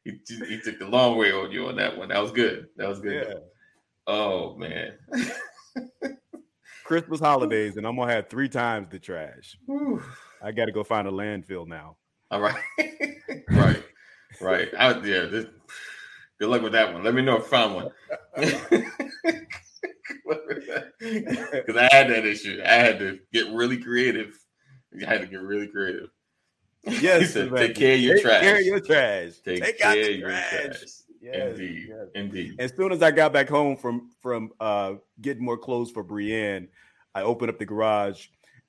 He, 0.04 0.36
he 0.46 0.60
took 0.60 0.78
the 0.78 0.86
long 0.86 1.16
way 1.16 1.32
on 1.32 1.50
you 1.50 1.66
on 1.66 1.76
that 1.76 1.96
one. 1.96 2.08
That 2.08 2.22
was 2.22 2.32
good. 2.32 2.66
That 2.76 2.88
was 2.88 3.00
good. 3.00 3.26
Yeah. 3.28 3.34
Oh 4.06 4.56
man. 4.56 4.92
Christmas 6.84 7.20
holidays, 7.20 7.78
and 7.78 7.86
I'm 7.86 7.96
gonna 7.96 8.12
have 8.12 8.28
three 8.28 8.48
times 8.48 8.88
the 8.90 8.98
trash. 8.98 9.56
I 10.44 10.52
got 10.52 10.66
to 10.66 10.72
go 10.72 10.84
find 10.84 11.08
a 11.08 11.10
landfill 11.10 11.66
now. 11.66 11.96
All 12.30 12.40
right. 12.40 12.54
right. 13.48 13.82
Right. 14.40 14.68
I, 14.78 14.90
yeah. 15.00 15.24
This, 15.24 15.46
good 16.38 16.48
luck 16.50 16.62
with 16.62 16.72
that 16.72 16.92
one. 16.92 17.02
Let 17.02 17.14
me 17.14 17.22
know 17.22 17.36
if 17.36 17.44
you 17.44 17.48
found 17.48 17.74
one. 17.74 17.90
Because 20.98 21.76
I 21.76 21.88
had 21.92 22.08
that 22.10 22.24
issue. 22.24 22.60
I 22.64 22.74
had 22.74 22.98
to 22.98 23.18
get 23.32 23.50
really 23.52 23.76
creative. 23.78 24.38
I 25.02 25.08
had 25.08 25.20
to 25.20 25.26
get 25.26 25.40
really 25.40 25.68
creative. 25.68 26.08
He 26.86 26.98
Yes, 26.98 27.32
said, 27.32 27.50
take 27.56 27.74
care 27.76 27.94
of 27.94 28.00
your 28.00 28.14
Take 28.16 28.22
trash. 28.24 28.40
care 28.42 28.58
of 28.58 28.64
your 28.66 28.80
trash. 28.80 29.32
Take, 29.44 29.62
Take 29.64 29.78
care 29.78 29.90
of 30.10 30.16
your 30.18 30.28
trash. 30.28 30.50
trash. 30.50 30.82
Yes, 31.22 31.50
Indeed. 31.52 31.86
yes. 31.88 32.06
Indeed. 32.14 32.56
As 32.58 32.72
soon 32.76 32.92
as 32.92 33.02
I 33.02 33.10
got 33.10 33.32
back 33.32 33.48
home 33.48 33.74
from 33.76 34.10
from 34.20 34.52
uh, 34.60 34.94
getting 35.22 35.42
more 35.42 35.56
clothes 35.56 35.90
for 35.90 36.02
Brienne, 36.02 36.68
I 37.14 37.22
opened 37.22 37.50
up 37.50 37.58
the 37.58 37.64
garage, 37.64 38.26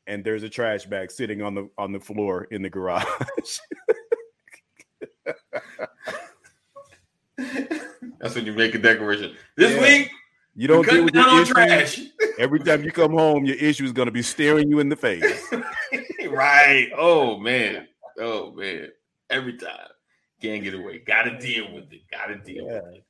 and 0.08 0.24
there's 0.24 0.43
a 0.43 0.49
trash 0.49 0.86
bag 0.86 1.12
sitting 1.12 1.41
on 1.41 1.56
the 1.56 1.70
on 1.78 1.91
the 1.91 1.99
floor 1.99 2.45
in 2.51 2.62
the 2.62 2.70
garage. 2.70 3.06
That's 7.38 8.36
when 8.36 8.45
you 8.45 8.53
make 8.53 8.76
a 8.76 8.80
declaration. 8.80 9.36
This 9.58 9.74
Yeah. 9.76 9.82
week, 9.82 10.12
you 10.56 10.68
don't 10.68 10.88
deal 10.88 11.03
with 11.03 11.14
your 11.14 11.28
issues. 11.41 11.49
trash. 11.49 12.01
Every 12.39 12.60
time 12.60 12.84
you 12.84 12.91
come 12.91 13.12
home, 13.12 13.45
your 13.45 13.58
issue 13.58 13.84
is 13.86 13.91
going 13.91 14.08
to 14.08 14.12
be 14.12 14.22
staring 14.22 14.70
you 14.70 14.80
in 14.80 14.89
the 14.89 14.95
face. 14.95 15.53
right. 16.30 16.89
Oh 16.97 17.38
man. 17.38 17.88
Oh 18.20 18.51
man. 18.53 18.89
Every 19.30 19.58
time. 19.58 19.89
Can't 20.41 20.64
get 20.64 20.74
away. 20.76 20.99
Gotta 20.99 21.38
deal 21.39 21.74
with 21.74 21.91
it. 21.91 22.01
Gotta 22.12 22.36
deal 22.38 22.66
with 22.68 22.84
it. 22.95 23.03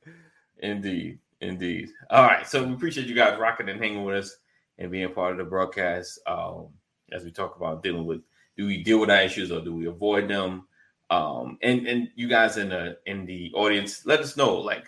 Indeed. 0.58 1.18
Indeed. 1.40 1.88
All 2.10 2.24
right. 2.24 2.46
So 2.46 2.64
we 2.64 2.72
appreciate 2.72 3.06
you 3.06 3.14
guys 3.14 3.38
rocking 3.38 3.68
and 3.68 3.80
hanging 3.80 4.04
with 4.04 4.16
us 4.16 4.36
and 4.78 4.90
being 4.90 5.12
part 5.12 5.32
of 5.32 5.38
the 5.38 5.44
broadcast. 5.44 6.18
Um, 6.26 6.68
as 7.12 7.24
we 7.24 7.30
talk 7.30 7.56
about 7.56 7.82
dealing 7.82 8.06
with 8.06 8.22
do 8.56 8.66
we 8.66 8.82
deal 8.82 8.98
with 8.98 9.10
our 9.10 9.20
issues 9.20 9.52
or 9.52 9.60
do 9.60 9.74
we 9.74 9.86
avoid 9.86 10.28
them? 10.28 10.66
Um, 11.10 11.58
and 11.62 11.86
and 11.86 12.08
you 12.16 12.28
guys 12.28 12.56
in 12.56 12.70
the 12.70 12.98
in 13.06 13.26
the 13.26 13.52
audience, 13.54 14.06
let 14.06 14.20
us 14.20 14.36
know 14.36 14.54
like 14.56 14.86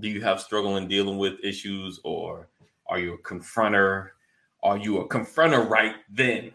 do 0.00 0.08
you 0.08 0.20
have 0.22 0.40
struggle 0.40 0.76
in 0.76 0.88
dealing 0.88 1.18
with 1.18 1.44
issues 1.44 2.00
or 2.04 2.48
are 2.86 2.98
you 2.98 3.14
a 3.14 3.18
confronter? 3.18 4.08
Are 4.62 4.78
you 4.78 4.98
a 4.98 5.08
confronter 5.08 5.68
right 5.68 5.94
then? 6.10 6.52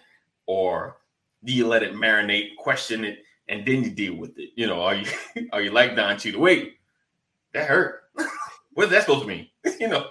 Or 0.48 0.98
do 1.44 1.54
you 1.54 1.68
let 1.68 1.84
it 1.84 1.94
marinate, 1.94 2.56
question 2.58 3.06
it, 3.06 3.20
and 3.48 3.66
then 3.66 3.84
you 3.84 3.92
deal 3.92 4.16
with 4.16 4.38
it? 4.38 4.50
You 4.56 4.68
know, 4.68 4.82
are 4.82 4.96
you 4.96 5.08
are 5.54 5.62
you 5.62 5.72
like 5.72 5.96
Don 5.96 6.18
Cheadle? 6.18 6.42
Wait, 6.42 6.78
that 7.54 7.68
hurt. 7.68 8.04
What's 8.74 8.92
that 8.92 9.02
supposed 9.02 9.22
to 9.22 9.28
mean? 9.28 9.48
you 9.80 9.88
know, 9.88 10.08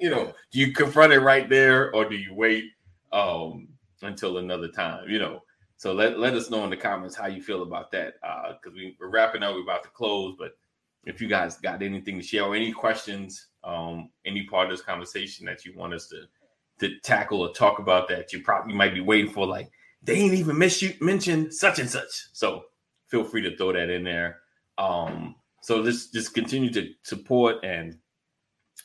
you 0.00 0.10
know, 0.10 0.32
do 0.50 0.58
you 0.58 0.72
confront 0.72 1.12
it 1.12 1.20
right 1.20 1.48
there 1.48 1.94
or 1.94 2.08
do 2.08 2.16
you 2.16 2.34
wait 2.34 2.64
um 3.12 3.68
until 4.02 4.38
another 4.38 4.68
time? 4.68 5.08
You 5.08 5.18
know. 5.18 5.42
So 5.76 5.94
let, 5.94 6.18
let 6.18 6.34
us 6.34 6.50
know 6.50 6.62
in 6.64 6.68
the 6.68 6.76
comments 6.76 7.16
how 7.16 7.26
you 7.26 7.42
feel 7.42 7.62
about 7.62 7.90
that. 7.92 8.14
Uh 8.22 8.52
because 8.52 8.76
we, 8.76 8.96
we're 9.00 9.08
wrapping 9.10 9.42
up, 9.42 9.54
we're 9.54 9.62
about 9.62 9.82
to 9.84 9.90
close, 9.90 10.36
but 10.38 10.52
if 11.04 11.20
you 11.20 11.28
guys 11.28 11.56
got 11.56 11.82
anything 11.82 12.18
to 12.18 12.22
share 12.24 12.44
or 12.44 12.54
any 12.54 12.72
questions, 12.72 13.48
um, 13.64 14.10
any 14.26 14.44
part 14.44 14.66
of 14.66 14.76
this 14.76 14.84
conversation 14.84 15.46
that 15.46 15.64
you 15.64 15.74
want 15.76 15.94
us 15.94 16.08
to 16.08 16.24
to 16.80 16.98
tackle 17.00 17.42
or 17.42 17.52
talk 17.52 17.78
about 17.78 18.08
that 18.08 18.32
you 18.32 18.42
probably 18.42 18.72
might 18.74 18.94
be 18.94 19.02
waiting 19.02 19.30
for, 19.30 19.46
like 19.46 19.70
they 20.02 20.14
ain't 20.14 20.34
even 20.34 20.56
miss 20.56 20.80
you 20.80 20.94
mention 21.00 21.52
such 21.52 21.78
and 21.78 21.90
such. 21.90 22.28
So 22.32 22.64
feel 23.08 23.24
free 23.24 23.42
to 23.42 23.56
throw 23.56 23.72
that 23.72 23.90
in 23.90 24.02
there. 24.02 24.38
Um, 24.78 25.34
so 25.62 25.80
let's 25.80 26.06
just 26.06 26.32
continue 26.32 26.72
to 26.72 26.88
support 27.02 27.56
and 27.64 27.98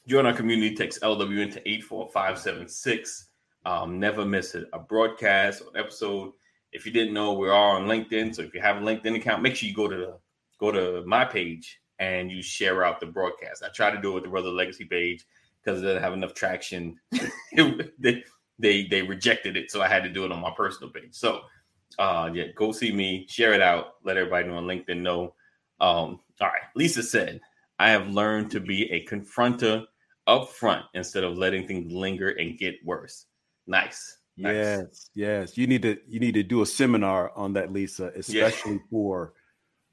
join 0.07 0.25
our 0.25 0.33
community. 0.33 0.75
Text 0.75 1.01
LWN 1.01 1.53
to 1.53 1.69
84576. 1.69 3.24
Um, 3.65 3.99
never 3.99 4.25
miss 4.25 4.55
a, 4.55 4.65
a 4.73 4.79
broadcast 4.79 5.61
or 5.61 5.77
episode. 5.79 6.33
If 6.71 6.85
you 6.85 6.91
didn't 6.91 7.13
know, 7.13 7.33
we're 7.33 7.53
all 7.53 7.77
on 7.77 7.87
LinkedIn. 7.87 8.35
So 8.35 8.43
if 8.43 8.53
you 8.53 8.61
have 8.61 8.77
a 8.77 8.81
LinkedIn 8.81 9.15
account, 9.15 9.41
make 9.41 9.55
sure 9.55 9.67
you 9.67 9.75
go 9.75 9.87
to 9.87 9.95
the 9.95 10.17
go 10.59 10.71
to 10.71 11.03
my 11.05 11.25
page 11.25 11.79
and 11.99 12.31
you 12.31 12.41
share 12.41 12.83
out 12.83 12.99
the 12.99 13.05
broadcast. 13.05 13.63
I 13.63 13.69
try 13.69 13.91
to 13.91 14.01
do 14.01 14.11
it 14.11 14.15
with 14.15 14.23
the 14.23 14.29
Brother 14.29 14.49
Legacy 14.49 14.85
page 14.85 15.25
because 15.63 15.81
it 15.81 15.85
doesn't 15.85 16.01
have 16.01 16.13
enough 16.13 16.33
traction. 16.33 16.99
they, 17.99 18.23
they 18.59 18.87
they 18.87 19.01
rejected 19.01 19.57
it, 19.57 19.71
so 19.71 19.81
I 19.81 19.87
had 19.87 20.03
to 20.03 20.09
do 20.09 20.25
it 20.25 20.31
on 20.31 20.39
my 20.39 20.51
personal 20.55 20.91
page. 20.91 21.13
So 21.13 21.41
uh 21.97 22.29
yeah, 22.33 22.45
go 22.55 22.71
see 22.71 22.91
me, 22.91 23.25
share 23.29 23.53
it 23.53 23.61
out, 23.61 23.95
let 24.03 24.17
everybody 24.17 24.47
know 24.47 24.57
on 24.57 24.65
LinkedIn 24.65 25.01
know. 25.01 25.33
Um, 25.81 26.19
all 26.39 26.47
right, 26.47 26.61
Lisa 26.75 27.03
said, 27.03 27.41
I 27.79 27.89
have 27.89 28.07
learned 28.07 28.51
to 28.51 28.59
be 28.59 28.89
a 28.91 29.05
confronter 29.05 29.85
up 30.27 30.49
front 30.49 30.85
instead 30.93 31.23
of 31.23 31.37
letting 31.37 31.67
things 31.67 31.91
linger 31.91 32.29
and 32.29 32.57
get 32.57 32.75
worse. 32.83 33.25
Nice. 33.67 34.17
nice. 34.37 34.55
Yes, 34.55 35.09
yes. 35.15 35.57
You 35.57 35.67
need 35.67 35.81
to 35.83 35.97
you 36.07 36.19
need 36.19 36.33
to 36.33 36.43
do 36.43 36.61
a 36.61 36.65
seminar 36.65 37.31
on 37.35 37.53
that, 37.53 37.71
Lisa, 37.71 38.11
especially 38.15 38.79
for 38.89 39.33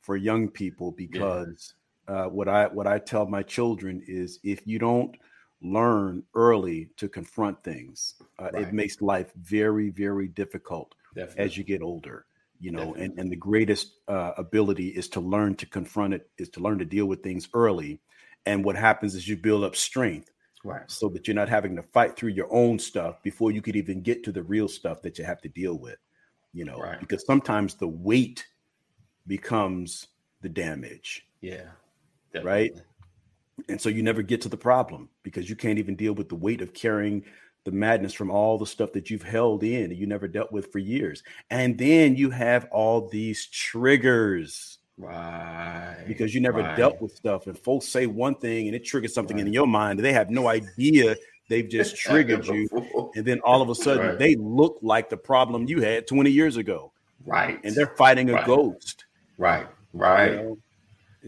for 0.01 0.17
young 0.17 0.49
people 0.49 0.93
because 0.93 1.75
uh, 2.09 2.25
what 2.25 2.49
I 2.49 2.67
what 2.67 2.87
I 2.87 2.99
tell 2.99 3.27
my 3.27 3.43
children 3.43 4.03
is 4.07 4.41
if 4.43 4.67
you 4.67 4.79
don't 4.79 5.17
learn 5.63 6.25
early 6.35 6.91
to 6.97 7.09
confront 7.09 7.63
things, 7.63 8.15
uh, 8.39 8.51
Right. 8.53 8.67
it 8.67 8.73
makes 8.73 9.01
life 9.01 9.33
very 9.37 9.91
very 9.91 10.29
difficult 10.29 10.95
Definitely. 11.15 11.45
as 11.45 11.57
you 11.57 11.65
get 11.65 11.83
older. 11.83 12.27
You 12.59 12.71
know, 12.71 12.95
and, 12.95 13.19
and 13.19 13.31
the 13.31 13.37
greatest 13.37 13.95
uh, 14.07 14.33
ability 14.37 14.89
is 14.91 15.09
to 15.09 15.21
learn 15.21 15.57
to 15.57 15.67
confront 15.67 16.15
it, 16.15 16.31
is 16.39 16.49
to 16.51 16.61
learn 16.61 16.79
to 16.79 16.85
deal 16.85 17.07
with 17.07 17.21
things 17.21 17.49
early. 17.55 18.01
And 18.47 18.65
what 18.65 18.77
happens 18.77 19.17
is 19.17 19.27
you 19.27 19.37
build 19.37 19.65
up 19.65 19.75
strength 19.75 20.32
right. 20.65 20.91
so 20.91 21.09
that 21.09 21.27
you're 21.27 21.35
not 21.35 21.49
having 21.49 21.77
to 21.77 21.83
fight 21.83 22.17
through 22.17 22.31
your 22.31 22.53
own 22.53 22.79
stuff 22.79 23.23
before 23.23 23.51
you 23.51 23.63
could 23.63 23.77
even 23.77 24.01
get 24.03 24.23
to 24.25 24.33
the 24.33 24.43
real 24.43 24.69
stuff 24.69 25.03
that 25.03 25.19
you 25.19 25.25
have 25.25 25.41
to 25.43 25.49
deal 25.49 25.75
with 25.79 25.99
you 26.53 26.65
know 26.65 26.79
Right. 26.79 27.01
because 27.01 27.25
sometimes 27.27 27.75
the 27.75 27.89
weight 27.89 28.45
becomes 29.27 30.09
the 30.41 30.49
damage 30.49 31.27
Yeah. 31.41 31.71
Right? 32.43 32.73
and 33.69 33.81
so 33.81 33.89
you 33.89 34.03
never 34.03 34.23
get 34.23 34.41
to 34.43 34.49
the 34.49 34.57
problem 34.57 35.09
because 35.23 35.49
you 35.49 35.55
can't 35.57 35.79
even 35.79 35.95
deal 35.95 36.15
with 36.15 36.29
the 36.29 36.35
weight 36.37 36.61
of 36.63 36.73
carrying 36.73 37.25
the 37.65 37.71
madness 37.71 38.13
from 38.13 38.31
all 38.31 38.59
the 38.59 38.67
stuff 38.67 38.93
that 38.93 39.09
you've 39.11 39.23
held 39.23 39.63
in 39.63 39.85
and 39.91 39.97
you 39.97 40.07
never 40.07 40.27
dealt 40.27 40.51
with 40.51 40.73
for 40.73 40.79
years 40.79 41.23
and 41.51 41.79
then 41.79 42.17
you 42.17 42.31
have 42.31 42.67
all 42.73 43.09
these 43.09 43.47
triggers 43.47 44.79
Right. 44.99 46.05
because 46.07 46.35
you 46.35 46.41
never 46.41 46.61
right. 46.61 46.77
dealt 46.77 47.01
with 47.01 47.15
stuff 47.17 47.47
and 47.47 47.59
folks 47.59 47.89
say 47.89 48.07
one 48.07 48.35
thing 48.35 48.67
and 48.67 48.77
it 48.77 48.85
triggers 48.85 49.15
something 49.15 49.39
in 49.39 49.53
your 49.53 49.67
mind 49.67 49.99
and 49.99 50.05
they 50.05 50.13
have 50.13 50.31
no 50.31 50.49
idea 50.49 51.17
they've 51.49 51.69
just 51.69 51.97
triggered 52.07 52.47
you 52.47 52.69
and 53.17 53.25
then 53.25 53.41
all 53.41 53.63
of 53.63 53.71
a 53.71 53.75
sudden 53.75 54.07
Right. 54.07 54.19
they 54.19 54.35
look 54.37 54.79
like 54.83 55.09
the 55.09 55.17
problem 55.17 55.67
you 55.67 55.81
had 55.81 56.07
20 56.07 56.31
years 56.31 56.57
ago 56.57 56.93
Right. 57.25 57.59
and 57.65 57.75
they're 57.75 57.95
fighting 57.97 58.29
a 58.31 58.35
Right. 58.35 58.47
ghost 58.47 59.07
right. 59.39 59.67
you 59.95 60.01
Right. 60.01 60.35
know? 60.37 60.59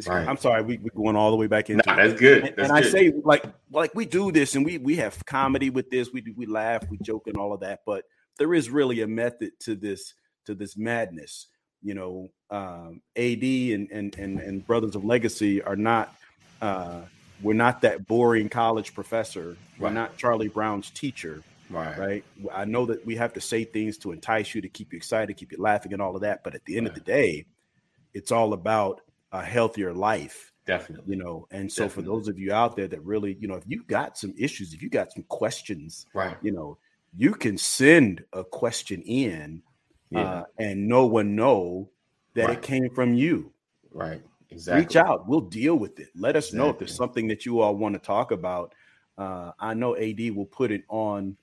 Right. 0.07 0.29
i'm 0.29 0.37
sorry 0.37 0.63
we, 0.63 0.79
we're 0.79 0.91
going 0.91 1.17
all 1.17 1.31
the 1.31 1.37
way 1.37 1.47
back 1.47 1.71
into 1.71 1.83
Nah, 1.87 1.95
it 1.95 2.09
that's 2.09 2.21
good. 2.21 2.45
and, 2.45 2.57
That's 2.57 2.69
and 2.69 2.79
i 2.79 2.83
good. 2.83 2.93
say 2.93 3.13
like 3.25 3.45
like 3.73 3.95
we 3.95 4.05
do 4.05 4.31
this 4.31 4.57
and 4.57 4.65
we 4.65 4.77
we 4.79 4.97
have 4.97 5.25
comedy 5.25 5.71
with 5.71 5.89
this 5.91 6.13
we 6.13 6.21
do 6.21 6.35
we 6.37 6.47
laugh 6.47 6.83
we 6.91 6.99
joke 6.99 7.29
and 7.29 7.37
all 7.37 7.53
of 7.53 7.61
that 7.61 7.81
but 7.87 8.05
there 8.39 8.53
is 8.55 8.69
really 8.71 9.01
a 9.03 9.07
method 9.07 9.53
to 9.61 9.75
this 9.75 10.15
to 10.47 10.55
this 10.55 10.77
madness 10.77 11.47
you 11.85 11.95
know 11.95 12.31
um 12.51 13.01
ad 13.17 13.43
and 13.43 13.91
and 13.93 14.17
and, 14.19 14.41
and 14.41 14.67
brothers 14.67 14.97
of 14.97 15.05
legacy 15.05 15.63
are 15.63 15.77
not 15.77 16.15
uh 16.63 17.03
we're 17.43 17.53
not 17.53 17.83
that 17.83 18.07
boring 18.07 18.49
college 18.49 18.95
professor 18.95 19.57
we're 19.79 19.87
Right. 19.89 19.95
not 19.95 20.17
charlie 20.17 20.49
brown's 20.49 20.91
teacher 20.91 21.43
right. 21.71 21.99
right 21.99 22.25
i 22.53 22.65
know 22.65 22.87
that 22.87 23.05
we 23.07 23.15
have 23.17 23.33
to 23.35 23.41
say 23.41 23.65
things 23.65 23.99
to 23.99 24.13
entice 24.13 24.55
you 24.55 24.61
to 24.63 24.69
keep 24.69 24.93
you 24.93 24.97
excited 24.97 25.37
keep 25.37 25.53
you 25.53 25.59
laughing 25.61 25.93
and 25.93 26.01
all 26.03 26.15
of 26.17 26.23
that 26.23 26.43
but 26.43 26.55
at 26.55 26.65
the 26.65 26.77
end 26.77 26.87
of 26.87 26.95
the 26.95 27.01
day 27.01 27.45
it's 28.15 28.33
all 28.33 28.53
about 28.55 29.03
a 29.33 29.45
healthier 29.45 29.93
life 29.93 30.51
Definitely. 30.67 31.05
you 31.15 31.23
know 31.23 31.47
and 31.51 31.71
so 31.71 31.89
for 31.91 32.01
those 32.01 32.29
of 32.29 32.39
you 32.39 32.53
out 32.53 32.77
there 32.77 32.89
that 32.89 33.03
really 33.05 33.37
you 33.39 33.47
know 33.49 33.57
if 33.57 33.65
you 33.67 33.83
got 33.85 34.17
some 34.17 34.33
issues 34.39 34.73
if 34.73 34.83
you 34.83 34.89
got 34.89 35.13
some 35.13 35.25
questions 35.25 36.07
Right. 36.15 36.37
you 36.41 36.53
know 36.53 36.79
you 37.17 37.33
can 37.35 37.59
send 37.59 38.25
a 38.33 38.43
question 38.43 39.03
in 39.03 39.63
Yeah. 40.15 40.21
uh, 40.23 40.45
and 40.59 40.89
no 40.89 41.07
one 41.07 41.35
know 41.37 41.91
that 42.35 42.49
Right. 42.49 42.57
it 42.59 42.63
came 42.63 42.91
from 42.91 43.15
you. 43.15 43.53
Right. 43.93 44.23
Exactly. 44.51 44.83
reach 44.85 44.97
out. 44.97 45.27
We'll 45.29 45.41
deal 45.41 45.77
with 45.77 45.99
it. 45.99 46.09
Let 46.15 46.37
us 46.37 46.53
know 46.53 46.69
if 46.71 46.79
there's 46.79 46.95
something 46.95 47.27
that 47.29 47.45
you 47.45 47.61
all 47.61 47.75
want 47.77 47.95
to 47.95 47.99
talk 47.99 48.31
about. 48.31 48.75
Uh, 49.17 49.53
i 49.61 49.75
know 49.75 49.97
ad 49.97 50.19
will 50.35 50.47
put 50.47 50.73
it 50.73 50.83
on 50.89 51.37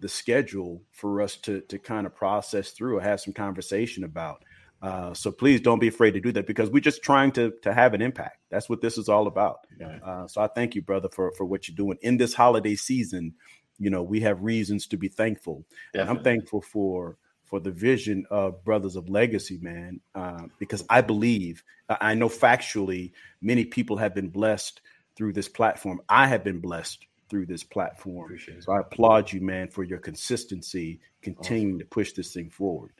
the 0.00 0.08
schedule 0.08 0.82
for 0.92 1.22
us 1.22 1.36
to 1.36 1.60
to 1.62 1.78
kind 1.78 2.06
of 2.06 2.14
process 2.14 2.70
through 2.72 2.98
or 2.98 3.00
have 3.00 3.20
some 3.20 3.32
conversation 3.32 4.04
about. 4.04 4.44
Uh, 4.82 5.14
so 5.14 5.32
please 5.32 5.60
don't 5.62 5.78
be 5.78 5.88
afraid 5.88 6.10
to 6.12 6.20
do 6.20 6.30
that 6.32 6.46
because 6.46 6.68
we're 6.70 6.80
just 6.80 7.02
trying 7.02 7.32
to 7.32 7.52
to 7.62 7.72
have 7.72 7.94
an 7.94 8.02
impact. 8.02 8.38
That's 8.50 8.68
what 8.68 8.80
this 8.82 8.98
is 8.98 9.08
all 9.08 9.26
about. 9.26 9.66
Right. 9.80 10.00
uh, 10.02 10.26
so 10.26 10.42
i 10.42 10.46
thank 10.48 10.74
you 10.74 10.82
brother 10.82 11.08
for 11.10 11.32
for 11.32 11.44
what 11.46 11.66
you're 11.68 11.76
doing. 11.76 11.96
In 12.02 12.16
this 12.18 12.34
holiday 12.34 12.74
season 12.76 13.34
you 13.78 13.90
know 13.90 14.02
we 14.02 14.20
have 14.20 14.42
reasons 14.42 14.86
to 14.88 14.96
be 14.96 15.08
thankful. 15.08 15.64
And 15.94 16.08
I'm 16.08 16.22
thankful 16.22 16.60
for 16.60 17.16
for 17.44 17.60
the 17.60 17.70
vision 17.70 18.26
of 18.30 18.64
Brothers 18.64 18.96
of 18.96 19.08
Legacy, 19.08 19.58
man, 19.60 20.00
uh, 20.14 20.44
because 20.58 20.84
I 20.88 21.00
believe 21.00 21.62
I 21.88 21.96
I 22.00 22.14
know 22.14 22.28
factually 22.28 23.12
many 23.42 23.64
people 23.64 23.96
have 23.96 24.14
been 24.14 24.28
blessed 24.28 24.80
through 25.16 25.32
this 25.32 25.48
platform. 25.48 26.00
I 26.08 26.26
have 26.26 26.42
been 26.42 26.60
blessed 26.60 27.06
through 27.28 27.46
this 27.46 27.62
platform. 27.62 28.24
Appreciate. 28.24 28.64
So 28.64 28.72
I 28.72 28.80
applaud 28.80 29.32
you, 29.32 29.40
man, 29.40 29.68
for 29.68 29.84
your 29.84 29.98
consistency, 29.98 31.00
continuing 31.22 31.78
to 31.78 31.84
push 31.84 32.12
this 32.12 32.32
thing 32.32 32.50
forward. 32.50 32.92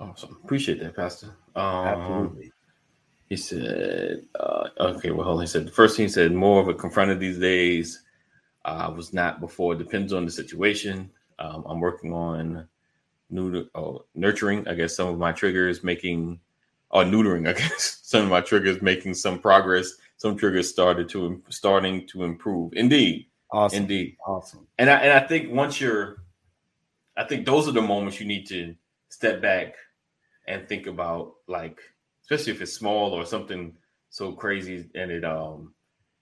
Awesome. 0.00 0.38
Appreciate 0.44 0.80
that, 0.80 0.96
Pastor. 0.96 1.36
Um, 1.56 1.64
Absolutely. 1.64 2.52
He 3.28 3.36
said, 3.36 4.26
uh, 4.38 4.68
okay, 4.78 5.10
well, 5.10 5.24
hold 5.24 5.38
on. 5.38 5.42
He 5.42 5.46
said, 5.46 5.66
the 5.66 5.70
first 5.70 5.96
thing 5.96 6.06
he 6.06 6.12
said, 6.12 6.32
more 6.32 6.60
of 6.60 6.68
a 6.68 6.74
confronted 6.74 7.18
these 7.20 7.38
days. 7.38 8.02
Uh, 8.64 8.92
was 8.94 9.12
not 9.12 9.40
before. 9.40 9.74
Depends 9.74 10.12
on 10.12 10.24
the 10.24 10.30
situation. 10.30 11.10
Um, 11.40 11.64
I'm 11.66 11.80
working 11.80 12.12
on 12.12 12.68
neuter, 13.32 13.64
oh, 13.74 14.04
nurturing, 14.14 14.68
I 14.68 14.74
guess, 14.74 14.94
some 14.94 15.08
of 15.08 15.18
my 15.18 15.32
triggers, 15.32 15.82
making, 15.82 16.38
or 16.90 17.02
neutering, 17.04 17.48
I 17.52 17.54
guess, 17.54 18.00
some 18.02 18.22
of 18.24 18.28
my 18.28 18.40
triggers, 18.40 18.80
making 18.82 19.14
some 19.14 19.38
progress. 19.38 19.94
Some 20.18 20.36
triggers 20.36 20.68
started 20.68 21.08
to 21.10 21.42
starting 21.48 22.06
to 22.08 22.22
improve. 22.22 22.74
Indeed, 22.74 23.26
Awesome. 23.50 23.78
indeed. 23.82 24.16
Awesome. 24.24 24.66
And 24.78 24.88
I 24.88 24.98
and 24.98 25.12
I 25.12 25.26
think 25.26 25.52
once 25.52 25.80
you're, 25.80 26.22
I 27.16 27.24
think 27.24 27.44
those 27.44 27.66
are 27.66 27.72
the 27.72 27.82
moments 27.82 28.20
you 28.20 28.26
need 28.26 28.46
to 28.48 28.74
step 29.08 29.42
back 29.42 29.74
and 30.46 30.68
think 30.68 30.86
about, 30.86 31.34
like, 31.48 31.80
especially 32.22 32.52
if 32.52 32.62
it's 32.62 32.72
small 32.72 33.12
or 33.12 33.26
something 33.26 33.76
so 34.10 34.30
crazy, 34.32 34.88
and 34.94 35.10
it 35.10 35.24
um 35.24 35.74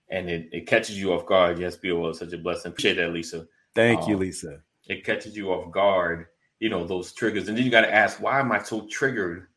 and 0.09 0.29
it, 0.29 0.49
it 0.51 0.67
catches 0.67 0.99
you 0.99 1.13
off 1.13 1.25
guard. 1.27 1.59
Yes, 1.59 1.77
was 1.83 2.19
such 2.19 2.33
a 2.33 2.37
blessing. 2.37 2.71
Appreciate 2.71 2.95
that, 2.95 3.13
Lisa. 3.13 3.47
Thank 3.75 4.07
you, 4.07 4.15
Um, 4.15 4.21
Lisa. 4.21 4.61
It 4.87 5.05
catches 5.05 5.37
you 5.37 5.51
off 5.51 5.71
guard. 5.71 6.27
You 6.61 6.69
know 6.69 6.85
those 6.85 7.11
triggers, 7.11 7.47
and 7.49 7.57
then 7.57 7.65
you 7.65 7.71
got 7.71 7.81
to 7.81 7.93
ask, 7.93 8.21
why 8.21 8.39
am 8.39 8.51
I 8.51 8.61
so 8.61 8.81
triggered 8.87 9.47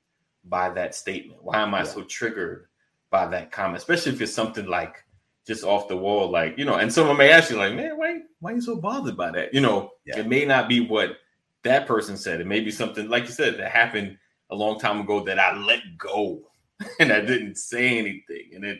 by 0.46 0.70
that 0.70 0.94
statement? 0.94 1.44
Why 1.44 1.60
am 1.60 1.74
I 1.74 1.80
Yeah. 1.80 1.84
so 1.84 2.02
triggered 2.02 2.66
by 3.10 3.26
that 3.26 3.52
comment? 3.52 3.76
Especially 3.76 4.12
if 4.12 4.22
it's 4.22 4.32
something 4.32 4.66
like 4.66 5.04
just 5.46 5.64
off 5.64 5.86
the 5.86 5.96
wall, 5.98 6.30
like 6.30 6.56
you 6.56 6.64
know. 6.64 6.76
And 6.76 6.90
someone 6.90 7.18
may 7.18 7.30
ask 7.30 7.50
you, 7.50 7.58
like, 7.58 7.74
man, 7.74 7.98
why 7.98 8.22
why 8.40 8.52
are 8.52 8.54
you 8.54 8.62
so 8.62 8.76
bothered 8.76 9.18
by 9.18 9.30
that? 9.32 9.52
You 9.52 9.60
know, 9.60 9.90
Yeah. 10.06 10.20
it 10.20 10.26
may 10.26 10.46
not 10.46 10.66
be 10.66 10.80
what 10.80 11.18
that 11.62 11.86
person 11.86 12.16
said. 12.16 12.40
It 12.40 12.46
may 12.46 12.60
be 12.60 12.70
something 12.70 13.10
like 13.10 13.24
you 13.24 13.32
said 13.32 13.58
that 13.58 13.70
happened 13.70 14.16
a 14.48 14.54
long 14.56 14.80
time 14.80 14.98
ago 15.00 15.22
that 15.24 15.38
I 15.38 15.54
let 15.58 15.82
go 15.98 16.40
and 17.00 17.12
I 17.12 17.20
didn't 17.20 17.56
say 17.58 17.98
anything, 17.98 18.52
and 18.54 18.64
it 18.64 18.78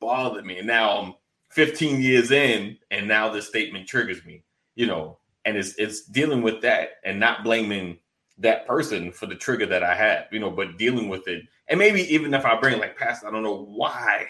bothered 0.00 0.44
me. 0.44 0.58
And 0.58 0.66
now 0.66 0.98
I'm 0.98 1.14
15 1.50 2.02
years 2.02 2.32
in, 2.32 2.78
and 2.90 3.06
now 3.06 3.28
this 3.28 3.46
statement 3.46 3.86
triggers 3.86 4.24
me. 4.24 4.42
You 4.74 4.88
know, 4.88 5.19
and 5.44 5.56
it's 5.56 5.74
it's 5.76 6.04
dealing 6.06 6.42
with 6.42 6.60
that 6.62 6.90
and 7.04 7.18
not 7.18 7.44
blaming 7.44 7.98
that 8.38 8.66
person 8.66 9.12
for 9.12 9.26
the 9.26 9.34
trigger 9.34 9.66
that 9.66 9.82
I 9.82 9.94
had, 9.94 10.26
you 10.32 10.38
know, 10.38 10.50
but 10.50 10.78
dealing 10.78 11.08
with 11.08 11.28
it. 11.28 11.44
And 11.68 11.78
maybe 11.78 12.02
even 12.12 12.32
if 12.34 12.44
I 12.44 12.58
bring 12.58 12.78
like 12.78 12.96
past, 12.96 13.24
I 13.24 13.30
don't 13.30 13.42
know 13.42 13.64
why 13.64 14.26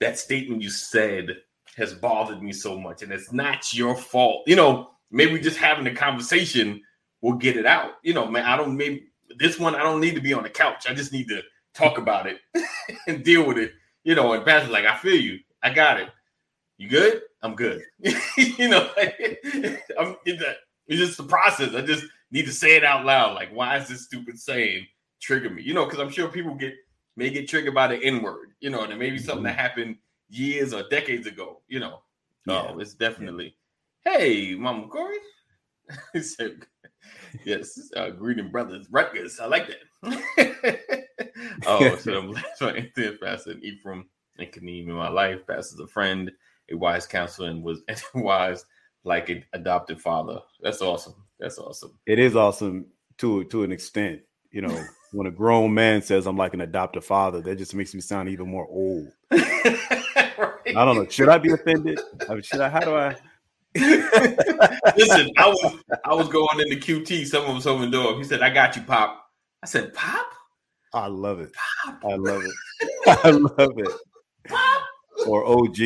that 0.00 0.18
statement 0.18 0.62
you 0.62 0.70
said 0.70 1.28
has 1.76 1.94
bothered 1.94 2.42
me 2.42 2.52
so 2.52 2.78
much, 2.78 3.02
and 3.02 3.10
it's 3.12 3.32
not 3.32 3.74
your 3.74 3.96
fault. 3.96 4.44
You 4.46 4.56
know, 4.56 4.90
maybe 5.10 5.40
just 5.40 5.56
having 5.56 5.86
a 5.86 5.94
conversation 5.94 6.82
will 7.20 7.34
get 7.34 7.56
it 7.56 7.66
out. 7.66 7.92
You 8.02 8.14
know, 8.14 8.26
man, 8.26 8.44
I 8.44 8.56
don't 8.56 8.76
maybe 8.76 9.06
this 9.38 9.58
one 9.58 9.74
I 9.74 9.82
don't 9.82 10.00
need 10.00 10.14
to 10.14 10.20
be 10.20 10.34
on 10.34 10.42
the 10.42 10.50
couch. 10.50 10.86
I 10.88 10.94
just 10.94 11.12
need 11.12 11.28
to 11.28 11.42
talk 11.72 11.98
about 11.98 12.26
it 12.26 12.38
and 13.08 13.24
deal 13.24 13.46
with 13.46 13.58
it. 13.58 13.72
You 14.04 14.14
know, 14.14 14.32
and 14.34 14.44
Pastor's 14.44 14.70
like, 14.70 14.84
I 14.84 14.96
feel 14.98 15.16
you. 15.16 15.38
I 15.62 15.72
got 15.72 15.98
it. 15.98 16.10
You 16.76 16.88
good? 16.88 17.22
I'm 17.44 17.54
good. 17.54 17.82
you 18.36 18.68
know, 18.68 18.90
I'm 18.98 20.16
it's 20.24 20.42
a- 20.42 20.56
it's 20.86 20.98
just 21.00 21.16
the 21.16 21.22
process. 21.24 21.74
I 21.74 21.80
just 21.82 22.04
need 22.30 22.46
to 22.46 22.52
say 22.52 22.76
it 22.76 22.84
out 22.84 23.04
loud. 23.04 23.34
Like, 23.34 23.54
why 23.54 23.76
is 23.78 23.88
this 23.88 24.04
stupid 24.04 24.38
saying 24.38 24.86
trigger 25.20 25.48
me? 25.50 25.62
You 25.62 25.72
know, 25.74 25.84
because 25.84 26.00
I'm 26.00 26.10
sure 26.10 26.26
people 26.28 26.54
get 26.54 26.74
may 27.16 27.30
get 27.30 27.48
triggered 27.48 27.74
by 27.74 27.86
the 27.86 27.96
N 28.02 28.22
word. 28.22 28.48
You 28.60 28.70
know, 28.70 28.82
and 28.82 28.92
it 28.92 28.96
may 28.98 29.10
be 29.10 29.18
something 29.18 29.44
that 29.44 29.58
happened 29.58 29.96
years 30.30 30.72
or 30.74 30.82
decades 30.88 31.26
ago. 31.26 31.60
You 31.68 31.80
know, 31.80 32.02
Yeah. 32.46 32.70
oh, 32.72 32.78
it's 32.80 32.94
definitely. 32.94 33.56
Hey, 34.04 34.54
Mama 34.54 34.88
Corey. 34.88 35.16
he 36.14 36.20
said, 36.20 36.66
"Yes, 37.44 37.90
uh, 37.96 38.10
greeting 38.10 38.50
brothers, 38.50 38.86
Rutgers. 38.90 39.38
I 39.38 39.46
like 39.46 39.68
that." 39.68 41.10
oh, 41.66 41.96
so 41.96 42.18
I'm 42.18 42.26
blessed 42.28 42.60
by 42.60 42.72
Anthony, 42.72 43.16
Pastor 43.16 43.52
and 43.52 43.64
Ephraim 43.64 44.06
and 44.38 44.50
Kaneem 44.52 44.88
in 44.88 44.92
my 44.92 45.08
life. 45.08 45.46
Pastor's 45.46 45.80
a 45.80 45.86
friend, 45.86 46.30
a 46.70 46.76
wise 46.76 47.06
counselor, 47.06 47.50
and 47.50 47.62
was 47.62 47.82
and 47.88 48.02
wise 48.14 48.64
like 49.04 49.28
an 49.28 49.44
adopted 49.52 50.00
father. 50.00 50.40
That's 50.60 50.82
awesome. 50.82 51.14
That's 51.38 51.58
awesome. 51.58 51.98
It 52.06 52.18
is 52.18 52.36
awesome 52.36 52.86
to 53.18 53.44
to 53.44 53.62
an 53.62 53.72
extent. 53.72 54.20
You 54.50 54.62
know, 54.62 54.84
when 55.12 55.26
a 55.26 55.30
grown 55.30 55.74
man 55.74 56.02
says 56.02 56.26
I'm 56.26 56.36
like 56.36 56.54
an 56.54 56.60
adopted 56.60 57.04
father, 57.04 57.40
that 57.42 57.56
just 57.56 57.74
makes 57.74 57.94
me 57.94 58.00
sound 58.00 58.28
even 58.28 58.48
more 58.48 58.66
old. 58.68 59.08
I 59.32 60.84
don't 60.84 60.96
know. 60.96 61.08
Should 61.08 61.28
I 61.28 61.38
be 61.38 61.52
offended? 61.52 62.00
I 62.28 62.34
mean, 62.34 62.42
should 62.42 62.60
I? 62.60 62.68
How 62.68 62.80
do 62.80 62.94
I? 62.94 63.16
Listen, 63.76 65.30
I 65.36 65.48
was 65.48 65.74
I 66.04 66.14
was 66.14 66.28
going 66.28 66.60
into 66.60 66.76
QT. 66.76 67.26
Someone 67.26 67.56
was 67.56 67.66
opening 67.66 67.90
the 67.90 67.96
door. 67.96 68.16
He 68.16 68.24
said, 68.24 68.42
"I 68.42 68.50
got 68.50 68.76
you, 68.76 68.82
Pop." 68.82 69.26
I 69.62 69.66
said, 69.66 69.92
"Pop." 69.94 70.26
I 70.92 71.08
love 71.08 71.40
it. 71.40 71.50
I 71.86 72.14
love 72.14 72.42
it. 72.44 72.52
I 73.24 73.30
love 73.30 73.72
it. 73.78 73.92
Or 75.28 75.44
OG. 75.46 75.78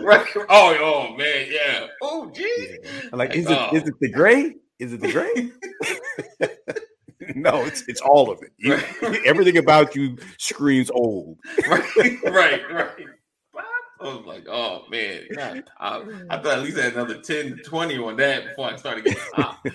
Right. 0.00 0.26
Oh, 0.48 0.76
oh 1.10 1.16
man, 1.16 1.46
yeah. 1.50 1.86
OG. 2.02 2.38
I'm 3.12 3.18
like, 3.18 3.34
is 3.34 3.46
oh. 3.48 3.68
it 3.72 3.82
is 3.82 3.88
it 3.88 3.94
the 4.00 4.10
gray? 4.10 4.54
Is 4.78 4.92
it 4.92 5.00
the 5.00 5.12
gray? 5.12 5.50
no, 7.34 7.64
it's 7.64 7.82
it's 7.88 8.00
all 8.00 8.30
of 8.30 8.42
it. 8.42 8.52
You- 8.58 8.74
Right. 9.02 9.20
everything 9.26 9.58
about 9.58 9.94
you 9.94 10.16
screams 10.38 10.90
old. 10.90 11.38
right, 11.68 11.84
right, 12.24 12.72
right. 12.72 13.06
I 14.00 14.04
was 14.04 14.24
like, 14.24 14.46
oh 14.48 14.84
man, 14.90 15.24
God, 15.36 15.64
I, 15.78 16.02
I 16.30 16.38
thought 16.38 16.58
at 16.58 16.62
least 16.62 16.78
I 16.78 16.84
had 16.84 16.94
another 16.94 17.18
10, 17.20 17.60
20 17.66 17.98
on 17.98 18.16
that 18.16 18.44
before 18.48 18.72
I 18.72 18.76
started 18.76 19.04
getting 19.04 19.22
top. 19.36 19.66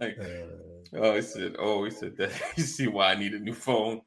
like, 0.00 0.18
uh. 0.20 0.96
oh, 0.96 1.14
he 1.14 1.22
said, 1.22 1.54
oh, 1.58 1.84
he 1.84 1.90
said 1.92 2.16
that. 2.16 2.32
You 2.56 2.64
see 2.64 2.88
why 2.88 3.12
I 3.12 3.14
need 3.14 3.34
a 3.34 3.38
new 3.38 3.54
phone? 3.54 4.00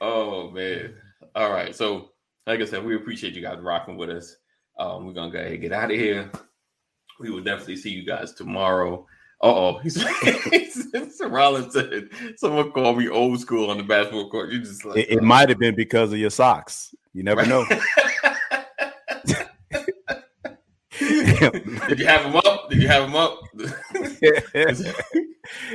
Oh 0.00 0.50
man. 0.50 0.94
All 1.34 1.50
right. 1.50 1.74
So, 1.74 2.10
like 2.46 2.60
I 2.60 2.64
said, 2.64 2.84
we 2.84 2.96
appreciate 2.96 3.34
you 3.34 3.42
guys 3.42 3.58
rocking 3.60 3.96
with 3.96 4.10
us. 4.10 4.36
Um, 4.78 5.06
we're 5.06 5.12
gonna 5.12 5.30
go 5.30 5.38
ahead 5.38 5.52
and 5.52 5.60
get 5.60 5.72
out 5.72 5.90
of 5.90 5.96
here. 5.96 6.30
We 7.18 7.30
will 7.30 7.42
definitely 7.42 7.76
see 7.76 7.90
you 7.90 8.04
guys 8.04 8.32
tomorrow. 8.32 9.06
Uh 9.42 9.46
oh, 9.46 9.78
he's, 9.78 9.96
Rollins 11.22 11.72
said 11.72 12.08
someone 12.36 12.72
called 12.72 12.98
me 12.98 13.08
old 13.08 13.40
school 13.40 13.70
on 13.70 13.78
the 13.78 13.82
basketball 13.82 14.28
court. 14.30 14.50
You 14.50 14.60
just 14.60 14.84
like 14.84 14.98
It, 14.98 15.10
it 15.10 15.22
might 15.22 15.48
have 15.48 15.58
been 15.58 15.74
because 15.74 16.12
of 16.12 16.18
your 16.18 16.30
socks. 16.30 16.94
You 17.14 17.22
never 17.22 17.46
know. 17.46 17.64
Did 20.98 21.98
you 21.98 22.06
have 22.06 22.24
them 22.24 22.36
up? 22.36 22.59
Did 22.70 22.82
you 22.82 22.88
have 22.88 23.04
him 23.04 23.16
up? 23.16 23.40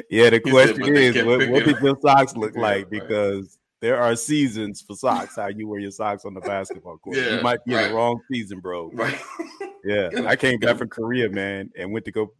yeah, 0.09 0.29
the 0.29 0.39
question 0.49 0.95
is, 0.95 1.23
what, 1.23 1.49
what 1.49 1.65
did 1.65 1.79
your 1.81 1.97
socks 2.01 2.35
look 2.35 2.53
Yeah, 2.55 2.61
like? 2.61 2.75
right. 2.77 2.89
Because 2.89 3.57
there 3.81 3.99
are 4.01 4.15
seasons 4.15 4.81
for 4.81 4.95
socks. 4.95 5.35
How 5.35 5.47
you 5.47 5.67
wear 5.67 5.79
your 5.79 5.91
socks 5.91 6.25
on 6.25 6.33
the 6.33 6.41
basketball 6.41 6.97
court? 6.97 7.17
Yeah, 7.17 7.35
you 7.37 7.41
might 7.41 7.63
be 7.65 7.73
in 7.75 7.89
the 7.89 7.93
wrong 7.93 8.19
season, 8.31 8.59
bro. 8.59 8.89
right. 8.93 9.19
Yeah, 9.83 10.09
I 10.25 10.35
came 10.35 10.59
back 10.59 10.77
from 10.77 10.87
Korea, 10.89 11.29
man, 11.29 11.69
and 11.77 11.91
went 11.91 12.05
to 12.05 12.11
go. 12.11 12.33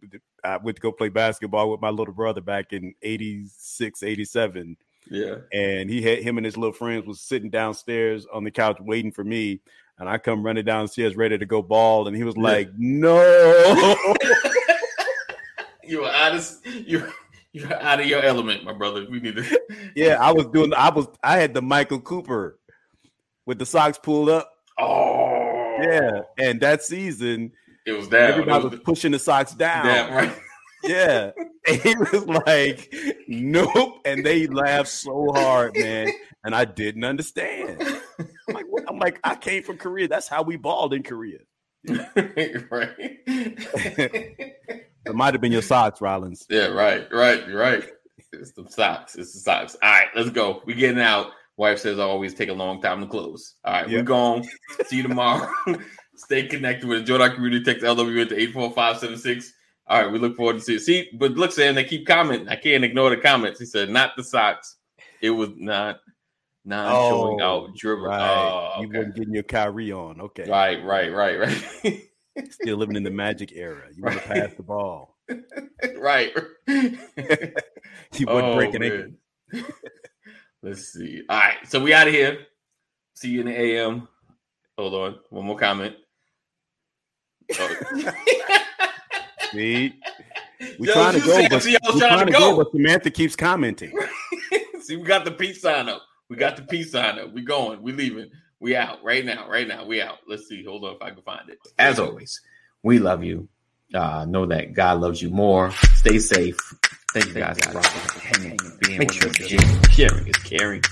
I 0.43 0.57
went 0.57 0.77
to 0.77 0.81
go 0.81 0.91
play 0.91 1.09
basketball 1.09 1.69
with 1.69 1.79
my 1.81 1.89
little 1.91 2.13
brother 2.13 2.41
back 2.41 2.73
in 2.73 2.95
86, 3.03 4.01
87. 4.01 4.77
Yeah. 5.07 5.35
and 5.53 5.87
he 5.87 6.01
had 6.01 6.23
him 6.23 6.37
and 6.37 6.45
his 6.45 6.57
little 6.57 6.73
friends 6.73 7.05
was 7.05 7.21
sitting 7.21 7.51
downstairs 7.51 8.25
on 8.33 8.43
the 8.43 8.49
couch 8.49 8.77
waiting 8.79 9.11
for 9.11 9.23
me 9.23 9.61
and 9.99 10.09
i 10.09 10.17
come 10.17 10.43
running 10.43 10.65
downstairs 10.65 11.15
ready 11.15 11.37
to 11.37 11.45
go 11.45 11.61
ball 11.61 12.07
and 12.07 12.15
he 12.15 12.23
was 12.23 12.37
like 12.37 12.69
no. 12.77 13.95
You 15.87 16.01
were 16.01 16.09
out 16.09 16.35
of 16.35 16.51
you 16.65 17.07
you're 17.53 17.81
out 17.81 18.01
of 18.01 18.05
your 18.07 18.21
element, 18.21 18.65
my 18.65 18.73
brother. 18.73 19.05
We 19.09 19.19
need 19.19 19.35
to 19.35 19.61
yeah 19.95 20.17
i 20.19 20.31
was 20.31 20.47
doing 20.47 20.73
i 20.73 20.89
was 20.89 21.07
i 21.23 21.37
had 21.37 21.53
the 21.53 21.61
michael 21.61 21.99
cooper 21.99 22.59
with 23.45 23.59
the 23.59 23.65
socks 23.65 23.99
pulled 24.01 24.29
up. 24.29 24.51
Oh. 24.79 25.77
Yeah 25.81 26.21
and 26.39 26.59
that 26.61 26.83
season 26.83 27.51
It 27.85 27.93
was 27.93 28.07
down. 28.07 28.23
It 28.23 28.31
everybody 28.31 28.63
was 28.63 28.71
was 28.71 28.79
pushing 28.81 29.11
the 29.11 29.19
socks 29.19 29.53
down. 29.53 29.85
Down, 29.85 30.11
right? 30.11 30.35
yeah. 30.83 31.31
And 31.67 31.81
he 31.81 31.95
was 31.95 32.25
like 32.25 32.93
nope. 33.27 34.01
And 34.05 34.25
they 34.25 34.47
laughed 34.47 34.89
so 34.89 35.27
hard 35.35 35.77
man. 35.77 36.09
And 36.43 36.55
i 36.55 36.65
didn't 36.65 37.03
understand 37.03 37.94
i'm 38.47 38.55
like 38.55 38.65
what? 38.69 38.83
i'm 38.87 38.99
like 38.99 39.19
i 39.23 39.35
came 39.35 39.63
from 39.63 39.77
korea 39.77 40.07
that's 40.07 40.27
how 40.27 40.41
we 40.41 40.55
balled 40.55 40.93
in 40.93 41.03
korea 41.03 41.39
right. 41.87 42.95
it 43.27 45.13
might 45.13 45.33
have 45.33 45.41
been 45.41 45.51
your 45.51 45.61
socks 45.61 46.01
rollins 46.01 46.45
Yeah, 46.49 46.67
right, 46.67 47.07
right, 47.11 47.43
right. 47.53 47.83
It's 48.39 48.51
the 48.51 48.65
socks. 48.69 49.15
It's 49.15 49.33
the 49.33 49.39
socks. 49.39 49.75
All 49.81 49.89
right, 49.89 50.07
let's 50.15 50.29
go. 50.29 50.61
We 50.65 50.73
getting 50.73 51.01
out. 51.01 51.31
Wife 51.57 51.79
says 51.79 51.99
I 51.99 52.03
always 52.03 52.33
take 52.33 52.49
a 52.49 52.53
long 52.53 52.81
time 52.81 53.01
to 53.01 53.07
close. 53.07 53.55
All 53.63 53.73
right, 53.73 53.87
we're 53.87 54.03
gone. 54.03 54.43
See 54.87 54.97
you 54.97 55.03
tomorrow. 55.03 55.49
Stay 56.15 56.47
connected 56.47 56.87
with 56.87 56.99
the 56.99 57.05
Jordan 57.05 57.33
Community. 57.33 57.63
Text 57.63 57.85
LWN 57.85 58.29
to 58.29 58.37
84576. 58.37 59.53
All 59.87 60.01
right, 60.01 60.11
we 60.11 60.19
look 60.19 60.35
forward 60.35 60.57
to 60.57 60.59
see 60.61 60.75
it. 60.75 60.79
See, 60.81 61.09
but 61.17 61.31
look, 61.33 61.51
Sam, 61.51 61.75
they 61.75 61.83
keep 61.83 62.07
commenting. 62.07 62.49
I 62.49 62.55
can't 62.55 62.83
ignore 62.83 63.09
the 63.09 63.17
comments. 63.17 63.59
He 63.59 63.65
said, 63.65 63.89
not 63.89 64.15
the 64.17 64.23
socks. 64.23 64.77
It 65.21 65.29
was 65.29 65.49
not 65.55 65.99
non 66.66 66.91
showing 67.09 67.41
Oh, 67.41 67.66
out 67.66 67.76
dribble. 67.76 68.05
Oh, 68.05 68.09
right. 68.09 68.74
Oh, 68.78 68.82
You 68.82 68.88
okay. 68.89 68.97
wasn't 68.97 69.16
getting 69.16 69.34
your 69.34 69.43
Kyrie 69.43 69.91
on. 69.91 70.20
Okay. 70.22 70.49
Right, 70.49 70.84
right, 70.84 71.13
right, 71.13 71.39
right. 71.39 72.01
Still 72.51 72.78
living 72.78 72.95
in 72.95 73.03
the 73.03 73.11
magic 73.11 73.51
era. 73.53 73.88
You 73.95 74.03
want 74.03 74.18
to 74.22 74.28
pass 74.28 74.53
the 74.57 74.63
ball. 74.63 75.18
right. 75.97 76.32
You 78.18 78.28
wasn't 78.28 78.45
Oh, 78.45 78.55
breaking 78.55 78.82
man. 78.82 79.18
ankles. 79.53 79.72
Let's 80.63 80.91
see. 80.93 81.22
All 81.30 81.38
right, 81.38 81.57
so 81.68 81.80
we 81.82 81.93
out 81.93 82.07
of 82.07 82.13
here. 82.13 82.39
See 83.16 83.30
you 83.30 83.41
in 83.41 83.47
the 83.47 83.59
AM. 83.59 84.07
Hold 84.78 84.93
on, 84.93 85.20
one 85.30 85.45
more 85.45 85.57
comment. 85.57 85.95
Oh. 87.59 87.76
See? 89.51 89.93
We're 90.80 90.88
Yo, 90.88 90.93
trying 90.93 91.13
to 91.20 91.26
go, 91.26 91.38
see- 91.38 91.47
but, 91.49 91.63
see, 91.63 91.78
we're 91.93 91.99
trying 91.99 92.26
to 92.28 92.32
go. 92.32 92.57
but 92.57 92.72
Samantha 92.72 93.11
keeps 93.11 93.36
commenting. 93.36 93.93
See, 94.82 94.95
we 94.97 95.03
got 95.03 95.26
the 95.26 95.32
peace 95.32 95.61
sign 95.61 95.89
up. 95.89 96.01
We 96.30 96.38
got 96.38 96.55
the 96.55 96.63
peace 96.63 96.91
sign 96.91 97.19
up. 97.19 97.34
We 97.34 97.41
going. 97.41 97.82
We 97.82 97.91
leaving. 97.91 98.32
We 98.59 98.76
out 98.76 99.03
right 99.03 99.23
now. 99.23 99.49
Right 99.49 99.67
now. 99.67 99.86
We 99.86 100.01
out. 100.01 100.19
Let's 100.28 100.47
see. 100.47 100.63
Hold 100.63 100.84
on 100.86 100.95
if 100.95 101.01
I 101.01 101.11
can 101.11 101.21
find 101.21 101.49
it. 101.49 101.59
As 101.78 101.99
always, 101.99 102.41
we 102.84 102.99
love 102.99 103.23
you. 103.23 103.47
Uh, 103.93 104.26
know 104.26 104.45
that 104.47 104.73
God 104.73 104.99
loves 104.99 105.21
you 105.21 105.30
more. 105.30 105.71
Stay 105.95 106.19
safe. 106.19 106.57
Thank 107.13 107.28
you 107.28 107.34
guys 107.36 107.57
for 107.59 107.71
rocking, 107.71 108.21
hanging, 108.21 108.57
being 108.82 108.99
Make 108.99 109.13
sure. 109.13 109.32
Sharing 109.91 110.28
is 110.28 110.36
caring. 110.38 110.84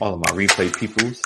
All 0.00 0.14
of 0.14 0.20
my 0.20 0.30
replay 0.32 0.76
peoples. 0.76 1.18